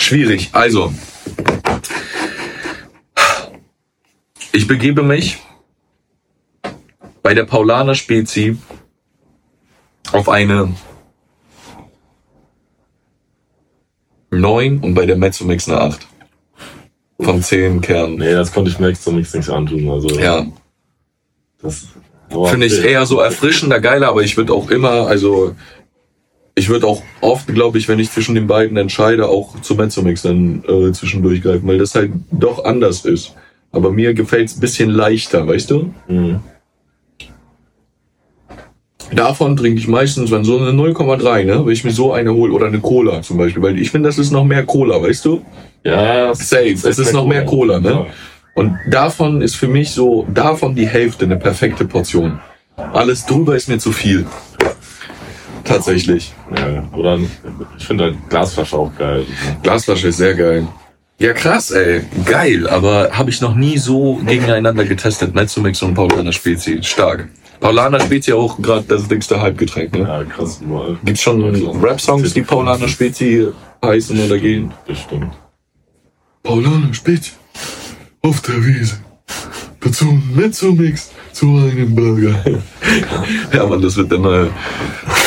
Schwierig. 0.07 0.51
Also, 0.53 0.95
ich 4.53 4.69
begebe 4.69 5.03
mich 5.03 5.39
bei 7.25 7.35
der 7.35 7.43
Paulaner 7.43 7.97
Spezi 7.97 8.57
auf 10.13 10.29
eine 10.29 10.73
9 14.31 14.79
und 14.79 14.95
bei 14.95 15.07
der 15.07 15.17
Mezzomix 15.17 15.69
eine 15.69 15.81
8. 15.81 16.07
Von 17.19 17.43
10 17.43 17.81
Kernen. 17.81 18.19
Nee, 18.19 18.31
das 18.33 18.53
konnte 18.53 18.71
ich 18.71 18.79
nichts, 18.79 19.05
nichts 19.09 19.51
antun. 19.51 19.91
Also, 19.91 20.21
Ja, 20.21 20.47
das 21.61 21.89
finde 22.31 22.67
ich 22.67 22.81
eher 22.81 23.07
so 23.07 23.19
erfrischender, 23.19 23.81
geiler, 23.81 24.07
aber 24.11 24.23
ich 24.23 24.37
würde 24.37 24.53
auch 24.53 24.71
immer, 24.71 25.09
also 25.09 25.57
ich 26.59 26.71
würde 26.71 26.87
auch 26.87 27.03
oft, 27.21 27.47
glaube 27.49 27.77
ich, 27.77 27.87
wenn 27.87 27.99
ich 27.99 28.11
zwischen 28.11 28.35
den 28.35 28.47
beiden 28.47 28.77
entscheide, 28.79 29.29
auch 29.29 29.61
zu 29.61 29.75
Mezzomix 29.75 30.23
dann 30.23 30.65
äh, 30.67 30.91
zwischendurch 30.91 31.43
greifen, 31.43 31.69
weil 31.69 31.79
das 31.79 31.95
halt 31.95 32.13
doch 32.33 32.65
anders 32.65 33.05
ist. 33.05 33.35
Aber 33.73 33.93
mir 33.93 34.15
gefällt 34.15 34.49
es 34.49 34.57
ein 34.57 34.61
bisschen 34.61 34.89
leichter, 34.89 35.47
weißt 35.47 35.71
du? 35.71 35.93
Mhm. 36.09 36.41
Davon 39.13 39.55
trinke 39.55 39.79
ich 39.79 39.87
meistens, 39.87 40.31
wenn 40.31 40.45
so 40.45 40.59
eine 40.59 40.71
0,3, 40.71 41.45
ne? 41.45 41.65
Wenn 41.65 41.73
ich 41.73 41.85
mir 41.85 41.93
so 41.93 42.13
eine 42.13 42.33
hole 42.33 42.53
oder 42.53 42.67
eine 42.67 42.81
Cola 42.81 43.21
zum 43.21 43.37
Beispiel, 43.37 43.63
weil 43.63 43.79
ich 43.79 43.91
finde, 43.91 44.09
das 44.09 44.19
ist 44.19 44.33
noch 44.33 44.45
mehr 44.45 44.65
Cola, 44.65 45.01
weißt 45.01 45.27
du? 45.27 45.43
Ja, 45.85 46.35
Safe, 46.35 46.73
es 46.73 46.99
ist 46.99 47.13
noch 47.13 47.27
mehr 47.27 47.45
Cola, 47.45 47.79
ne? 47.79 48.07
Und 48.55 48.77
davon 48.89 49.43
ist 49.43 49.57
für 49.57 49.69
mich 49.69 49.91
so, 49.91 50.27
davon 50.33 50.75
die 50.75 50.89
Hälfte 50.89 51.27
eine 51.27 51.37
perfekte 51.37 51.85
Portion. 51.85 52.41
Alles 52.77 53.27
drüber 53.27 53.55
ist 53.55 53.69
mir 53.69 53.79
zu 53.79 53.93
viel. 53.93 54.27
Tatsächlich. 55.67 56.33
Ja, 56.57 56.85
oder 56.93 57.19
ich 57.79 57.87
finde 57.87 58.05
halt 58.05 58.17
Glasflasche 58.29 58.77
auch 58.77 58.93
geil. 58.97 59.27
Glasflasche 59.63 60.09
ist 60.09 60.19
sehr 60.19 60.35
geil. 60.35 60.67
Ja, 61.19 61.33
krass, 61.33 61.71
ey. 61.71 62.03
Geil, 62.27 62.69
aber 62.69 63.11
habe 63.13 63.31
ich 63.31 63.41
noch 63.41 63.55
nie 63.55 63.79
so 63.79 64.17
gegeneinander 64.27 64.85
getestet. 64.85 65.35
Mezzomix 65.35 65.83
und 65.83 65.95
Paulaner 65.95 66.33
Spezi. 66.33 66.83
Stark. 66.83 67.29
Paulaner 67.59 68.01
Spezi 68.01 68.35
auch 68.35 68.61
gerade 68.61 68.85
das 68.87 69.09
dickste 69.09 69.41
Halbgetränk, 69.41 69.95
ne? 69.95 70.01
Ja, 70.01 70.25
krass. 70.25 70.61
Überall. 70.63 70.99
Gibt's 71.05 71.23
schon 71.23 71.43
Rap-Songs, 71.83 72.35
die 72.35 72.43
Paulaner 72.43 72.89
Spezi 72.89 73.49
heißen 73.83 74.19
oder 74.27 74.39
gehen? 74.39 74.73
Bestimmt. 74.87 75.33
Paulaner 76.43 76.93
Spezi 76.93 77.33
auf 78.21 78.43
der 78.43 78.65
Wiese. 78.67 78.99
Dazu 79.81 80.19
Mezzomix 80.35 81.11
zu 81.33 81.47
einem 81.47 81.95
Burger. 81.95 82.35
ja, 83.53 83.67
Mann, 83.67 83.81
das 83.81 83.97
wird 83.97 84.11
der 84.11 84.19
neue. 84.19 84.51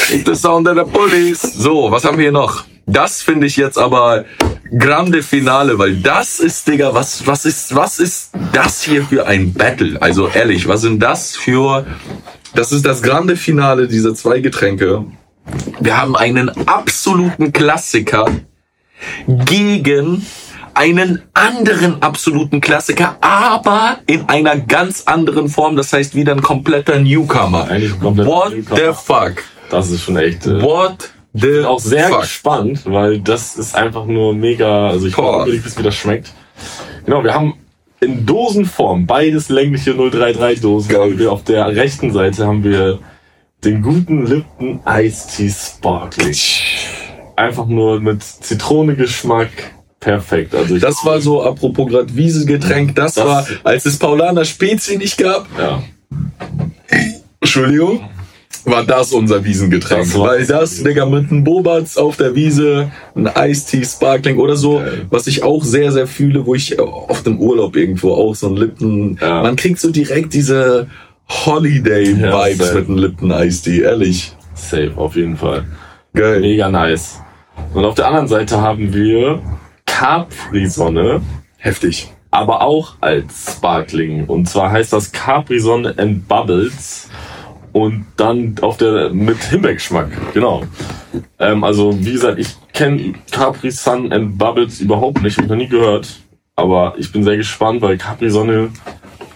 The 0.09 0.33
Sound 0.33 0.65
der 0.65 0.85
Police. 0.85 1.41
So, 1.41 1.91
was 1.91 2.03
haben 2.03 2.17
wir 2.17 2.23
hier 2.23 2.31
noch? 2.31 2.63
Das 2.87 3.21
finde 3.21 3.45
ich 3.45 3.57
jetzt 3.57 3.77
aber 3.77 4.25
grande 4.79 5.21
Finale, 5.21 5.77
weil 5.77 5.97
das 5.97 6.39
ist, 6.39 6.67
Digga, 6.67 6.95
was, 6.95 7.27
was 7.27 7.45
ist, 7.45 7.75
was 7.75 7.99
ist 7.99 8.31
das 8.51 8.81
hier 8.81 9.03
für 9.05 9.27
ein 9.27 9.53
Battle? 9.53 10.01
Also 10.01 10.27
ehrlich, 10.27 10.67
was 10.67 10.81
sind 10.81 10.99
das 10.99 11.35
für, 11.35 11.85
das 12.55 12.71
ist 12.71 12.87
das 12.87 13.03
grande 13.03 13.35
Finale 13.35 13.87
dieser 13.87 14.15
zwei 14.15 14.39
Getränke. 14.39 15.05
Wir 15.79 15.97
haben 15.97 16.15
einen 16.15 16.49
absoluten 16.67 17.53
Klassiker 17.53 18.25
gegen 19.27 20.25
einen 20.73 21.21
anderen 21.33 22.01
absoluten 22.01 22.61
Klassiker, 22.61 23.17
aber 23.21 23.99
in 24.07 24.27
einer 24.27 24.57
ganz 24.57 25.03
anderen 25.05 25.49
Form. 25.49 25.75
Das 25.75 25.93
heißt 25.93 26.15
wieder 26.15 26.31
ein 26.31 26.41
kompletter 26.41 26.97
Newcomer. 26.99 27.67
Eigentlich 27.69 27.93
ein 27.93 27.99
kompletter 27.99 28.29
What 28.29 28.55
Newcomer. 28.55 28.79
the 28.79 28.93
fuck? 28.93 29.43
Das 29.69 29.89
ist 29.91 30.01
schon 30.01 30.17
echt. 30.17 30.45
Äh, 30.47 30.61
What 30.61 31.09
the 31.33 31.47
bin 31.47 31.65
auch 31.65 31.79
sehr 31.79 32.09
fuck? 32.09 32.21
gespannt, 32.21 32.81
weil 32.85 33.19
das 33.19 33.55
ist 33.55 33.75
einfach 33.75 34.05
nur 34.05 34.33
mega. 34.33 34.89
Also 34.89 35.07
ich 35.07 35.15
hoffe 35.17 35.39
unbedingt, 35.39 35.63
bis 35.63 35.77
wie 35.77 35.83
das 35.83 35.95
schmeckt. 35.95 36.33
Genau, 37.05 37.23
wir 37.23 37.33
haben 37.33 37.53
in 38.01 38.25
Dosenform 38.25 39.05
beides 39.05 39.49
längliche 39.49 39.93
033 39.93 40.61
Dosen. 40.61 40.89
Geil. 40.89 41.19
Wir 41.19 41.31
auf 41.31 41.43
der 41.43 41.67
rechten 41.75 42.11
Seite 42.13 42.47
haben 42.47 42.63
wir 42.63 42.99
den 43.63 43.81
guten 43.81 44.25
Lipton 44.25 44.79
Ice 44.87 45.27
Tea 45.35 45.49
Sparkling. 45.51 46.35
Einfach 47.35 47.67
nur 47.67 47.99
mit 47.99 48.23
Zitronengeschmack. 48.23 49.49
Perfekt. 49.99 50.55
Also 50.55 50.75
ich, 50.77 50.81
Das 50.81 51.03
war 51.05 51.19
so, 51.19 51.43
apropos 51.43 51.89
gerade 51.89 52.15
Wiesegetränk, 52.15 52.95
das, 52.95 53.15
Das- 53.15 53.25
war, 53.25 53.45
als 53.65 53.85
es 53.85 53.99
Paulaner 53.99 54.45
Spezi 54.45 54.97
nicht 54.97 55.17
gab. 55.17 55.45
ja. 55.59 55.83
Entschuldigung. 57.41 58.09
War 58.69 58.83
das 58.83 59.11
unser 59.13 59.43
Wiesengetränk. 59.43 60.03
Das 60.03 60.17
war 60.17 60.27
Weil 60.29 60.45
das 60.45 60.83
Digga, 60.83 61.05
mit 61.05 61.31
einem 61.31 61.43
Bobatz 61.43 61.97
auf 61.97 62.17
der 62.17 62.35
Wiese, 62.35 62.91
ein 63.15 63.27
Eistee, 63.27 63.83
Sparkling 63.83 64.37
oder 64.37 64.55
so, 64.55 64.77
Geil. 64.79 65.05
was 65.09 65.27
ich 65.27 65.43
auch 65.43 65.63
sehr, 65.63 65.91
sehr 65.91 66.07
fühle, 66.07 66.45
wo 66.45 66.55
ich 66.55 66.79
oft 66.79 67.25
im 67.27 67.39
Urlaub 67.39 67.75
irgendwo 67.75 68.13
auch 68.13 68.35
so 68.35 68.47
ein 68.47 68.55
Lipton, 68.55 69.17
Ja. 69.21 69.41
man 69.43 69.55
kriegt 69.55 69.79
so 69.79 69.91
direkt 69.91 70.33
diese 70.33 70.87
Ja, 71.29 71.45
Holiday-Vibes 71.45 72.57
safe. 72.57 72.79
mit 72.79 72.87
einem 72.89 72.97
Lipton 72.97 73.31
Eistee, 73.31 73.81
ehrlich. 73.81 74.33
Safe, 74.55 74.91
auf 74.95 75.15
jeden 75.15 75.37
Fall. 75.37 75.65
Geil. 76.13 76.39
Mega 76.41 76.69
nice. 76.69 77.19
Und 77.73 77.85
auf 77.85 77.95
der 77.95 78.07
anderen 78.07 78.27
Seite 78.27 78.59
haben 78.61 78.93
wir 78.93 79.39
Capri-Sonne, 79.85 81.21
Heftig. 81.57 82.11
aber 82.31 82.61
auch 82.61 82.95
als 83.01 83.53
Sparkling. 83.57 84.25
Und 84.25 84.49
zwar 84.49 84.71
heißt 84.71 84.91
das 84.93 85.11
Capri-Sonne 85.11 85.93
and 85.97 86.27
Bubbles. 86.27 87.09
Und 87.71 88.05
dann 88.17 88.55
auf 88.61 88.77
der 88.77 89.09
mit 89.11 89.37
Himbeergeschmack, 89.43 90.33
genau. 90.33 90.63
Ähm, 91.37 91.63
also 91.63 91.93
wie 91.99 92.13
gesagt, 92.13 92.39
ich 92.39 92.49
kenne 92.73 93.13
Capri 93.31 93.71
Sun 93.71 94.11
and 94.11 94.37
Bubbles 94.37 94.79
überhaupt 94.79 95.21
nicht, 95.21 95.37
hab 95.37 95.45
ich 95.45 95.49
noch 95.49 95.57
nie 95.57 95.67
gehört. 95.67 96.07
Aber 96.55 96.93
ich 96.97 97.11
bin 97.11 97.23
sehr 97.23 97.37
gespannt, 97.37 97.81
weil 97.81 97.97
Capri 97.97 98.29
Sonne 98.29 98.69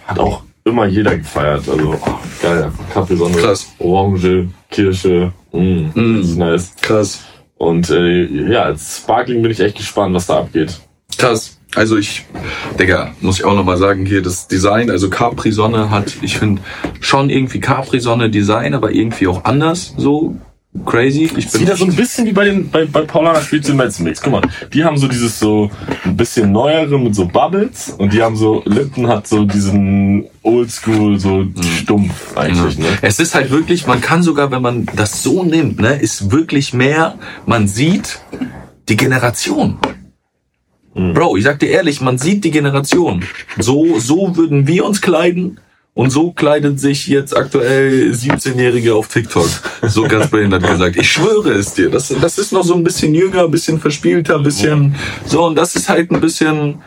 hat 0.06 0.18
auch 0.18 0.42
immer 0.64 0.86
jeder 0.86 1.16
gefeiert. 1.16 1.68
Also 1.68 1.94
oh, 1.94 2.18
geil, 2.42 2.70
Capri 2.92 3.16
Sonne, 3.16 3.36
Krass. 3.36 3.72
Orange, 3.78 4.48
Kirsche, 4.70 5.32
mm, 5.52 5.90
Mm. 5.94 6.16
das 6.18 6.26
ist 6.30 6.36
nice. 6.36 6.74
Krass. 6.80 7.24
Und 7.56 7.88
äh, 7.90 8.24
ja, 8.50 8.64
als 8.64 8.98
Sparkling 8.98 9.40
bin 9.42 9.52
ich 9.52 9.60
echt 9.60 9.76
gespannt, 9.76 10.14
was 10.14 10.26
da 10.26 10.40
abgeht. 10.40 10.80
Krass. 11.16 11.53
Also 11.76 11.96
ich, 11.96 12.24
Digga, 12.78 13.12
muss 13.20 13.38
ich 13.38 13.44
auch 13.44 13.54
nochmal 13.54 13.76
sagen, 13.76 14.06
hier 14.06 14.22
das 14.22 14.48
Design, 14.48 14.90
also 14.90 15.10
Capri-Sonne 15.10 15.90
hat, 15.90 16.14
ich 16.22 16.38
finde, 16.38 16.62
schon 17.00 17.30
irgendwie 17.30 17.60
Capri-Sonne-Design, 17.60 18.74
aber 18.74 18.92
irgendwie 18.92 19.26
auch 19.26 19.44
anders, 19.44 19.94
so 19.96 20.36
crazy. 20.84 21.30
Ich 21.36 21.50
Sieht 21.50 21.68
das 21.68 21.78
so 21.78 21.84
ein 21.84 21.94
bisschen 21.94 22.26
wie 22.26 22.32
bei 22.32 22.44
den 22.44 22.68
bei, 22.70 22.84
bei 22.84 23.02
Paulaner 23.02 23.40
Spezi 23.40 23.72
Mix. 23.72 24.20
Guck 24.20 24.32
mal, 24.32 24.42
die 24.72 24.84
haben 24.84 24.96
so 24.96 25.06
dieses 25.06 25.38
so 25.38 25.70
ein 26.04 26.16
bisschen 26.16 26.52
neuere 26.52 26.98
mit 26.98 27.14
so 27.14 27.26
Bubbles 27.26 27.94
und 27.96 28.12
die 28.12 28.22
haben 28.22 28.36
so 28.36 28.62
Lippen 28.64 29.06
hat 29.06 29.26
so 29.26 29.44
diesen 29.44 30.26
Oldschool 30.42 31.18
so 31.18 31.46
stumpf 31.78 32.36
eigentlich, 32.36 32.78
ne? 32.78 32.86
Es 33.02 33.20
ist 33.20 33.34
halt 33.34 33.50
wirklich, 33.50 33.86
man 33.86 34.00
kann 34.00 34.22
sogar, 34.22 34.50
wenn 34.50 34.62
man 34.62 34.86
das 34.96 35.22
so 35.22 35.44
nimmt, 35.44 35.80
ne, 35.80 35.94
ist 35.94 36.32
wirklich 36.32 36.74
mehr, 36.74 37.18
man 37.46 37.68
sieht 37.68 38.18
die 38.88 38.96
Generation. 38.96 39.78
Bro, 40.94 41.36
ich 41.36 41.44
sag 41.44 41.58
dir 41.58 41.70
ehrlich, 41.70 42.00
man 42.00 42.18
sieht 42.18 42.44
die 42.44 42.50
Generation. 42.50 43.24
So, 43.58 43.98
so 43.98 44.36
würden 44.36 44.66
wir 44.66 44.84
uns 44.84 45.00
kleiden 45.00 45.58
und 45.94 46.10
so 46.10 46.32
kleidet 46.32 46.78
sich 46.78 47.06
jetzt 47.08 47.36
aktuell 47.36 48.12
17-Jährige 48.12 48.94
auf 48.94 49.08
TikTok. 49.08 49.48
So 49.82 50.04
ganz 50.04 50.28
behindert 50.28 50.62
gesagt. 50.68 50.96
Ich 50.96 51.10
schwöre 51.10 51.52
es 51.52 51.74
dir. 51.74 51.90
Das, 51.90 52.08
das 52.08 52.38
ist 52.38 52.52
noch 52.52 52.64
so 52.64 52.74
ein 52.74 52.84
bisschen 52.84 53.14
jünger, 53.14 53.44
ein 53.44 53.50
bisschen 53.50 53.80
verspielter, 53.80 54.36
ein 54.36 54.42
bisschen, 54.42 54.94
so, 55.26 55.44
und 55.44 55.56
das 55.56 55.74
ist 55.74 55.88
halt 55.88 56.10
ein 56.10 56.20
bisschen 56.20 56.80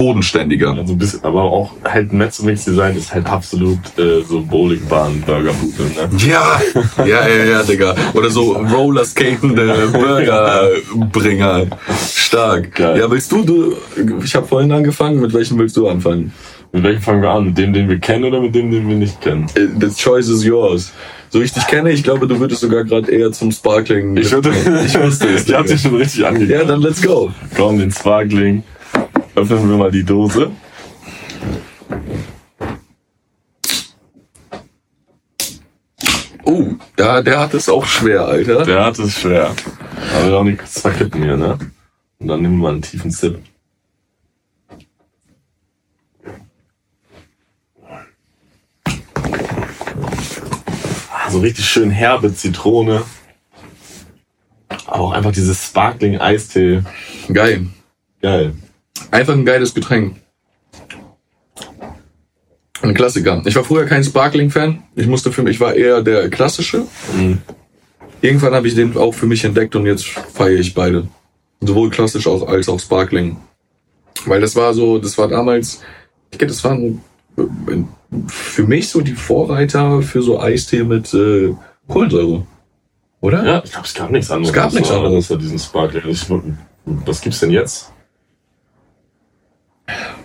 bodenständiger. 0.00 0.70
Also 0.70 0.94
ein 0.94 0.98
bisschen, 0.98 1.22
aber 1.24 1.42
auch 1.42 1.72
halt 1.84 2.10
Mix 2.14 2.38
Design 2.38 2.96
ist 2.96 3.12
halt 3.12 3.26
absolut 3.26 3.78
äh, 3.98 4.22
so 4.26 4.40
Bowlingbahn 4.40 5.20
Burger 5.26 5.52
Food, 5.52 5.78
ne? 5.78 6.08
Ja, 6.26 6.58
ja, 7.04 7.28
ja, 7.28 7.44
ja, 7.44 7.62
Digga. 7.62 7.94
Oder 8.14 8.30
so 8.30 8.52
rollerskatende 8.52 9.90
Burgerbringer. 9.92 11.66
Stark. 12.02 12.74
Geil. 12.74 12.98
Ja, 12.98 13.10
willst 13.10 13.30
du, 13.30 13.44
du, 13.44 13.74
ich 14.24 14.34
habe 14.34 14.46
vorhin 14.46 14.72
angefangen, 14.72 15.20
mit 15.20 15.34
welchem 15.34 15.58
willst 15.58 15.76
du 15.76 15.86
anfangen? 15.86 16.32
Mit 16.72 16.82
welchem 16.82 17.02
fangen 17.02 17.22
wir 17.22 17.30
an? 17.30 17.44
Mit 17.46 17.58
dem, 17.58 17.74
den 17.74 17.88
wir 17.88 17.98
kennen 17.98 18.24
oder 18.24 18.40
mit 18.40 18.54
dem, 18.54 18.70
den 18.70 18.88
wir 18.88 18.96
nicht 18.96 19.20
kennen? 19.20 19.48
Äh, 19.54 19.66
The 19.78 19.90
choice 19.94 20.28
is 20.28 20.42
yours. 20.42 20.92
So 21.28 21.42
ich 21.42 21.52
dich 21.52 21.66
kenne, 21.66 21.92
ich 21.92 22.02
glaube, 22.02 22.26
du 22.26 22.40
würdest 22.40 22.62
sogar 22.62 22.84
gerade 22.84 23.12
eher 23.12 23.32
zum 23.32 23.52
Sparkling. 23.52 24.16
Ich, 24.16 24.32
würde, 24.32 24.50
ich 24.86 24.98
wusste 24.98 25.28
es. 25.28 25.46
ich 25.46 25.54
hab 25.54 25.66
dich 25.66 25.82
schon 25.82 25.94
richtig 25.96 26.24
angekündigt. 26.24 26.58
Ja, 26.58 26.66
dann 26.66 26.80
let's 26.80 27.02
go. 27.02 27.30
Komm, 27.54 27.78
den 27.78 27.92
Sparkling. 27.92 28.62
Öffnen 29.34 29.70
wir 29.70 29.76
mal 29.76 29.90
die 29.90 30.04
Dose. 30.04 30.50
Oh, 36.44 36.74
da, 36.96 37.22
der 37.22 37.40
hat 37.40 37.54
es 37.54 37.68
auch 37.68 37.84
schwer, 37.84 38.24
Alter. 38.26 38.64
Der 38.64 38.84
hat 38.84 38.98
es 38.98 39.14
schwer. 39.20 39.54
Aber 40.16 40.38
auch 40.38 40.44
nichts 40.44 40.80
verkippen 40.80 41.22
hier, 41.22 41.36
ne? 41.36 41.58
Und 42.18 42.28
dann 42.28 42.42
nehmen 42.42 42.56
wir 42.56 42.64
mal 42.64 42.72
einen 42.72 42.82
tiefen 42.82 43.10
Sip. 43.10 43.38
Ah, 51.12 51.30
So 51.30 51.40
richtig 51.40 51.66
schön 51.66 51.90
herbe 51.90 52.34
Zitrone. 52.34 53.02
Aber 54.86 55.00
auch 55.00 55.12
einfach 55.12 55.32
dieses 55.32 55.64
Sparkling 55.64 56.18
Eistee. 56.18 56.82
Geil. 57.32 57.66
Geil. 58.20 58.54
Einfach 59.10 59.34
ein 59.34 59.44
geiles 59.44 59.74
Getränk. 59.74 60.16
Ein 62.82 62.94
Klassiker. 62.94 63.42
Ich 63.44 63.56
war 63.56 63.64
früher 63.64 63.84
kein 63.84 64.02
Sparkling-Fan. 64.02 64.82
Ich 64.96 65.06
musste 65.06 65.32
für 65.32 65.42
mich, 65.42 65.56
ich 65.56 65.60
war 65.60 65.74
eher 65.74 66.02
der 66.02 66.30
klassische. 66.30 66.86
Mhm. 67.14 67.38
Irgendwann 68.22 68.54
habe 68.54 68.68
ich 68.68 68.74
den 68.74 68.96
auch 68.96 69.12
für 69.12 69.26
mich 69.26 69.44
entdeckt 69.44 69.76
und 69.76 69.86
jetzt 69.86 70.06
feiere 70.06 70.60
ich 70.60 70.74
beide. 70.74 71.08
Sowohl 71.60 71.90
klassisch 71.90 72.26
auch, 72.26 72.46
als 72.46 72.68
auch 72.68 72.80
Sparkling. 72.80 73.36
Weil 74.24 74.40
das 74.40 74.56
war 74.56 74.72
so, 74.74 74.98
das 74.98 75.16
war 75.18 75.28
damals, 75.28 75.80
ich 76.30 76.38
glaube, 76.38 76.52
das 76.52 76.64
waren 76.64 77.02
für 78.26 78.62
mich 78.64 78.88
so 78.88 79.00
die 79.00 79.14
Vorreiter 79.14 80.02
für 80.02 80.22
so 80.22 80.40
Eistee 80.40 80.84
mit 80.84 81.12
äh, 81.14 81.54
Kohlensäure. 81.88 82.46
Oder? 83.20 83.44
Ja, 83.44 83.62
ich 83.64 83.72
glaube, 83.72 83.86
es 83.86 83.94
gab 83.94 84.10
nichts 84.10 84.30
anderes. 84.30 84.50
Es 84.50 84.54
gab 84.54 84.72
nichts 84.72 84.90
anderes. 84.90 85.24
Außer 85.24 85.38
diesen 85.38 85.58
Sparkling. 85.58 86.56
Was 86.84 87.20
gibt's 87.20 87.40
denn 87.40 87.50
jetzt? 87.50 87.92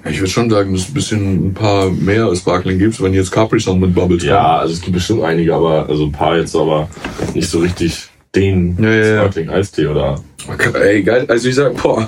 Ich 0.07 0.19
würde 0.19 0.29
schon 0.31 0.49
sagen, 0.49 0.71
dass 0.73 0.83
es 0.83 0.89
ein 0.89 0.93
bisschen 0.93 1.47
ein 1.47 1.53
paar 1.53 1.89
mehr 1.89 2.33
Sparkling 2.35 2.77
gibt, 2.77 3.01
wenn 3.01 3.13
jetzt 3.13 3.31
Capri 3.31 3.59
Sun 3.59 3.79
mit 3.79 3.93
Bubbles 3.95 4.23
Ja, 4.23 4.57
also 4.59 4.73
es 4.73 4.81
gibt 4.81 4.93
bestimmt 4.93 5.23
einige, 5.23 5.53
aber 5.55 5.89
also 5.89 6.05
ein 6.05 6.11
paar 6.11 6.37
jetzt, 6.37 6.55
aber 6.55 6.87
nicht 7.33 7.49
so 7.49 7.59
richtig 7.59 8.07
den 8.35 8.77
Ja, 8.81 8.89
ja. 8.91 9.17
Sparkling 9.21 9.49
Eistee 9.49 9.87
oder. 9.87 10.21
kommen. 10.45 10.75
Ey, 10.75 11.01
geil. 11.01 11.25
Also 11.27 11.49
ich 11.49 11.55
sag, 11.55 11.75
boah. 11.81 12.07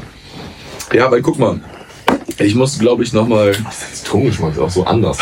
Ja, 0.94 1.10
weil 1.12 1.22
guck 1.22 1.40
mal. 1.40 1.60
Ich 2.40 2.54
muss, 2.54 2.78
glaube 2.78 3.04
ich, 3.04 3.14
nochmal. 3.14 3.54
Der 3.54 3.72
Zitronengeschmack 3.94 4.54
ist 4.54 4.60
auch 4.60 4.70
so 4.70 4.84
anders. 4.86 5.18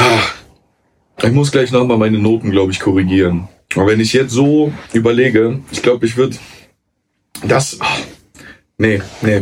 Ich 1.24 1.32
muss 1.32 1.52
gleich 1.52 1.72
nochmal 1.72 1.98
meine 1.98 2.20
Noten, 2.20 2.52
glaube 2.52 2.72
ich, 2.74 2.80
korrigieren. 2.82 3.48
Aber 3.74 3.88
wenn 3.88 4.00
ich 4.02 4.12
jetzt 4.14 4.32
so 4.32 4.74
überlege, 4.94 5.60
ich 5.72 5.82
glaube, 5.82 6.06
ich 6.06 6.18
würde 6.18 6.36
das. 7.48 7.78
ah, 7.80 7.86
Nee, 8.78 9.02
nee. 9.22 9.42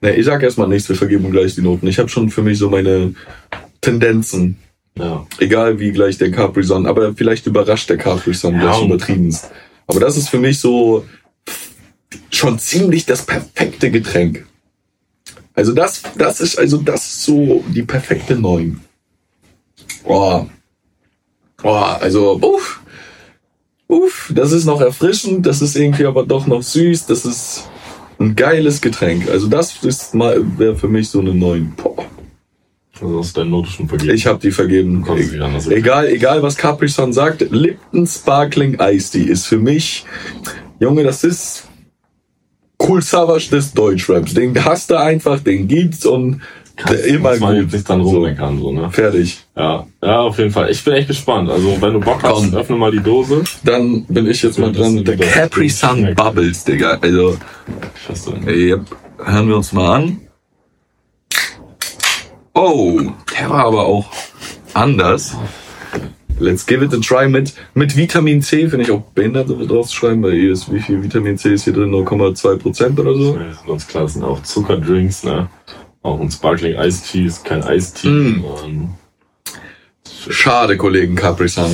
Nee, 0.00 0.12
ich 0.12 0.26
sag 0.26 0.42
erstmal 0.42 0.68
nichts, 0.68 0.88
wir 0.88 0.96
vergeben 0.96 1.30
gleich 1.30 1.54
die 1.54 1.62
Noten. 1.62 1.86
Ich 1.88 1.98
habe 1.98 2.08
schon 2.08 2.30
für 2.30 2.42
mich 2.42 2.58
so 2.58 2.70
meine 2.70 3.14
Tendenzen. 3.80 4.58
Ja. 4.96 5.26
Egal 5.38 5.78
wie 5.78 5.92
gleich 5.92 6.18
der 6.18 6.30
Capri 6.30 6.62
Sun, 6.62 6.86
aber 6.86 7.14
vielleicht 7.14 7.46
überrascht 7.46 7.88
der 7.90 7.98
Capri 7.98 8.34
Sun 8.34 8.54
Ja, 8.54 8.60
gleich 8.60 8.82
übertriebenst. 8.82 9.50
Aber 9.86 10.00
das 10.00 10.16
ist 10.16 10.28
für 10.28 10.38
mich 10.38 10.60
so 10.60 11.04
schon 12.30 12.58
ziemlich 12.58 13.06
das 13.06 13.24
perfekte 13.24 13.90
Getränk. 13.90 14.46
Also 15.54 15.72
das, 15.72 16.02
das 16.16 16.40
ist, 16.40 16.58
also 16.58 16.78
das 16.78 17.06
ist 17.06 17.22
so 17.22 17.64
die 17.68 17.82
perfekte 17.82 18.36
Neun. 18.36 18.80
Boah. 20.04 20.48
Boah, 21.60 21.98
also, 22.00 22.38
uff. 22.40 22.80
Uff, 23.88 24.30
das 24.34 24.52
ist 24.52 24.66
noch 24.66 24.82
erfrischend, 24.82 25.46
das 25.46 25.62
ist 25.62 25.74
irgendwie 25.74 26.04
aber 26.04 26.26
doch 26.26 26.46
noch 26.46 26.62
süß, 26.62 27.06
das 27.06 27.24
ist 27.24 27.64
ein 28.18 28.34
geiles 28.34 28.80
Getränk. 28.80 29.28
Also 29.28 29.48
das 29.48 29.82
ist 29.82 30.14
mal, 30.14 30.44
wäre 30.58 30.76
für 30.76 30.88
mich 30.88 31.08
so 31.08 31.20
eine 31.20 31.34
Neun. 31.34 31.72
Boah. 31.76 32.04
Also 33.00 33.18
hast 33.20 33.36
du 33.36 33.40
deine 33.40 33.50
Note 33.50 33.70
schon 33.70 33.88
vergeben. 33.88 34.14
Ich 34.14 34.26
habe 34.26 34.40
die 34.40 34.50
vergeben. 34.50 35.04
Anders. 35.40 35.68
Egal, 35.68 36.08
egal 36.08 36.42
was 36.42 36.56
Capri 36.56 36.88
Sun 36.88 37.12
sagt, 37.12 37.42
Lipton 37.50 38.06
Sparkling 38.06 38.78
Ice 38.80 39.12
Tea 39.12 39.24
ist 39.24 39.46
für 39.46 39.58
mich, 39.58 40.04
Junge, 40.80 41.04
das 41.04 41.22
ist 41.24 41.64
Cool 42.80 43.02
Savage 43.02 43.50
des 43.50 43.72
Deutschraps. 43.72 44.34
Den 44.34 44.64
hast 44.64 44.90
du 44.90 44.98
einfach, 44.98 45.40
den 45.40 45.66
gibt's 45.66 46.06
und 46.06 46.40
der 46.88 47.04
immer 47.06 47.30
muss 47.30 47.40
man 47.40 47.60
gut. 47.62 47.72
nicht 47.72 47.88
dann 47.90 48.02
So, 48.04 48.10
rummeckern, 48.10 48.58
so, 48.58 48.72
ne? 48.72 48.90
fertig. 48.90 49.44
Ja. 49.56 49.86
Ja, 50.02 50.20
auf 50.20 50.38
jeden 50.38 50.50
Fall. 50.50 50.70
Ich 50.70 50.84
bin 50.84 50.94
echt 50.94 51.08
gespannt. 51.08 51.50
Also, 51.50 51.76
wenn 51.80 51.92
du 51.94 52.00
Bock 52.00 52.22
hast, 52.22 52.32
Komm. 52.32 52.54
öffne 52.54 52.76
mal 52.76 52.90
die 52.92 53.00
Dose. 53.00 53.42
Dann 53.64 54.04
bin 54.04 54.26
ich 54.28 54.42
jetzt 54.42 54.58
mal 54.58 54.70
dran 54.72 55.04
der 55.04 55.16
Capri 55.16 55.68
Sun. 55.68 56.14
Bubbles, 56.14 56.64
Digga. 56.64 56.98
Also, 57.00 57.36
yep. 58.46 58.80
hören 59.24 59.48
wir 59.48 59.56
uns 59.56 59.72
mal 59.72 59.96
an. 59.96 60.20
Oh, 62.54 63.00
der 63.38 63.50
war 63.50 63.64
aber 63.66 63.86
auch 63.86 64.06
anders. 64.74 65.36
Let's 66.40 66.64
give 66.64 66.84
it 66.84 66.94
a 66.94 66.98
try 66.98 67.28
mit, 67.28 67.52
mit 67.74 67.96
Vitamin 67.96 68.40
C. 68.42 68.68
Finde 68.68 68.84
ich 68.84 68.90
auch 68.92 69.00
behindert, 69.14 69.48
so 69.48 69.66
drauf 69.66 69.88
zu 69.88 69.96
schreiben, 69.96 70.22
weil 70.22 70.34
hier 70.34 70.52
ist, 70.52 70.72
wie 70.72 70.80
viel 70.80 71.02
Vitamin 71.02 71.36
C 71.36 71.54
ist 71.54 71.64
hier 71.64 71.72
drin? 71.72 71.90
0,2 71.90 72.56
Prozent 72.58 73.00
oder 73.00 73.14
so. 73.14 73.38
Ganz 73.66 73.86
klar, 73.88 74.04
das 74.04 74.14
sind 74.14 74.22
auch 74.22 74.40
Zuckerdrinks, 74.44 75.24
ne? 75.24 75.48
Auch 76.08 76.20
ein 76.20 76.30
Sparkling 76.30 76.74
Ice 76.76 77.02
Tea 77.04 77.26
ist 77.26 77.44
kein 77.44 77.62
Ice 77.62 77.92
Tea. 77.92 78.08
Mm. 78.08 78.94
Schade, 80.30 80.76
Kollegen 80.76 81.14
Capri 81.14 81.48
Sun. 81.48 81.70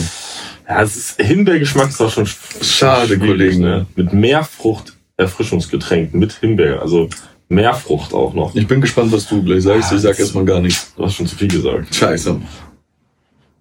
Ja, 0.68 0.82
es 0.82 0.96
ist 0.96 1.20
Himbeergeschmack 1.20 1.90
ist 1.90 2.00
auch 2.00 2.10
schon 2.10 2.26
Schade, 2.26 3.18
Kollegen. 3.18 3.60
Ne? 3.60 3.86
Mit 3.94 4.12
Meerfrucht 4.12 4.94
Erfrischungsgetränk 5.16 6.14
mit 6.14 6.32
Himbeer, 6.32 6.82
also 6.82 7.08
Meerfrucht 7.48 8.12
auch 8.12 8.34
noch. 8.34 8.54
Ich 8.56 8.66
bin 8.66 8.80
gespannt, 8.80 9.12
was 9.12 9.28
du 9.28 9.42
gleich 9.44 9.62
sagst. 9.62 9.92
Ich 9.92 10.00
sag 10.00 10.18
erstmal 10.18 10.44
gar 10.44 10.60
nichts. 10.60 10.92
Du 10.96 11.04
hast 11.04 11.14
schon 11.14 11.26
zu 11.26 11.36
viel 11.36 11.48
gesagt. 11.48 11.94
Scheiße. 11.94 12.40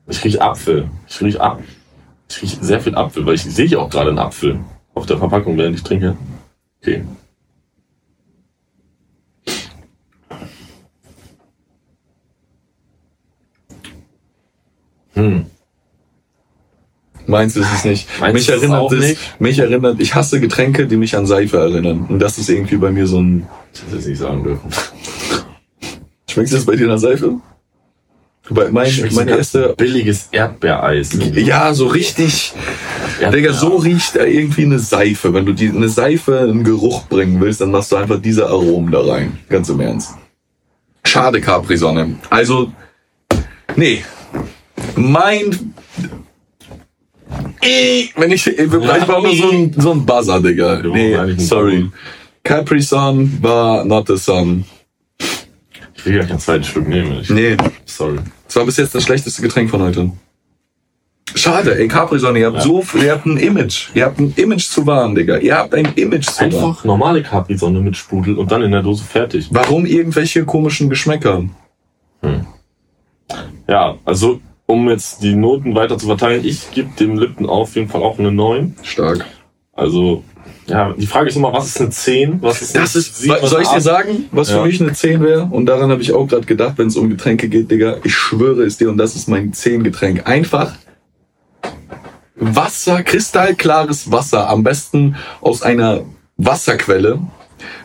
Ich 0.07 0.23
riech 0.23 0.41
Apfel. 0.41 0.89
Ich 1.07 1.21
riech 1.21 1.39
ab. 1.39 1.61
Ich 2.29 2.41
riech 2.41 2.57
sehr 2.59 2.79
viel 2.81 2.95
Apfel, 2.95 3.25
weil 3.25 3.35
ich 3.35 3.43
sehe 3.43 3.79
auch 3.79 3.89
gerade 3.89 4.09
einen 4.09 4.19
Apfel 4.19 4.59
auf 4.95 5.05
der 5.05 5.19
Verpackung, 5.19 5.57
während 5.57 5.75
ich 5.75 5.83
trinke. 5.83 6.17
Okay. 6.81 7.03
Hm. 15.23 15.45
Meins 17.25 17.55
ist 17.55 17.67
es 17.73 17.85
nicht. 17.85 18.07
Meins 18.19 18.33
mich 18.33 18.49
erinnert 18.49 18.91
es, 18.91 18.99
nicht. 18.99 19.39
mich 19.39 19.59
erinnert, 19.59 19.99
ich 19.99 20.13
hasse 20.13 20.41
Getränke, 20.41 20.87
die 20.87 20.97
mich 20.97 21.15
an 21.15 21.25
Seife 21.25 21.57
erinnern. 21.57 22.05
Und 22.09 22.19
das 22.19 22.37
ist 22.37 22.49
irgendwie 22.49 22.75
bei 22.77 22.91
mir 22.91 23.07
so 23.07 23.21
ein. 23.21 23.47
Ich 23.73 23.81
hätte 23.81 23.97
es 23.97 24.05
nicht 24.05 24.19
sagen 24.19 24.43
dürfen. 24.43 24.69
Schmeckt 26.29 26.51
das 26.51 26.65
bei 26.65 26.75
dir 26.75 26.87
nach 26.87 26.97
Seife? 26.97 27.39
Bei 28.49 28.69
mein, 28.71 28.91
Schmeckt 28.91 29.13
so 29.13 29.19
meine 29.19 29.37
erste. 29.37 29.73
billiges 29.77 30.27
Erdbeereis. 30.31 31.11
Ja, 31.35 31.73
so 31.73 31.87
richtig. 31.87 32.53
Digga, 33.31 33.53
so 33.53 33.77
riecht 33.77 34.15
irgendwie 34.15 34.63
eine 34.63 34.79
Seife. 34.79 35.33
Wenn 35.33 35.45
du 35.45 35.53
die, 35.53 35.69
eine 35.69 35.87
Seife 35.87 36.39
einen 36.39 36.63
Geruch 36.63 37.05
bringen 37.07 37.39
willst, 37.39 37.61
dann 37.61 37.71
machst 37.71 37.91
du 37.91 37.95
einfach 37.95 38.21
diese 38.21 38.47
Aromen 38.47 38.91
da 38.91 38.99
rein. 39.01 39.39
Ganz 39.47 39.69
im 39.69 39.79
Ernst. 39.79 40.15
Schade, 41.05 41.39
Capri-Sonne. 41.39 42.15
Also, 42.29 42.73
nee. 43.75 44.03
Mein. 44.95 45.73
Wenn 48.15 48.31
ich, 48.31 48.45
ich 48.47 48.69
brauche 48.69 49.23
nur 49.23 49.35
so 49.35 49.49
ein, 49.51 49.73
so 49.77 49.91
ein 49.91 50.05
Buzzer, 50.05 50.41
Digga. 50.41 50.81
Ja, 50.85 51.25
Nee, 51.25 51.33
sorry. 51.37 51.89
Capri-Sun 52.43 53.37
war 53.41 53.85
not 53.85 54.07
the 54.07 54.17
sun. 54.17 54.65
Ich 55.95 56.05
will 56.05 56.17
gar 56.19 56.27
kein 56.27 56.39
zweites 56.39 56.67
Stück 56.67 56.87
nehmen. 56.87 57.19
Ich, 57.21 57.29
Nee, 57.29 57.55
Sorry. 57.85 58.17
das 58.45 58.55
war 58.57 58.65
bis 58.65 58.75
jetzt 58.77 58.93
das 58.93 59.03
schlechteste 59.03 59.41
Getränk 59.41 59.69
von 59.69 59.81
heute. 59.81 60.11
Schade, 61.35 61.79
ey, 61.79 61.87
Capri-Sonne, 61.87 62.39
ihr 62.39 62.47
habt 62.47 62.61
so, 62.61 62.83
ihr 63.01 63.13
habt 63.13 63.25
ein 63.25 63.37
Image. 63.37 63.87
Ihr 63.95 64.05
habt 64.05 64.19
ein 64.19 64.33
Image 64.35 64.65
zu 64.65 64.85
wahren, 64.85 65.15
Digga. 65.15 65.37
Ihr 65.37 65.57
habt 65.57 65.73
ein 65.73 65.85
Image 65.95 66.25
zu 66.25 66.41
wahren. 66.41 66.53
Einfach 66.53 66.83
normale 66.83 67.23
Capri-Sonne 67.23 67.79
mit 67.79 67.95
Sprudel 67.95 68.37
und 68.37 68.51
dann 68.51 68.61
in 68.61 68.71
der 68.71 68.83
Dose 68.83 69.03
fertig. 69.05 69.47
Warum 69.51 69.85
irgendwelche 69.85 70.43
komischen 70.45 70.89
Geschmäcker? 70.89 71.45
Ja, 73.67 73.95
also 74.03 74.41
um 74.65 74.89
jetzt 74.89 75.21
die 75.23 75.35
Noten 75.35 75.75
weiter 75.75 75.97
zu 75.97 76.07
verteilen, 76.07 76.45
ich 76.45 76.71
gebe 76.71 76.89
dem 76.99 77.17
Lipton 77.17 77.47
auf 77.47 77.75
jeden 77.75 77.89
Fall 77.89 78.01
auch 78.01 78.19
eine 78.19 78.31
9. 78.31 78.75
Stark. 78.83 79.25
Also, 79.73 80.23
ja, 80.67 80.93
die 80.93 81.07
Frage 81.07 81.29
ist 81.29 81.35
immer, 81.35 81.51
was 81.51 81.67
ist 81.67 81.81
eine 81.81 81.89
10? 81.89 82.41
Was 82.41 82.61
ist 82.61 82.75
Das 82.75 82.95
ist, 82.95 83.17
sieben, 83.17 83.35
was 83.41 83.49
soll 83.49 83.61
ich 83.63 83.67
dir 83.67 83.81
sagen, 83.81 84.25
was 84.31 84.49
Ja. 84.49 84.59
für 84.61 84.67
mich 84.67 84.79
eine 84.81 84.93
10 84.93 85.21
wäre? 85.21 85.47
Und 85.51 85.65
daran 85.65 85.91
habe 85.91 86.01
ich 86.01 86.13
auch 86.13 86.27
gerade 86.27 86.45
gedacht, 86.45 86.73
wenn 86.77 86.87
es 86.87 86.95
um 86.95 87.09
Getränke 87.09 87.49
geht, 87.49 87.69
Digga. 87.71 87.97
Ich 88.03 88.15
schwöre 88.15 88.63
es 88.63 88.77
dir, 88.77 88.89
und 88.89 88.97
das 88.97 89.15
ist 89.15 89.27
mein 89.27 89.51
10-Getränk. 89.53 90.27
Einfach 90.27 90.73
Wasser, 92.35 93.03
kristallklares 93.03 94.11
Wasser, 94.11 94.49
am 94.49 94.63
besten 94.63 95.15
aus 95.41 95.61
einer 95.61 96.01
Wasserquelle. 96.37 97.19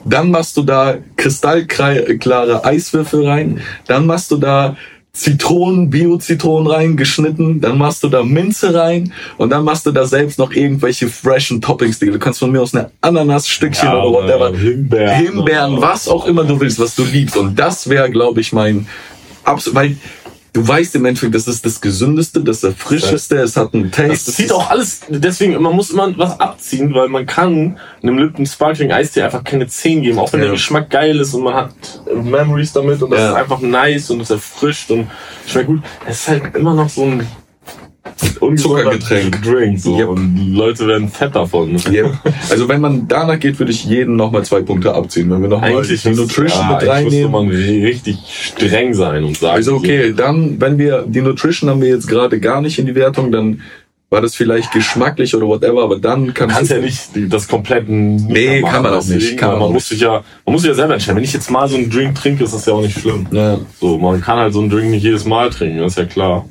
Dann 0.05 0.31
machst 0.31 0.57
du 0.57 0.63
da 0.63 0.97
kristallklare 1.17 2.65
Eiswürfel 2.65 3.27
rein. 3.27 3.61
Dann 3.87 4.07
machst 4.07 4.31
du 4.31 4.37
da 4.37 4.77
Zitronen, 5.19 5.91
Bio-Zitronen 5.91 6.71
rein, 6.71 6.97
geschnitten. 6.97 7.61
Dann 7.61 7.77
machst 7.77 8.05
du 8.05 8.09
da 8.09 8.23
Minze 8.23 8.73
rein. 8.73 9.13
Und 9.37 9.51
dann 9.51 9.65
machst 9.65 9.85
du 9.85 9.91
da 9.91 10.07
selbst 10.07 10.39
noch 10.39 10.53
irgendwelche 10.53 11.09
freshen 11.09 11.61
Toppings. 11.61 11.99
Du 11.99 12.19
kannst 12.19 12.39
von 12.39 12.53
mir 12.53 12.63
aus 12.63 12.75
eine 12.75 12.91
Ananasstückchen 13.01 13.89
Ja, 13.89 14.03
oder 14.03 14.23
whatever. 14.23 14.57
Himbeeren. 14.57 15.17
Himbeeren, 15.17 15.81
was 15.81 16.09
auch 16.09 16.27
immer 16.27 16.45
du 16.45 16.61
willst, 16.61 16.79
was 16.79 16.95
du 16.95 17.05
liebst. 17.05 17.37
Und 17.37 17.59
das 17.59 17.89
wäre, 17.89 18.11
glaube 18.11 18.41
ich, 18.41 18.53
mein 18.53 18.87
absolut, 19.45 19.75
weil 19.75 19.97
du 20.59 20.67
weißt 20.67 20.97
im 20.97 21.05
Endeffekt, 21.05 21.35
das 21.35 21.47
ist 21.47 21.65
das 21.65 21.81
Gesündeste, 21.81 22.41
das 22.41 22.65
Erfrischendste, 22.65 23.37
es 23.37 23.57
hat 23.57 23.73
einen 23.75 23.91
Taste. 23.93 24.09
Das 24.27 24.35
zieht 24.35 24.53
auch 24.53 24.69
alles, 24.71 25.01
deswegen, 25.09 25.61
man 25.63 25.75
muss 25.75 25.91
immer 25.91 26.17
was 26.19 26.39
abziehen, 26.41 26.93
weil 26.95 27.09
man 27.09 27.27
kann 27.27 27.79
einem 28.03 28.19
Lipton 28.19 28.45
Sparkling 28.45 28.91
Eistee 28.91 29.23
einfach 29.23 29.45
keine 29.45 29.69
10 29.69 30.03
geben, 30.03 30.19
auch 30.19 30.33
wenn 30.33 30.41
Ja. 30.41 30.47
der 30.47 30.55
Geschmack 30.55 30.91
geil 30.91 31.19
ist 31.21 31.33
und 31.35 31.45
man 31.45 31.55
hat 31.55 31.71
Memories 32.13 32.73
damit 32.73 33.01
und 33.03 33.11
das 33.11 33.21
Ja. 33.21 33.31
ist 33.31 33.37
einfach 33.37 33.61
nice 33.61 34.11
und 34.11 34.21
es 34.21 34.31
erfrischt 34.31 34.91
und 34.91 35.09
schmeckt 35.47 35.69
gut. 35.69 35.83
Es 36.07 36.21
ist 36.23 36.29
halt 36.29 36.55
immer 36.57 36.75
noch 36.75 36.89
so 36.89 37.05
ein 37.05 37.27
Zuckergetränk. 38.57 39.43
Drink, 39.43 39.79
so. 39.79 39.99
Yep. 39.99 40.09
Und 40.09 40.55
Leute 40.55 40.87
werden 40.87 41.09
fett 41.09 41.35
davon. 41.35 41.77
Ja. 41.91 42.05
Also 42.51 42.69
wenn 42.69 42.81
man 42.81 43.07
danach 43.09 43.39
geht, 43.39 43.59
würde 43.59 43.73
ich 43.73 43.85
jeden 43.85 44.17
nochmal 44.17 44.45
zwei 44.45 44.63
Punkte 44.63 44.95
abziehen. 44.95 45.31
Wenn 45.31 45.43
wir 45.43 45.49
nochmal 45.49 45.73
Nutrition 45.73 46.49
ja, 46.49 46.79
mit 46.79 46.89
reinnehmen. 46.89 47.31
man 47.31 47.49
richtig 47.49 48.19
streng 48.27 48.95
sein 48.95 49.25
und 49.25 49.37
sagen. 49.37 49.55
Also 49.55 49.75
okay, 49.75 50.13
dann, 50.17 50.61
wenn 50.61 50.79
wir, 50.79 51.05
die 51.07 51.21
Nutrition 51.21 51.69
haben 51.69 51.81
wir 51.81 51.89
jetzt 51.89 52.09
gerade 52.09 52.41
gar 52.41 52.61
nicht 52.61 52.79
in 52.79 52.87
die 52.87 52.95
Wertung, 52.95 53.31
dann 53.31 53.61
war 54.11 54.23
das 54.23 54.35
vielleicht 54.35 54.73
geschmacklich 54.73 55.35
oder 55.35 55.47
whatever, 55.47 55.83
aber 55.83 55.99
dann 55.99 56.27
Du 56.27 56.33
kannst 56.33 56.57
kannst 56.57 56.71
ja 56.71 56.79
nicht 56.79 57.33
das 57.33 57.47
komplette 57.47 57.93
Nee, 57.93 58.63
kann 58.63 58.83
man 58.83 58.95
auch 58.95 59.05
nicht, 59.05 59.37
kann 59.37 59.51
man 59.51 59.59
man 59.61 59.73
muss 59.73 59.89
sich 59.89 60.01
ja, 60.01 60.25
man 60.47 60.53
muss 60.53 60.63
sich 60.63 60.71
ja 60.71 60.75
selber 60.75 60.95
entscheiden. 60.95 61.17
Wenn 61.17 61.25
ich 61.25 61.35
jetzt 61.35 61.51
mal 61.51 61.69
so 61.69 61.77
einen 61.77 61.91
Drink 61.91 62.15
trinke, 62.15 62.45
ist 62.45 62.55
das 62.55 62.65
ja 62.65 62.73
auch 62.73 62.81
nicht 62.81 62.99
schlimm. 62.99 63.27
Ja, 63.31 63.59
So, 63.79 63.99
man 63.99 64.21
kann 64.21 64.39
halt 64.39 64.55
so 64.55 64.61
einen 64.61 64.71
Drink 64.71 64.91
nicht 64.91 65.03
jedes 65.03 65.27
Mal 65.27 65.51
trinken, 65.51 65.79
das 65.79 65.93
ist 65.93 65.99
ja 65.99 66.05
klar. 66.07 66.49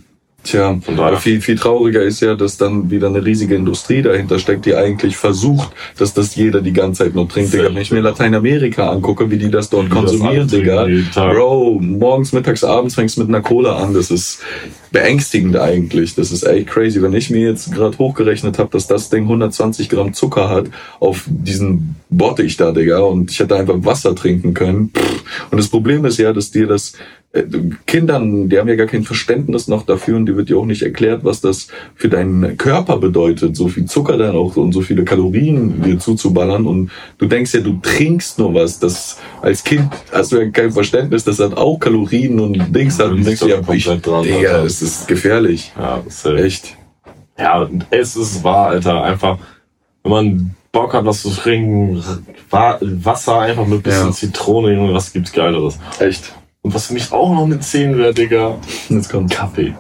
Tja, 0.48 0.80
aber 0.88 1.18
viel, 1.18 1.42
viel 1.42 1.58
trauriger 1.58 2.02
ist 2.02 2.22
ja, 2.22 2.36
dass 2.36 2.58
dann 2.58 2.90
wieder 2.90 3.08
eine 3.08 3.24
riesige 3.24 3.56
Industrie 3.56 4.02
dahinter 4.02 4.40
steckt, 4.40 4.66
die 4.66 4.76
eigentlich 4.76 5.18
versucht, 5.18 5.72
dass 5.98 6.14
das 6.14 6.36
jeder 6.36 6.62
die 6.62 6.74
ganze 6.74 7.04
Zeit 7.04 7.16
nur 7.16 7.28
trinkt. 7.28 7.54
Digga, 7.54 7.66
wenn 7.66 7.78
ich 7.78 7.92
mir 7.92 8.02
Lateinamerika 8.02 8.90
angucke, 8.90 9.30
wie 9.30 9.38
die 9.38 9.52
das 9.52 9.70
dort 9.70 9.86
die 9.86 9.90
das 9.90 9.98
konsumieren, 9.98 10.48
trinken 10.48 11.10
Digga. 11.12 11.32
Bro, 11.32 11.80
morgens, 11.82 12.34
mittags, 12.34 12.64
abends 12.64 12.96
fängst 12.96 13.18
du 13.18 13.22
mit 13.22 13.30
einer 13.30 13.42
Cola 13.42 13.78
an. 13.78 13.94
Das 13.94 14.12
ist 14.12 14.40
beängstigend 14.92 15.58
eigentlich. 15.58 16.16
Das 16.16 16.32
ist 16.32 16.44
echt 16.44 16.68
crazy. 16.68 17.02
Wenn 17.02 17.14
ich 17.14 17.30
mir 17.30 17.50
jetzt 17.50 17.74
gerade 17.74 17.98
hochgerechnet 17.98 18.58
habe, 18.60 18.70
dass 18.72 18.88
das 18.88 19.10
Ding 19.10 19.24
120 19.24 19.90
Gramm 19.90 20.14
Zucker 20.14 20.50
hat 20.50 20.66
auf 21.00 21.26
diesen 21.28 21.96
Bottich 22.10 22.58
da, 22.58 22.72
Digga, 22.72 23.00
und 23.00 23.32
ich 23.32 23.40
hätte 23.40 23.56
einfach 23.56 23.76
Wasser 23.80 24.16
trinken 24.16 24.54
können. 24.54 24.92
Und 25.52 25.58
das 25.58 25.68
Problem 25.68 26.06
ist 26.06 26.18
ja, 26.18 26.34
dass 26.34 26.52
dir 26.52 26.68
das 26.68 26.94
äh, 27.34 27.44
Kindern, 27.86 28.48
die 28.50 28.58
haben 28.58 28.70
ja 28.70 28.76
gar 28.76 28.88
kein 28.88 29.04
Verständnis 29.04 29.68
noch 29.68 29.86
dafür 29.86 30.16
und 30.18 30.26
dir 30.28 30.38
wird 30.38 30.50
ja 30.50 30.56
auch 30.56 30.66
nicht 30.66 30.82
erklärt, 30.82 31.24
was 31.24 31.42
das 31.42 31.68
für 31.96 32.08
deinen 32.10 32.58
Körper 32.58 32.98
bedeutet, 32.98 33.56
so 33.58 33.68
viel 33.68 33.86
Zucker 33.86 34.18
dann 34.18 34.36
auch 34.36 34.56
und 34.56 34.72
so 34.72 34.82
viele 34.82 35.04
Kalorien 35.04 35.82
dir 35.82 36.00
zuzuballern 36.00 36.66
und 36.66 36.90
du 37.18 37.26
denkst 37.26 37.54
ja, 37.54 37.60
du 37.60 37.80
trinkst 37.82 38.40
nur 38.40 38.54
was, 38.54 38.80
das 38.80 39.18
als 39.42 39.64
Kind 39.64 39.90
hast 40.12 40.32
du 40.32 40.38
ja 40.38 40.50
kein 40.50 40.72
Verständnis, 40.72 41.24
das 41.26 41.40
hat 41.40 41.58
auch 41.58 41.78
Kalorien 41.80 42.40
und 42.40 42.74
Dings 42.76 42.98
hat 43.00 43.12
und 43.12 43.26
denkst 43.26 43.42
dir, 43.42 43.50
ja, 43.62 43.74
ich, 43.74 43.86
dran, 44.02 44.24
Digga, 44.24 44.64
es 44.64 44.82
ist 44.82 45.08
gefährlich. 45.08 45.72
Ja, 45.78 46.02
das 46.06 46.26
ist 46.26 46.26
Echt. 46.26 46.78
ja, 47.38 47.70
es 47.92 48.16
ist 48.16 48.44
wahr, 48.44 48.68
Alter. 48.70 49.04
Einfach, 49.04 49.38
wenn 50.04 50.12
man 50.12 50.56
Bock 50.72 50.94
hat, 50.94 51.06
was 51.06 51.22
zu 51.24 51.30
trinken, 51.32 52.04
Wa- 52.50 52.78
Wasser 52.82 53.40
einfach 53.42 53.66
mit 53.68 53.84
bisschen 53.84 54.08
Ja. 54.08 54.12
Zitrone, 54.12 54.74
Junge, 54.74 54.94
was 54.94 55.12
gibt's 55.12 55.32
Geileres? 55.34 55.78
Echt. 56.00 56.34
Und 56.64 56.74
was 56.74 56.88
für 56.88 56.94
mich 56.94 57.12
auch 57.12 57.34
noch 57.34 57.46
eine 57.46 57.60
10 57.60 57.98
wäre, 57.98 58.14
Digga, 58.14 58.58
Jetzt 58.90 59.10
kommt. 59.10 59.32
Kaffee. 59.32 59.74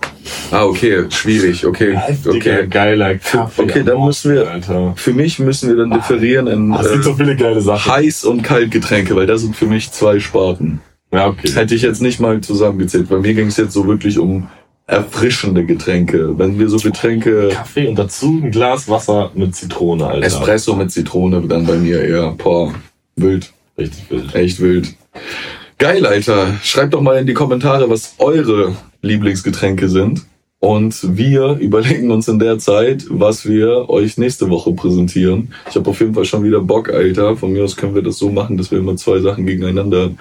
Ah, 0.52 0.64
okay, 0.66 1.06
schwierig, 1.10 1.66
okay. 1.66 1.96
Heftiger, 1.98 2.36
Okay. 2.60 2.68
geiler 2.70 3.16
Kaffee. 3.16 3.62
Okay, 3.64 3.84
dann 3.84 4.04
müssen 4.06 4.34
wir- 4.34 4.50
Alter. 4.50 4.94
Für 4.96 5.14
mich 5.14 5.40
müssen 5.40 5.70
wir 5.70 5.76
dann 5.78 5.92
differieren 5.92 6.48
in 6.48 6.72
Ah, 6.74 6.82
gibt 6.84 7.04
so 7.04 7.12
äh, 7.12 7.16
viele 7.16 7.36
geile 7.36 7.62
Sachen. 7.62 7.92
Heiß- 7.92 8.26
und 8.26 8.42
Kaltgetränke, 8.44 9.16
weil 9.16 9.26
das 9.26 9.42
sind 9.42 9.56
für 9.56 9.66
mich 9.66 9.92
zwei 9.92 10.20
Sparten. 10.20 10.80
Ja, 11.12 11.28
okay. 11.28 11.50
Hätte 11.54 11.76
ich 11.76 11.82
jetzt 11.82 12.02
nicht 12.02 12.20
mal 12.20 12.40
zusammengezählt. 12.42 13.10
Bei 13.10 13.18
mir 13.18 13.34
ging 13.34 13.48
es 13.48 13.58
jetzt 13.58 13.74
so 13.74 13.88
wirklich 13.88 14.20
um 14.20 14.48
erfrischende 14.86 15.66
Getränke. 15.66 16.38
Wenn 16.38 16.58
wir 16.60 16.70
so 16.70 16.78
Getränke, 16.78 17.50
Kaffee 17.52 17.88
und 17.88 17.98
dazu 18.00 18.40
ein 18.44 18.52
Glas 18.52 18.88
Wasser 18.88 19.32
mit 19.34 19.56
Zitrone, 19.56 20.06
Alter. 20.08 20.26
Espresso 20.26 20.76
mit 20.76 20.92
Zitrone, 20.92 21.42
dann 21.42 21.66
bei 21.66 21.76
mir 21.76 22.02
eher, 22.02 22.32
boah, 22.38 22.74
wild, 23.18 23.52
Richtig 23.78 24.10
wild. 24.10 24.36
echt 24.36 24.60
wild. 24.62 24.94
Geil, 25.78 26.06
Alter. 26.06 26.56
Schreibt 26.64 26.94
doch 26.94 27.02
mal 27.02 27.18
in 27.20 27.28
die 27.28 27.34
Kommentare, 27.34 27.90
was 27.90 28.16
eure 28.18 28.76
Lieblingsgetränke 29.02 29.90
sind. 29.90 30.26
Und 30.60 31.16
wir 31.18 31.58
überlegen 31.60 32.10
uns 32.10 32.28
in 32.28 32.40
der 32.40 32.58
Zeit, 32.58 33.06
was 33.10 33.48
wir 33.48 33.90
euch 33.90 34.18
nächste 34.18 34.50
Woche 34.50 34.72
präsentieren. 34.72 35.54
Ich 35.70 35.76
habe 35.76 35.90
auf 35.90 36.00
jeden 36.00 36.16
Fall 36.16 36.26
schon 36.26 36.44
wieder 36.44 36.62
Bock, 36.62 36.90
Alter. 36.90 37.36
Von 37.36 37.54
mir 37.54 37.64
aus 37.64 37.76
können 37.76 37.94
wir 37.94 38.02
das 38.02 38.18
so 38.18 38.30
machen, 38.32 38.58
dass 38.58 38.72
wir 38.72 38.80
immer 38.80 38.96
zwei 38.96 39.20
Sachen 39.20 39.46
gegeneinander 39.46 40.12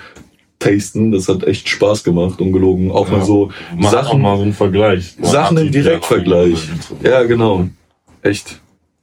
tasten. 0.59 1.11
Das 1.13 1.29
hat 1.29 1.45
echt 1.45 1.69
Spaß 1.71 2.05
gemacht, 2.05 2.39
ungelogen. 2.41 2.91
Auch 2.91 3.11
Ja. 3.11 3.17
mal 3.17 3.25
so 3.25 3.51
auch 3.83 3.91
Sachen, 3.91 4.21
mal 4.21 4.37
so 4.37 4.43
einen 4.43 4.53
Vergleich. 4.53 5.15
Mal 5.19 5.29
Sachen 5.31 5.57
im 5.57 5.71
Direktvergleich. 5.73 6.69
Ja, 7.03 7.23
genau. 7.23 7.69
Echt. 8.23 8.61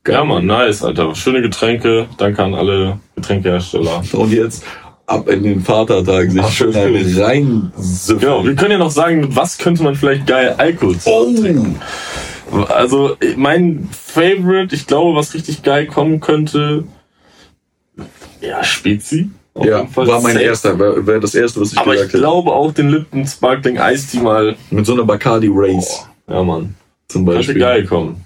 Ja, 0.07 0.23
Mann, 0.25 0.45
nice, 0.45 0.83
Alter. 0.83 1.15
Schöne 1.15 1.41
Getränke. 1.41 2.07
Danke 2.17 2.43
an 2.43 2.53
alle 2.53 2.99
Getränkehersteller. 3.15 4.03
Und 4.11 4.31
jetzt 4.33 4.63
ab 5.05 5.27
in 5.27 5.43
den 5.43 5.61
Vatertag 5.61 6.31
sich 6.31 6.41
Ach, 6.41 6.49
schön 6.51 6.71
rein 6.73 7.71
Genau, 8.19 8.43
wir 8.45 8.55
können 8.55 8.71
ja 8.71 8.77
noch 8.77 8.91
sagen, 8.91 9.21
mit 9.21 9.35
was 9.35 9.57
könnte 9.57 9.83
man 9.83 9.95
vielleicht 9.95 10.25
geil 10.27 10.55
Alkohol 10.57 10.95
Oh, 11.05 11.25
trinken. 11.35 11.79
Also, 12.69 13.17
mein 13.35 13.89
Favorite, 13.91 14.75
ich 14.75 14.85
glaube, 14.87 15.15
was 15.17 15.33
richtig 15.33 15.63
geil 15.63 15.87
kommen 15.87 16.19
könnte, 16.19 16.83
ja, 18.41 18.63
Spezi. 18.63 19.29
Auf 19.55 19.65
Ja, 19.65 19.79
jeden 19.79 19.89
Fall 19.91 20.07
war 20.07 20.21
mein 20.21 20.33
safe. 20.33 20.45
erster, 20.45 20.79
wäre 20.79 21.05
wär 21.05 21.19
das 21.19 21.35
erste, 21.35 21.61
was 21.61 21.73
ich 21.73 21.77
Aber 21.79 21.91
ich 21.93 21.97
gesagt 21.97 22.13
hätte. 22.13 22.21
glaube 22.23 22.51
auch 22.51 22.71
den 22.73 22.89
Lipton 22.89 23.25
Sparkling 23.27 23.77
Ice 23.77 24.07
Tea 24.11 24.19
mal, 24.21 24.55
Mit 24.71 24.85
so 24.85 24.93
einer 24.93 25.03
Bacardi 25.05 25.49
Race 25.51 26.07
ja 26.27 26.41
Mann, 26.43 26.75
zum 27.07 27.25
könnte 27.25 27.37
Beispiel. 27.37 27.59
geil 27.59 27.85
kommen. 27.85 28.25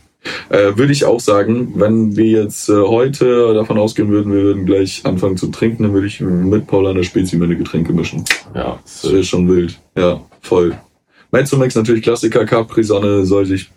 Äh, 0.50 0.78
würde 0.78 0.92
ich 0.92 1.06
auch 1.06 1.20
sagen, 1.20 1.74
wenn 1.76 2.16
wir 2.16 2.26
jetzt 2.26 2.70
äh, 2.70 2.74
heute 2.74 3.54
davon 3.54 3.78
ausgehen 3.78 4.10
würden, 4.10 4.34
wir 4.34 4.42
würden 4.44 4.66
gleich 4.66 5.02
anfangen 5.06 5.38
zu 5.38 5.48
trinken, 5.48 5.84
dann 5.84 5.94
würde 5.94 6.08
ich 6.08 6.20
mit 6.20 6.68
Paulaner 6.68 7.04
Spezi 7.04 7.38
meine 7.38 7.56
Getränke 7.56 7.94
mischen. 7.94 8.26
Ja, 8.54 8.80
Das 8.84 9.12
wäre 9.12 9.24
schon 9.24 9.48
wild. 9.48 9.80
Ja, 9.96 10.22
voll. 10.42 10.78
Mezzomix 11.32 11.76
natürlich 11.76 12.04
Klassiker, 12.04 12.46
Capri-Sonne 12.46 13.26
sollte 13.26 13.56
ich 13.56 13.70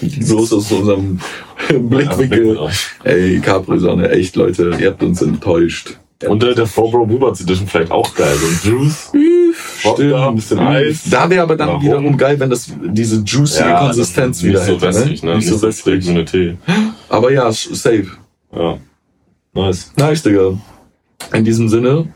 bloß 0.00 0.52
aus 0.52 0.70
unserem 0.70 1.18
Blickwinkel. 1.68 2.58
Ey, 3.04 3.40
Capri-Sonne, 3.40 4.10
echt 4.10 4.36
Leute, 4.36 4.76
ihr 4.78 4.90
habt 4.90 5.02
uns 5.02 5.22
enttäuscht. 5.22 5.98
Und 6.26 6.42
der, 6.42 6.54
der 6.54 6.66
Four-Bro 6.66 7.06
Bubats 7.06 7.40
Edition 7.40 7.66
vielleicht 7.66 7.90
auch 7.90 8.14
geil. 8.14 8.34
So 8.34 8.46
ein 8.46 8.78
Juice, 8.78 9.10
Wodka, 9.84 10.28
ein 10.28 10.34
bisschen 10.34 10.58
Eis. 10.58 11.02
Da 11.10 11.28
wäre 11.30 11.42
aber 11.42 11.56
dann 11.56 11.68
Warum? 11.68 11.82
wiederum 11.82 12.16
geil, 12.16 12.38
wenn 12.40 12.50
das 12.50 12.70
diese 12.82 13.20
juicy 13.22 13.62
Konsistenz 13.62 14.38
das 14.38 14.44
ist 14.44 14.48
wieder 14.48 14.58
nicht 14.60 14.66
so 14.66 14.72
hätte. 14.74 14.86
wässrig, 14.86 15.22
ne? 15.22 15.36
Nicht 15.36 15.48
so 15.48 15.56
so 15.56 15.66
wässrig. 15.66 16.06
wie 16.06 16.10
eine 16.10 16.24
Tee. 16.24 16.56
Aber 17.08 17.32
ja, 17.32 17.50
safe. 17.52 18.06
Ja. 18.54 18.78
Nice. 19.54 19.92
Nice, 19.96 20.22
Digga. 20.22 20.52
In 21.32 21.44
diesem 21.44 21.68
Sinne, 21.68 22.12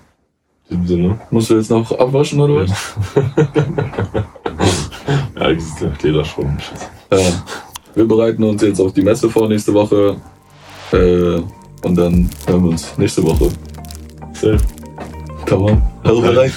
In 0.71 0.81
diesem 0.83 0.87
Sinne. 0.87 1.21
musst 1.31 1.51
du 1.51 1.57
jetzt 1.57 1.71
noch 1.71 1.91
abwaschen 1.99 2.41
oder 2.41 2.63
was? 2.63 2.71
Ja, 5.39 5.53
dieses 5.53 6.03
Lederschwung. 6.03 6.57
Ja. 7.13 7.19
Wir 7.95 8.07
bereiten 8.09 8.43
uns 8.45 8.63
jetzt 8.63 8.81
auf 8.81 8.93
die 8.95 9.03
Messe 9.03 9.29
vor 9.29 9.49
nächste 9.49 9.75
Woche. 9.75 10.17
Äh, 10.93 11.41
und 11.87 11.95
dann 11.97 12.31
hören 12.47 12.63
wir 12.65 12.71
uns 12.71 12.97
nächste 12.97 13.23
Woche. 13.23 13.49
Safe. 14.33 14.57
Come 15.47 15.73
on. 15.73 15.83
Also 16.03 16.23
bereit. 16.23 16.53